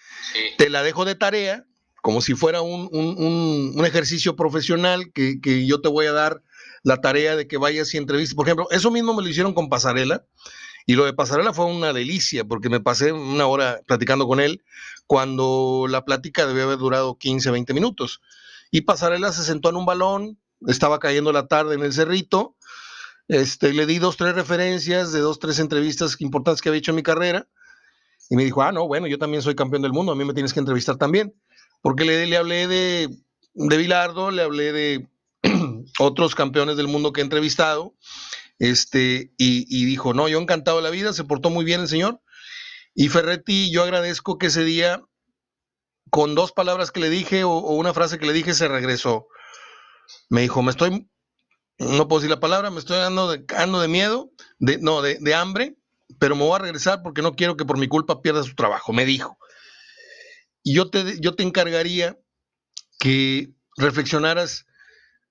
te 0.59 0.69
la 0.69 0.83
dejo 0.83 1.07
de 1.07 1.15
tarea, 1.15 1.65
como 2.03 2.21
si 2.21 2.35
fuera 2.35 2.61
un, 2.61 3.83
ejercicio 3.87 4.37
profesional 4.37 5.11
que, 5.15 5.41
que, 5.41 5.67
yo 5.67 5.81
te 5.81 5.89
voy 5.89 6.05
a 6.05 6.13
dar 6.13 6.43
la 6.83 7.01
tarea 7.01 7.35
de 7.35 7.49
que 7.49 7.57
vayas 7.57 7.95
y 7.95 7.97
entrevistes. 7.97 8.35
Por 8.35 8.47
ejemplo, 8.47 8.69
eso 8.71 8.91
mismo 8.91 9.15
me 9.15 9.23
lo 9.23 9.29
hicieron 9.29 9.55
con 9.55 9.71
Pasarela, 9.71 10.27
y 10.85 10.97
lo 10.97 11.07
de 11.07 11.15
Pasarela 11.15 11.55
fue 11.55 11.65
una 11.65 11.95
delicia, 11.95 12.45
porque 12.45 12.69
me 12.69 12.81
pasé 12.81 13.13
una 13.13 13.47
hora 13.47 13.81
platicando 13.87 14.27
con 14.27 14.39
él, 14.39 14.63
cuando 15.07 15.87
la 15.89 16.05
plática 16.05 16.47
debía 16.47 16.65
haber 16.65 16.77
durado 16.77 17.17
15, 17.17 17.51
20 17.51 17.73
minutos. 17.73 18.21
Y 18.71 18.83
Pasarela 18.83 19.33
se 19.33 19.45
sentó 19.45 19.71
en 19.71 19.77
un 19.77 19.87
balón, 19.87 20.39
estaba 20.67 20.99
cayendo 20.99 21.33
la 21.33 21.47
tarde 21.47 21.75
en 21.75 21.83
el 21.83 21.93
cerrito, 21.93 22.57
este, 23.29 23.73
le 23.73 23.87
di 23.87 23.99
dos, 23.99 24.17
tres 24.17 24.35
referencias 24.35 25.13
de 25.13 25.21
dos, 25.21 25.39
tres 25.39 25.59
entrevistas 25.59 26.21
importantes 26.21 26.61
que 26.61 26.69
había 26.69 26.79
hecho 26.79 26.93
en 26.93 26.97
mi 26.97 27.03
carrera, 27.03 27.49
Y 28.31 28.37
me 28.37 28.45
dijo, 28.45 28.63
ah, 28.63 28.73
no, 28.73 28.87
bueno, 28.87 29.07
yo 29.07 29.19
también 29.19 29.43
soy 29.43 29.55
campeón 29.55 29.83
del 29.83 29.93
mundo, 29.93 30.13
a 30.13 30.17
mí 30.17 30.25
me 30.25 30.35
tienes 30.35 30.53
que 30.53 30.61
entrevistar 30.61 30.97
también. 30.97 31.35
Porque 31.83 32.05
le, 32.05 32.27
le 32.27 32.37
hablé 32.37 32.67
de, 32.67 33.09
de 33.55 33.77
Bilardo, 33.77 34.31
le 34.31 34.43
hablé 34.43 34.73
de 34.73 35.09
otros 35.99 36.35
campeones 36.35 36.77
del 36.77 36.89
mundo 36.89 37.13
que 37.13 37.21
he 37.21 37.25
entrevistado, 37.25 37.95
este, 38.59 39.33
y, 39.37 39.67
y, 39.69 39.85
dijo, 39.85 40.15
no, 40.15 40.29
yo 40.29 40.41
encantado 40.41 40.81
la 40.81 40.91
vida, 40.91 41.13
se 41.13 41.25
portó 41.25 41.51
muy 41.51 41.65
bien 41.65 41.83
el 41.83 41.89
señor. 41.89 42.21
Y 42.95 43.09
Ferretti, 43.09 43.71
yo 43.71 43.83
agradezco 43.83 44.39
que 44.39 44.47
ese 44.47 44.65
día, 44.65 45.03
con 46.11 46.35
dos 46.35 46.53
palabras 46.53 46.93
que 46.93 47.01
le 47.01 47.11
dije 47.11 47.45
o 47.45 47.59
una 47.59 47.93
frase 47.93 48.19
que 48.19 48.27
le 48.27 48.33
dije, 48.33 48.55
se 48.55 48.69
regresó. 48.69 49.27
Me 50.29 50.43
dijo, 50.43 50.63
me 50.63 50.71
estoy, 50.71 51.09
no 51.79 52.09
puedo 52.09 52.21
decir 52.21 52.31
la 52.31 52.41
palabra, 52.41 52.71
me 52.71 52.79
estoy 52.79 52.99
dando 52.99 53.31
de, 53.31 53.45
de 53.47 53.89
miedo, 53.89 54.31
de, 54.59 54.79
no, 54.79 55.03
de, 55.03 55.19
de 55.21 55.35
hambre, 55.35 55.77
pero 56.19 56.37
me 56.37 56.43
voy 56.45 56.57
a 56.57 56.63
regresar 56.63 57.03
porque 57.03 57.23
no 57.23 57.35
quiero 57.35 57.57
que 57.57 57.65
por 57.65 57.79
mi 57.79 57.89
culpa 57.89 58.23
pierda 58.23 58.43
su 58.43 58.55
trabajo, 58.55 58.93
me 58.93 59.05
dijo. 59.05 59.39
Y 60.63 60.75
yo 60.75 60.91
te, 60.91 61.21
yo 61.21 61.35
te 61.35 61.43
encargaría 61.43 62.19
que 62.99 63.53
reflexionaras 63.77 64.67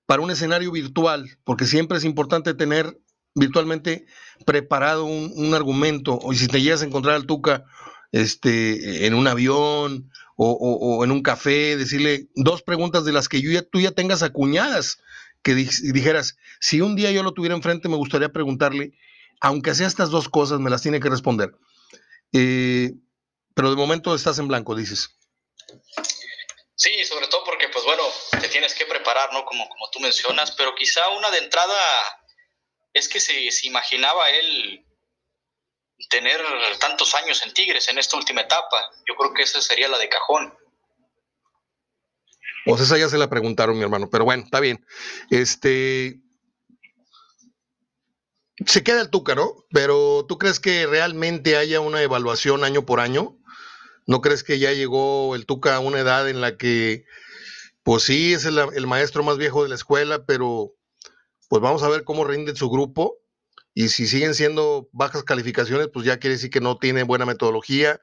para 0.06 0.22
un 0.22 0.32
escenario 0.32 0.72
virtual, 0.72 1.38
porque 1.44 1.66
siempre 1.66 1.98
es 1.98 2.04
importante 2.04 2.54
tener 2.54 3.00
virtualmente 3.36 4.06
preparado 4.46 5.06
un, 5.06 5.32
un 5.36 5.54
argumento, 5.56 6.20
o 6.22 6.34
si 6.34 6.48
te 6.48 6.62
llegas 6.62 6.82
a 6.82 6.86
encontrar 6.86 7.16
al 7.16 7.26
Tuca 7.26 7.66
este, 8.14 9.08
en 9.08 9.16
un 9.16 9.28
avión 9.28 10.12
o, 10.38 10.52
o, 10.52 11.04
en 11.04 11.12
un 11.12 11.22
café, 11.22 11.76
decirle 11.76 12.28
dos 12.36 12.62
preguntas 12.62 13.04
de 13.04 13.12
las 13.12 13.28
que 13.28 13.42
tú 13.64 13.82
ya 13.82 13.92
tengas 13.92 14.24
acuñadas, 14.24 15.00
que 15.42 15.56
di, 15.56 15.68
dijeras, 15.92 16.38
si 16.62 16.80
un 16.80 16.96
día 16.96 17.12
yo 17.12 17.24
lo 17.24 17.34
tuviera 17.34 17.56
enfrente, 17.56 17.90
me 17.90 17.98
gustaría 17.98 18.30
preguntarle, 18.30 18.94
aunque 19.42 19.76
sea 19.76 19.88
estas 19.88 20.12
dos 20.12 20.30
cosas, 20.30 20.60
me 20.60 20.70
las 20.70 20.84
tiene 20.84 21.00
que 21.00 21.10
responder. 21.10 21.56
Eh, 22.34 22.94
pero 23.56 23.72
de 23.72 23.76
momento 23.76 24.16
estás 24.16 24.38
en 24.40 24.48
blanco, 24.48 24.76
dices. 24.76 25.10
Sí, 26.76 26.92
sobre 27.06 27.28
todo 27.28 27.44
porque, 27.46 27.68
pues 27.70 27.84
bueno, 27.84 28.04
te 28.40 28.48
tienes 28.48 28.76
que 28.76 28.86
preparar, 28.86 29.34
¿no? 29.34 29.44
Como, 29.44 29.68
como 29.70 29.90
tú 29.92 30.00
mencionas, 30.00 30.52
pero 30.52 30.76
quizá 30.76 31.02
una 31.18 31.32
de 31.32 31.40
entrada 31.40 31.76
es 32.94 33.10
que 33.10 33.20
se, 33.20 33.50
se 33.52 33.68
imaginaba 33.68 34.30
él 34.30 34.86
tener 36.10 36.40
tantos 36.80 37.14
años 37.16 37.42
en 37.46 37.54
Tigres 37.54 37.88
en 37.88 37.98
esta 37.98 38.18
última 38.18 38.42
etapa. 38.42 38.92
Yo 39.08 39.16
creo 39.16 39.34
que 39.34 39.44
esa 39.44 39.62
sería 39.62 39.88
la 39.88 39.98
de 39.98 40.10
cajón. 40.10 40.54
Pues 42.66 42.82
esa 42.82 42.98
ya 42.98 43.10
se 43.10 43.18
la 43.18 43.30
preguntaron, 43.30 43.78
mi 43.78 43.84
hermano, 43.84 44.10
pero 44.10 44.26
bueno, 44.26 44.44
está 44.44 44.60
bien. 44.60 44.86
Este. 45.30 46.20
Se 48.66 48.84
queda 48.84 49.02
el 49.02 49.10
Tuca, 49.10 49.36
¿no? 49.36 49.66
Pero 49.72 50.26
¿tú 50.28 50.38
crees 50.38 50.60
que 50.60 50.86
realmente 50.86 51.58
haya 51.58 51.82
una 51.82 52.02
evaluación 52.02 52.64
año 52.64 52.86
por 52.86 53.00
año? 53.00 53.38
¿No 54.06 54.22
crees 54.22 54.44
que 54.44 54.60
ya 54.60 54.72
llegó 54.72 55.36
el 55.36 55.46
Tuca 55.46 55.76
a 55.76 55.80
una 55.80 56.00
edad 56.00 56.30
en 56.30 56.40
la 56.40 56.56
que, 56.56 57.06
pues 57.84 58.04
sí, 58.04 58.34
es 58.34 58.46
el, 58.46 58.60
el 58.60 58.88
maestro 58.88 59.24
más 59.24 59.38
viejo 59.38 59.64
de 59.64 59.70
la 59.70 59.76
escuela, 59.76 60.26
pero 60.26 60.74
pues 61.50 61.62
vamos 61.62 61.84
a 61.84 61.90
ver 61.90 62.04
cómo 62.04 62.24
rinde 62.24 62.56
su 62.56 62.70
grupo? 62.70 63.23
Y 63.74 63.90
si 63.90 64.08
siguen 64.08 64.36
siendo 64.36 64.90
bajas 64.92 65.24
calificaciones, 65.24 65.90
pues 65.92 66.06
ya 66.06 66.18
quiere 66.18 66.36
decir 66.36 66.50
que 66.50 66.62
no 66.62 66.78
tiene 66.78 67.04
buena 67.04 67.26
metodología 67.26 68.00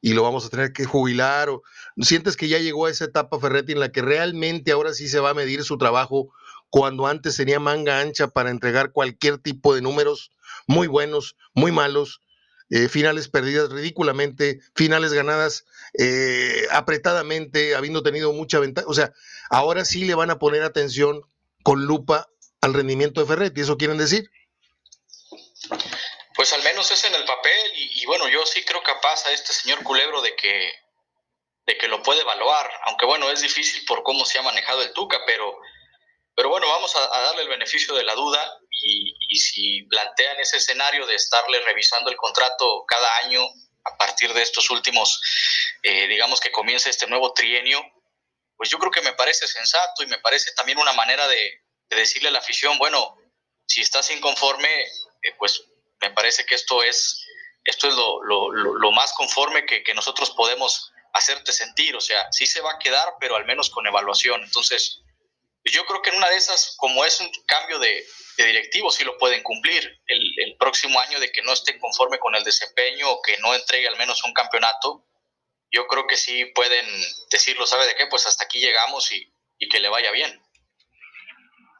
y 0.00 0.12
lo 0.12 0.22
vamos 0.22 0.44
a 0.44 0.50
tener 0.50 0.72
que 0.72 0.84
jubilar. 0.84 1.48
O, 1.48 1.62
¿Sientes 2.00 2.36
que 2.36 2.48
ya 2.48 2.58
llegó 2.58 2.86
a 2.86 2.90
esa 2.90 3.06
etapa 3.06 3.40
Ferretti 3.40 3.72
en 3.72 3.80
la 3.80 3.90
que 3.90 4.02
realmente 4.02 4.72
ahora 4.72 4.92
sí 4.92 5.08
se 5.08 5.20
va 5.20 5.30
a 5.30 5.34
medir 5.34 5.64
su 5.64 5.78
trabajo 5.78 6.32
cuando 6.68 7.06
antes 7.06 7.36
tenía 7.36 7.60
manga 7.60 8.00
ancha 8.00 8.28
para 8.28 8.50
entregar 8.50 8.92
cualquier 8.92 9.38
tipo 9.38 9.74
de 9.74 9.80
números 9.80 10.30
muy 10.66 10.88
buenos, 10.88 11.36
muy 11.54 11.72
malos, 11.72 12.20
eh, 12.70 12.88
finales 12.88 13.28
perdidas 13.28 13.70
ridículamente, 13.70 14.60
finales 14.74 15.12
ganadas 15.12 15.64
eh, 15.98 16.66
apretadamente, 16.72 17.74
habiendo 17.74 18.02
tenido 18.02 18.32
mucha 18.32 18.58
ventaja? 18.58 18.86
O 18.88 18.94
sea, 18.94 19.12
ahora 19.50 19.84
sí 19.84 20.04
le 20.04 20.14
van 20.14 20.30
a 20.30 20.38
poner 20.38 20.62
atención 20.62 21.22
con 21.62 21.86
lupa 21.86 22.28
al 22.60 22.74
rendimiento 22.74 23.20
de 23.20 23.26
Ferretti, 23.26 23.60
¿eso 23.60 23.76
quieren 23.76 23.98
decir? 23.98 24.30
Pues 26.34 26.52
al 26.52 26.62
menos 26.62 26.90
es 26.90 27.04
en 27.04 27.14
el 27.14 27.24
papel 27.24 27.72
y, 27.74 28.04
bueno, 28.06 28.28
yo 28.28 28.44
sí 28.46 28.64
creo 28.64 28.82
capaz 28.82 29.24
a 29.26 29.32
este 29.32 29.52
señor 29.52 29.82
Culebro 29.82 30.20
de 30.20 30.34
que, 30.34 30.72
de 31.66 31.78
que 31.78 31.88
lo 31.88 32.02
puede 32.02 32.22
evaluar, 32.22 32.70
aunque 32.86 33.06
bueno, 33.06 33.30
es 33.30 33.40
difícil 33.40 33.84
por 33.84 34.02
cómo 34.02 34.24
se 34.24 34.38
ha 34.38 34.42
manejado 34.42 34.82
el 34.82 34.92
Tuca, 34.92 35.20
pero, 35.26 35.56
pero 36.34 36.48
bueno, 36.48 36.68
vamos 36.68 36.94
a, 36.96 37.06
darle 37.06 37.42
el 37.42 37.48
beneficio 37.48 37.94
de 37.94 38.02
la 38.02 38.14
duda 38.14 38.58
y, 38.70 39.14
y, 39.28 39.36
si 39.38 39.82
plantean 39.84 40.40
ese 40.40 40.56
escenario 40.56 41.06
de 41.06 41.14
estarle 41.14 41.60
revisando 41.60 42.10
el 42.10 42.16
contrato 42.16 42.84
cada 42.86 43.16
año 43.18 43.42
a 43.84 43.96
partir 43.96 44.32
de 44.34 44.42
estos 44.42 44.70
últimos, 44.70 45.20
eh, 45.82 46.08
digamos 46.08 46.40
que 46.40 46.50
comience 46.50 46.90
este 46.90 47.06
nuevo 47.06 47.32
trienio, 47.32 47.80
pues 48.56 48.70
yo 48.70 48.78
creo 48.78 48.90
que 48.90 49.02
me 49.02 49.12
parece 49.12 49.46
sensato 49.46 50.02
y 50.02 50.06
me 50.06 50.18
parece 50.18 50.52
también 50.54 50.78
una 50.78 50.92
manera 50.92 51.28
de, 51.28 51.62
de 51.88 51.96
decirle 51.96 52.28
a 52.28 52.32
la 52.32 52.38
afición, 52.38 52.78
bueno, 52.78 53.16
si 53.66 53.80
estás 53.80 54.10
inconforme, 54.10 54.68
eh, 55.24 55.34
pues 55.38 55.64
me 56.00 56.10
parece 56.10 56.44
que 56.44 56.54
esto 56.54 56.82
es, 56.82 57.26
esto 57.64 57.88
es 57.88 57.94
lo, 57.94 58.22
lo, 58.22 58.92
más 58.92 59.12
conforme 59.14 59.64
que, 59.64 59.82
que, 59.82 59.94
nosotros 59.94 60.30
podemos 60.32 60.92
hacerte 61.14 61.52
sentir. 61.52 61.96
O 61.96 62.00
sea, 62.00 62.30
sí 62.30 62.46
se 62.46 62.60
va 62.60 62.72
a 62.72 62.78
quedar, 62.78 63.14
pero 63.18 63.36
al 63.36 63.46
menos 63.46 63.70
con 63.70 63.86
evaluación. 63.86 64.42
Entonces, 64.42 65.02
yo 65.64 65.86
creo 65.86 66.02
que 66.02 66.10
en 66.10 66.16
una 66.16 66.28
de 66.28 66.36
esas, 66.36 66.74
como 66.76 67.04
es 67.04 67.20
un 67.20 67.30
cambio 67.46 67.78
de, 67.78 68.06
directivo, 68.36 68.90
sí 68.90 69.02
lo 69.02 69.16
pueden 69.16 69.42
cumplir. 69.42 69.98
El, 70.06 70.56
próximo 70.58 70.98
año 71.00 71.20
de 71.20 71.30
que 71.30 71.42
no 71.42 71.52
estén 71.52 71.78
conforme 71.78 72.18
con 72.18 72.34
el 72.34 72.44
desempeño 72.44 73.10
o 73.10 73.22
que 73.22 73.36
no 73.38 73.54
entregue 73.54 73.88
al 73.88 73.96
menos 73.96 74.22
un 74.24 74.32
campeonato, 74.32 75.04
yo 75.70 75.86
creo 75.86 76.06
que 76.06 76.16
sí 76.16 76.46
pueden 76.46 76.86
decirlo, 77.30 77.66
¿sabe 77.66 77.86
de 77.86 77.96
qué? 77.96 78.06
Pues 78.06 78.26
hasta 78.26 78.44
aquí 78.44 78.60
llegamos 78.60 79.10
y 79.12 79.68
que 79.68 79.80
le 79.80 79.88
vaya 79.88 80.10
bien. 80.10 80.43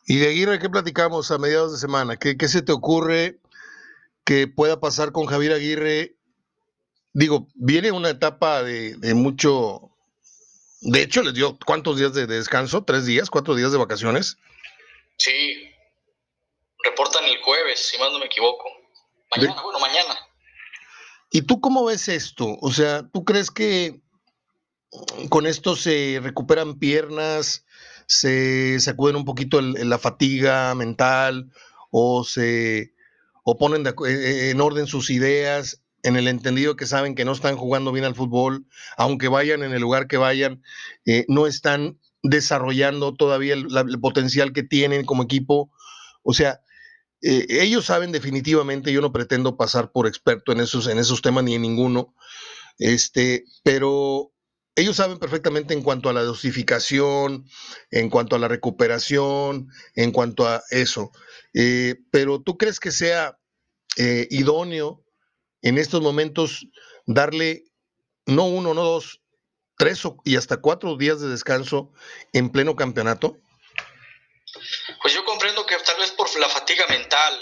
Y 0.07 0.19
de 0.19 0.29
Aguirre, 0.29 0.59
¿qué 0.59 0.69
platicamos 0.69 1.31
a 1.31 1.39
mediados 1.39 1.73
de 1.73 1.79
semana? 1.79 2.17
¿Qué, 2.17 2.37
qué 2.37 2.49
se 2.49 2.63
te 2.63 2.73
ocurre 2.73 3.41
que 4.25 4.47
pueda 4.47 4.81
pasar 4.81 5.13
con 5.13 5.27
Javier 5.27 5.53
Aguirre? 5.53 6.17
Digo, 7.13 7.49
viene 7.55 7.93
una 7.93 8.11
etapa 8.11 8.63
de, 8.63 8.97
de 8.97 9.15
mucho... 9.15 9.91
De 10.83 11.01
hecho, 11.01 11.23
les 11.23 11.33
dio 11.33 11.59
cuántos 11.65 11.97
días 11.97 12.13
de, 12.13 12.27
de, 12.27 12.37
descanso, 12.37 12.85
tres 12.85 13.07
días, 13.07 13.31
cuatro 13.31 13.55
días 13.55 13.73
de 13.73 13.79
vacaciones. 13.79 14.37
Sí, 15.17 15.71
reportan 16.85 17.25
el 17.25 17.41
jueves, 17.41 17.89
si 17.89 17.97
más 17.99 18.13
no 18.13 18.19
me 18.19 18.27
equivoco. 18.27 18.65
Mañana, 19.35 19.55
de... 19.55 19.63
bueno, 19.63 19.79
mañana. 19.79 20.19
¿Y 21.31 21.43
tú 21.43 21.61
cómo 21.63 21.87
ves 21.87 22.09
esto? 22.09 22.59
O 22.61 22.71
sea, 22.71 23.09
¿tú 23.09 23.25
crees 23.25 23.51
que 23.51 24.03
con 25.31 25.47
esto 25.47 25.75
se 25.75 26.21
recuperan 26.23 26.79
piernas, 26.79 27.65
se 28.07 28.79
sacuden 28.81 29.17
un 29.17 29.25
poquito 29.25 29.61
la 29.61 29.99
fatiga 29.99 30.75
mental 30.75 31.51
o 31.91 32.25
se 32.25 32.93
o 33.45 33.59
ponen 33.59 33.87
eh, 33.87 34.51
en 34.51 34.61
orden 34.61 34.87
sus 34.87 35.11
ideas 35.11 35.83
en 36.05 36.17
el 36.17 36.29
entendido 36.29 36.77
que 36.77 36.87
saben 36.87 37.15
que 37.15 37.25
no 37.25 37.33
están 37.33 37.57
jugando 37.57 37.91
bien 37.91 38.05
al 38.05 38.15
fútbol, 38.15 38.67
aunque 38.97 39.29
vayan 39.29 39.63
en 39.63 39.73
el 39.73 39.81
lugar 39.81 40.07
que 40.07 40.19
vayan, 40.19 40.63
eh, 41.07 41.25
no 41.29 41.47
están 41.47 41.99
desarrollando 42.23 43.15
todavía 43.15 43.55
el, 43.55 44.01
potencial 44.01 44.53
que 44.53 44.63
tienen 44.63 45.07
como 45.07 45.23
equipo. 45.23 45.71
O 46.23 46.35
sea, 46.35 46.61
eh, 47.23 47.47
ellos 47.49 47.87
saben 47.87 48.13
definitivamente, 48.13 48.93
yo 48.93 49.01
no 49.01 49.13
pretendo 49.13 49.57
pasar 49.57 49.93
por 49.93 50.07
experto 50.07 50.53
en 50.53 50.61
esos, 50.61 50.89
en 50.89 50.99
esos 50.99 51.23
temas 51.23 51.43
ni 51.43 51.55
en 51.55 51.63
ninguno, 51.63 52.15
este, 52.79 53.45
pero 53.63 54.34
ellos 54.77 54.97
saben 54.97 55.19
perfectamente 55.19 55.73
en 55.73 55.83
cuanto 55.83 56.09
a 56.09 56.13
la 56.13 56.23
dosificación, 56.23 57.49
en 57.91 58.11
cuanto 58.11 58.35
a 58.35 58.39
la 58.39 58.49
recuperación, 58.49 59.69
en 59.95 60.11
cuanto 60.11 60.49
a 60.49 60.63
eso. 60.71 61.13
Eh, 61.55 61.97
pero 62.11 62.41
¿tú 62.43 62.59
crees 62.59 62.81
que 62.81 62.91
sea 62.91 63.39
eh, 63.97 64.27
idóneo 64.31 65.05
en 65.63 65.79
estos 65.79 66.01
momentos 66.01 66.67
darle 67.07 67.65
no 68.27 68.47
uno, 68.47 68.75
no 68.75 68.83
dos, 68.83 69.21
tres 69.79 70.03
y 70.25 70.37
hasta 70.37 70.57
cuatro 70.57 70.97
días 70.97 71.21
de 71.21 71.29
descanso 71.29 71.93
en 72.33 72.51
pleno 72.51 72.75
campeonato? 72.75 73.39
Pues 75.03 75.15
yo 75.15 75.25
comprendo 75.25 75.65
que 75.67 75.77
tal 75.77 75.99
vez 75.99 76.11
por 76.13 76.29
la 76.41 76.49
fatiga 76.49 76.85
mental, 76.89 77.35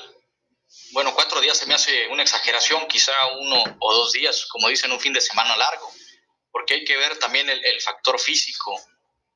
bueno, 0.93 1.15
cuatro 1.15 1.41
días 1.41 1.57
se 1.57 1.67
me 1.67 1.75
hace 1.75 2.09
una 2.09 2.23
exageración, 2.23 2.87
quizá 2.89 3.13
uno 3.41 3.65
o 3.79 3.95
dos 3.95 4.13
días, 4.13 4.47
como 4.51 4.69
dicen, 4.69 4.93
un 4.93 5.01
fin 5.01 5.15
de 5.15 5.21
semana 5.21 5.57
largo 5.57 5.93
porque 6.53 6.75
hay 6.75 6.85
que 6.85 6.97
ver 6.97 7.19
también 7.19 7.49
el, 7.49 7.65
el 7.65 7.81
factor 7.81 8.21
físico. 8.21 8.79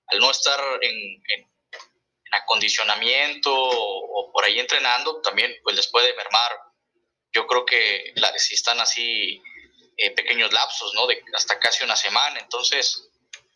Al 0.09 0.21
no 0.21 0.31
estar 0.31 0.61
en, 0.83 0.93
en, 0.93 1.41
en 1.41 2.35
acondicionamiento 2.35 3.53
o, 3.53 4.29
o, 4.29 4.33
por 4.33 4.45
ahí 4.45 4.61
entrenando, 4.61 5.21
también 5.23 5.57
pues 5.65 5.75
les 5.75 5.89
puede 5.89 6.15
mermar. 6.15 6.61
Yo 7.33 7.47
creo 7.47 7.65
que 7.65 8.13
la, 8.17 8.39
si 8.39 8.55
están 8.55 8.79
así 8.81 9.43
eh, 9.97 10.11
pequeños 10.13 10.53
lapsos, 10.53 10.93
¿no? 10.95 11.07
De 11.07 11.23
hasta 11.35 11.59
casi 11.59 11.83
una 11.83 11.97
semana. 11.97 12.39
Entonces, 12.39 13.09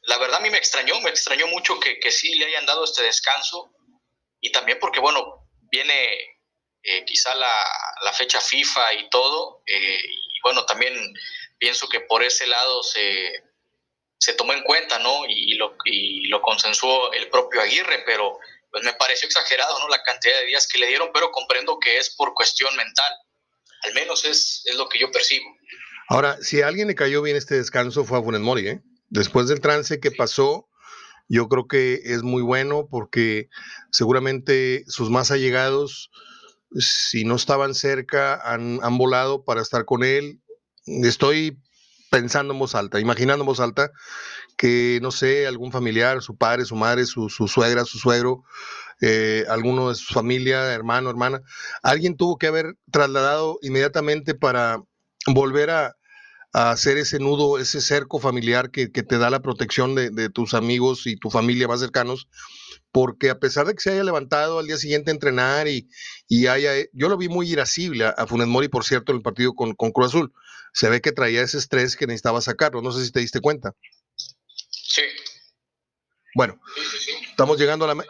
la 0.02 0.18
verdad 0.18 0.38
a 0.38 0.42
mí 0.42 0.50
me 0.50 0.58
extrañó, 0.58 0.98
me 1.02 1.10
extrañó 1.10 1.46
mucho 1.48 1.78
que, 1.78 2.00
que 2.00 2.10
sí 2.10 2.34
le 2.34 2.46
hayan 2.46 2.66
dado 2.66 2.84
este 2.84 3.02
descanso 3.02 3.72
y 4.40 4.50
también 4.50 4.78
porque, 4.80 5.00
bueno, 5.00 5.46
viene 5.70 6.40
eh, 6.82 7.04
quizá 7.04 7.34
la, 7.34 7.52
la, 8.00 8.12
fecha 8.14 8.40
FIFA 8.40 8.94
y 8.94 9.10
todo, 9.10 9.62
eh, 9.66 10.00
y 10.02 10.40
bueno, 10.42 10.64
también 10.64 10.94
pienso 11.58 11.88
que 11.90 12.00
por 12.00 12.22
ese 12.22 12.46
lado 12.46 12.82
se, 12.82 13.32
se 14.20 14.34
tomó 14.34 14.52
en 14.52 14.62
cuenta, 14.62 14.98
¿no? 14.98 15.22
Y, 15.26 15.54
lo, 15.54 15.74
y 15.86 16.28
lo 16.28 16.42
consensuó 16.42 17.10
el 17.14 17.30
propio 17.30 17.62
Aguirre, 17.62 18.02
pero 18.04 18.38
pues 18.70 18.84
me 18.84 18.92
pareció 18.92 19.26
exagerado, 19.26 19.78
¿no? 19.80 19.88
La 19.88 20.02
cantidad 20.02 20.38
de 20.38 20.46
días 20.46 20.68
que 20.68 20.78
le 20.78 20.86
dieron, 20.88 21.10
pero 21.12 21.32
comprendo 21.32 21.78
que 21.80 21.96
es 21.96 22.14
por 22.14 22.34
cuestión 22.34 22.76
mental. 22.76 23.12
Al 23.82 23.94
menos 23.94 24.24
es, 24.26 24.62
es 24.66 24.76
lo 24.76 24.88
que 24.90 24.98
yo 24.98 25.10
percibo. 25.10 25.46
Ahora, 26.10 26.36
si 26.42 26.60
a 26.60 26.68
alguien 26.68 26.88
le 26.88 26.94
cayó 26.94 27.22
bien 27.22 27.36
este 27.36 27.54
descanso 27.54 28.04
fue 28.04 28.18
a 28.18 28.22
Funes 28.22 28.42
Mori, 28.42 28.68
¿eh? 28.68 28.82
Después 29.08 29.48
del 29.48 29.62
trance 29.62 30.00
que 30.00 30.10
pasó, 30.10 30.68
yo 31.28 31.48
creo 31.48 31.66
que 31.66 31.94
es 32.04 32.22
muy 32.22 32.42
bueno 32.42 32.88
porque 32.90 33.48
seguramente 33.90 34.84
sus 34.86 35.08
más 35.08 35.30
allegados, 35.30 36.10
si 36.78 37.24
no 37.24 37.36
estaban 37.36 37.74
cerca, 37.74 38.38
han, 38.44 38.80
han 38.82 38.98
volado 38.98 39.44
para 39.44 39.62
estar 39.62 39.86
con 39.86 40.04
él. 40.04 40.42
Estoy 40.84 41.58
pensando 42.10 42.52
en 42.52 42.58
voz 42.58 42.74
alta, 42.74 43.00
imaginando 43.00 43.42
en 43.42 43.46
voz 43.46 43.60
alta 43.60 43.92
que, 44.56 44.98
no 45.00 45.10
sé, 45.10 45.46
algún 45.46 45.72
familiar, 45.72 46.20
su 46.20 46.36
padre, 46.36 46.66
su 46.66 46.76
madre, 46.76 47.06
su, 47.06 47.30
suegra, 47.30 47.84
su 47.84 47.98
suegro, 47.98 48.42
eh, 49.00 49.46
alguno 49.48 49.88
de 49.88 49.94
su 49.94 50.12
familia, 50.12 50.72
hermano, 50.74 51.08
hermana, 51.08 51.40
alguien 51.82 52.16
tuvo 52.16 52.36
que 52.36 52.48
haber 52.48 52.76
trasladado 52.90 53.58
inmediatamente 53.62 54.34
para 54.34 54.82
volver 55.26 55.70
a, 55.70 55.96
hacer 56.52 56.98
ese 56.98 57.20
nudo, 57.20 57.60
ese 57.60 57.80
cerco 57.80 58.18
familiar 58.18 58.72
que, 58.72 58.88
te 58.88 59.18
da 59.18 59.30
la 59.30 59.40
protección 59.40 59.94
de, 59.94 60.30
tus 60.30 60.52
amigos 60.52 61.06
y 61.06 61.16
tu 61.16 61.30
familia 61.30 61.68
más 61.68 61.78
cercanos, 61.78 62.28
porque 62.92 63.30
a 63.30 63.38
pesar 63.38 63.66
de 63.66 63.74
que 63.74 63.80
se 63.80 63.90
haya 63.90 64.04
levantado 64.04 64.58
al 64.58 64.66
día 64.66 64.76
siguiente 64.76 65.10
a 65.10 65.14
entrenar 65.14 65.68
y, 65.68 65.88
y 66.28 66.46
haya, 66.46 66.72
yo 66.92 67.08
lo 67.08 67.16
vi 67.16 67.28
muy 67.28 67.50
irascible 67.50 68.06
a, 68.06 68.26
Funes 68.26 68.48
Mori, 68.48 68.68
por 68.68 68.84
cierto, 68.84 69.12
en 69.12 69.18
el 69.18 69.22
partido 69.22 69.54
con, 69.54 69.74
con 69.74 69.92
Cruz 69.92 70.08
Azul 70.08 70.32
se 70.72 70.88
ve 70.88 71.00
que 71.00 71.12
traía 71.12 71.42
ese 71.42 71.58
estrés 71.58 71.96
que 71.96 72.06
necesitaba 72.06 72.40
sacarlo. 72.40 72.82
No 72.82 72.92
sé 72.92 73.04
si 73.04 73.12
te 73.12 73.20
diste 73.20 73.40
cuenta. 73.40 73.74
Sí. 74.70 75.02
Bueno, 76.34 76.60
estamos 77.28 77.58
llegando 77.58 77.84
a 77.84 77.94
la 77.94 78.04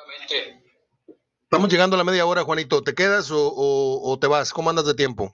estamos 1.43 1.71
llegando 1.71 1.97
a 1.97 1.99
la 1.99 2.05
media 2.05 2.27
hora, 2.27 2.45
Juanito. 2.45 2.83
¿Te 2.83 2.95
quedas 2.95 3.29
o, 3.31 4.19
te 4.21 4.27
vas? 4.27 4.53
¿Cómo 4.53 4.71
andas 4.71 4.87
de 4.87 4.95
tiempo? 4.95 5.33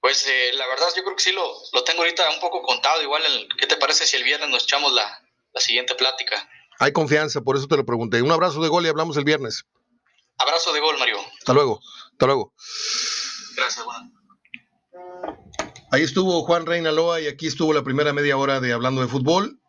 Pues 0.00 0.26
eh, 0.26 0.52
la 0.54 0.66
verdad 0.68 0.86
yo 0.96 1.02
creo 1.02 1.16
que 1.16 1.22
sí 1.22 1.32
lo, 1.32 1.52
lo, 1.72 1.84
tengo 1.84 2.00
ahorita 2.00 2.28
un 2.30 2.40
poco 2.40 2.62
contado. 2.62 3.02
Igual, 3.02 3.22
¿qué 3.58 3.66
te 3.66 3.76
parece 3.76 4.06
si 4.06 4.16
el 4.16 4.24
viernes 4.24 4.48
nos 4.48 4.64
echamos 4.64 4.92
la, 4.92 5.22
la 5.52 5.60
siguiente 5.60 5.94
plática? 5.94 6.48
Hay 6.78 6.92
confianza, 6.92 7.40
por 7.40 7.56
eso 7.56 7.66
te 7.66 7.76
lo 7.76 7.86
pregunté. 7.86 8.22
Un 8.22 8.32
abrazo 8.32 8.60
de 8.62 8.68
gol 8.68 8.84
y 8.84 8.88
hablamos 8.88 9.16
el 9.16 9.24
viernes. 9.24 9.64
Abrazo 10.38 10.72
de 10.72 10.80
gol, 10.80 10.98
Mario. 10.98 11.18
Hasta 11.38 11.54
luego. 11.54 11.80
Hasta 12.12 12.26
luego. 12.26 12.52
Gracias, 13.56 13.84
Juan. 13.84 14.12
Ahí 15.90 16.02
estuvo 16.02 16.42
Juan 16.42 16.66
Reinaloa 16.66 17.20
y 17.20 17.26
aquí 17.26 17.46
estuvo 17.46 17.72
la 17.72 17.84
primera 17.84 18.12
media 18.12 18.36
hora 18.36 18.60
de 18.60 18.72
Hablando 18.72 19.00
de 19.00 19.08
Fútbol. 19.08 19.60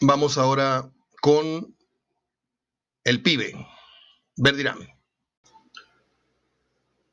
Vamos 0.00 0.38
ahora 0.38 0.90
con 1.20 1.74
el 3.04 3.22
pibe, 3.22 3.52
Verdirame. 4.36 4.96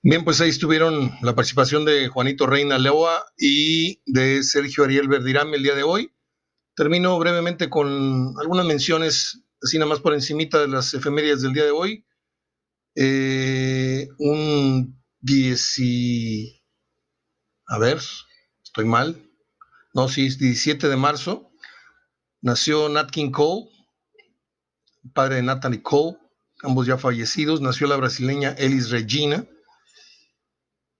Bien, 0.02 0.26
pues 0.26 0.42
ahí 0.42 0.50
estuvieron 0.50 1.18
la 1.22 1.34
participación 1.34 1.86
de 1.86 2.10
Juanito 2.10 2.46
Reina 2.46 2.78
Leoa 2.78 3.26
y 3.38 4.02
de 4.06 4.44
Sergio 4.44 4.84
Ariel 4.84 5.08
Verdirame 5.08 5.56
el 5.56 5.64
día 5.64 5.76
de 5.76 5.84
hoy. 5.84 6.13
Termino 6.76 7.18
brevemente 7.20 7.70
con 7.70 8.34
algunas 8.40 8.66
menciones, 8.66 9.44
así 9.62 9.78
nada 9.78 9.90
más 9.90 10.00
por 10.00 10.14
encimita 10.14 10.60
de 10.60 10.68
las 10.68 10.94
efemérides 10.94 11.42
del 11.42 11.54
día 11.54 11.66
de 11.66 11.72
hoy. 11.72 12.06
Eh, 12.96 14.08
un 14.18 15.04
10 15.22 15.78
a 17.68 17.80
ver, 17.80 18.00
estoy 18.64 18.86
mal. 18.86 19.30
No, 19.94 20.08
sí, 20.10 20.28
es 20.28 20.38
17 20.38 20.90
de 20.90 20.98
marzo. 20.98 21.52
Nació 22.42 22.90
Nat 22.90 23.10
King 23.10 23.32
Cole, 23.32 23.70
padre 25.14 25.38
de 25.38 25.44
Natalie 25.44 25.82
Cole, 25.82 26.18
ambos 26.62 26.86
ya 26.86 26.98
fallecidos. 26.98 27.62
Nació 27.62 27.88
la 27.88 27.96
brasileña 27.96 28.52
Elis 28.58 28.90
Regina. 28.90 29.48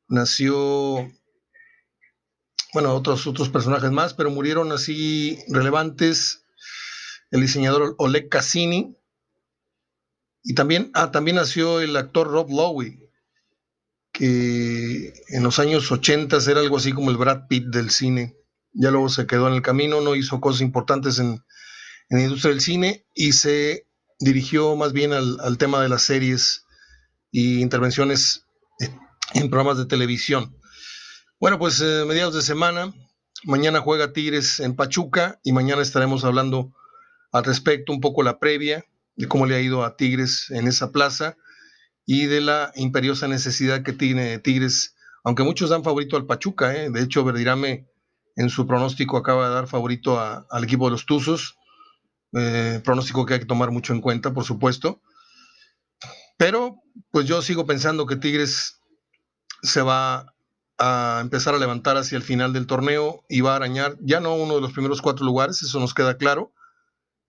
Nació, 0.08 1.12
bueno, 2.74 2.94
otros, 2.96 3.28
otros 3.28 3.50
personajes 3.50 3.92
más, 3.92 4.14
pero 4.14 4.32
murieron 4.32 4.72
así 4.72 5.40
relevantes. 5.50 6.46
El 7.30 7.42
diseñador 7.42 7.96
Oleg 7.98 8.30
Cassini. 8.30 8.98
Y 10.44 10.56
también, 10.56 10.92
ah, 10.94 11.12
también 11.12 11.38
nació 11.38 11.80
el 11.80 11.96
actor 11.96 12.28
Rob 12.28 12.50
Lowe, 12.50 13.00
que 14.12 15.14
en 15.30 15.44
los 15.44 15.58
años 15.60 15.92
80 15.92 16.38
era 16.50 16.60
algo 16.60 16.78
así 16.78 16.92
como 16.92 17.12
el 17.12 17.18
Brad 17.18 17.48
Pitt 17.48 17.66
del 17.68 17.92
cine. 17.92 18.36
Ya 18.74 18.92
luego 18.92 19.08
se 19.10 19.26
quedó 19.28 19.48
en 19.48 19.54
el 19.54 19.62
camino, 19.62 20.02
no 20.02 20.16
hizo 20.16 20.42
cosas 20.42 20.62
importantes 20.62 21.20
en, 21.20 21.44
la 22.10 22.22
industria 22.22 22.52
del 22.52 22.62
cine 22.62 23.08
y 23.16 23.32
se 23.32 23.88
dirigió 24.20 24.76
más 24.76 24.94
bien 24.94 25.14
al, 25.14 25.58
tema 25.58 25.82
de 25.82 25.90
las 25.90 26.04
series 26.04 26.66
y 27.32 27.62
intervenciones 27.62 28.46
en 29.34 29.50
programas 29.50 29.78
de 29.78 29.86
televisión. 29.86 30.56
Bueno, 31.44 31.60
pues 31.60 31.82
eh, 31.82 32.06
mediados 32.08 32.34
de 32.34 32.42
semana, 32.42 32.94
mañana 33.44 33.82
juega 33.82 34.14
Tigres 34.14 34.62
en 34.62 34.78
Pachuca 34.78 35.42
y 35.44 35.52
mañana 35.52 35.82
estaremos 35.82 36.24
hablando 36.24 36.72
al 37.34 37.44
respecto 37.44 37.92
un 37.92 38.00
poco 38.00 38.24
la 38.24 38.40
previa 38.40 38.86
de 39.18 39.28
cómo 39.28 39.46
le 39.46 39.56
ha 39.56 39.60
ido 39.60 39.84
a 39.84 39.98
Tigres 39.98 40.50
en 40.52 40.70
esa 40.70 40.94
plaza 40.94 41.36
y 42.06 42.28
de 42.28 42.40
la 42.40 42.72
imperiosa 42.76 43.28
necesidad 43.28 43.84
que 43.84 43.92
tiene 43.92 44.40
Tigres, 44.40 44.96
aunque 45.26 45.44
muchos 45.44 45.70
dan 45.70 45.84
favorito 45.84 46.16
al 46.16 46.26
Pachuca, 46.26 46.74
¿eh? 46.78 46.90
de 46.90 47.02
hecho 47.02 47.26
Verdirame 47.26 47.90
en 48.38 48.50
su 48.50 48.66
pronóstico 48.66 49.18
acaba 49.18 49.50
de 49.50 49.54
dar 49.54 49.68
favorito 49.68 50.22
al 50.22 50.64
equipo 50.64 50.86
de 50.86 50.92
los 50.92 51.06
Tuzos, 51.06 51.58
eh, 52.32 52.80
pronóstico 52.86 53.26
que 53.26 53.34
hay 53.34 53.40
que 53.42 53.46
tomar 53.46 53.70
mucho 53.70 53.92
en 53.92 54.00
cuenta, 54.00 54.34
por 54.34 54.46
supuesto, 54.46 55.02
pero 56.38 56.78
pues 57.12 57.26
yo 57.26 57.42
sigo 57.42 57.66
pensando 57.66 58.06
que 58.06 58.16
Tigres 58.16 58.80
se 59.62 59.82
va 59.82 60.33
a 60.86 61.22
empezar 61.22 61.56
a 61.56 61.60
levantar 61.60 61.98
hacia 61.98 62.18
el 62.18 62.24
final 62.24 62.54
del 62.54 62.68
torneo 62.68 63.24
y 63.30 63.42
va 63.42 63.54
a 63.54 63.56
arañar 63.58 63.96
ya 64.02 64.20
no 64.20 64.36
uno 64.36 64.56
de 64.56 64.62
los 64.62 64.74
primeros 64.74 65.02
cuatro 65.02 65.26
lugares, 65.26 65.62
eso 65.62 65.80
nos 65.80 65.94
queda 65.94 66.18
claro, 66.18 66.54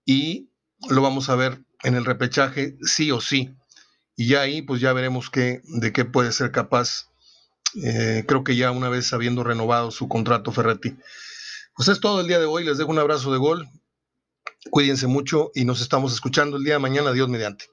y 0.04 0.50
lo 0.88 1.02
vamos 1.02 1.28
a 1.28 1.36
ver 1.36 1.64
en 1.82 1.94
el 1.94 2.04
repechaje 2.04 2.76
sí 2.82 3.10
o 3.10 3.20
sí 3.20 3.54
y 4.16 4.28
ya 4.28 4.42
ahí 4.42 4.62
pues 4.62 4.80
ya 4.80 4.92
veremos 4.92 5.30
qué, 5.30 5.62
de 5.64 5.92
qué 5.92 6.04
puede 6.04 6.32
ser 6.32 6.52
capaz. 6.52 7.10
Eh, 7.82 8.24
creo 8.26 8.44
que 8.44 8.56
ya 8.56 8.70
una 8.70 8.88
vez 8.88 9.12
habiendo 9.12 9.42
renovado 9.42 9.90
su 9.90 10.08
contrato 10.08 10.52
Ferretti. 10.52 10.96
Pues 11.76 11.88
es 11.88 12.00
todo 12.00 12.20
el 12.20 12.28
día 12.28 12.38
de 12.38 12.44
hoy, 12.44 12.64
les 12.64 12.78
dejo 12.78 12.90
un 12.90 13.00
abrazo 13.00 13.32
de 13.32 13.38
gol, 13.38 13.68
cuídense 14.70 15.08
mucho 15.08 15.50
y 15.54 15.64
nos 15.64 15.80
estamos 15.80 16.12
escuchando 16.12 16.56
el 16.56 16.64
día 16.64 16.74
de 16.74 16.80
mañana, 16.80 17.12
Dios 17.12 17.28
mediante. 17.28 17.66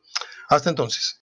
Hasta 0.49 0.69
entonces. 0.69 1.21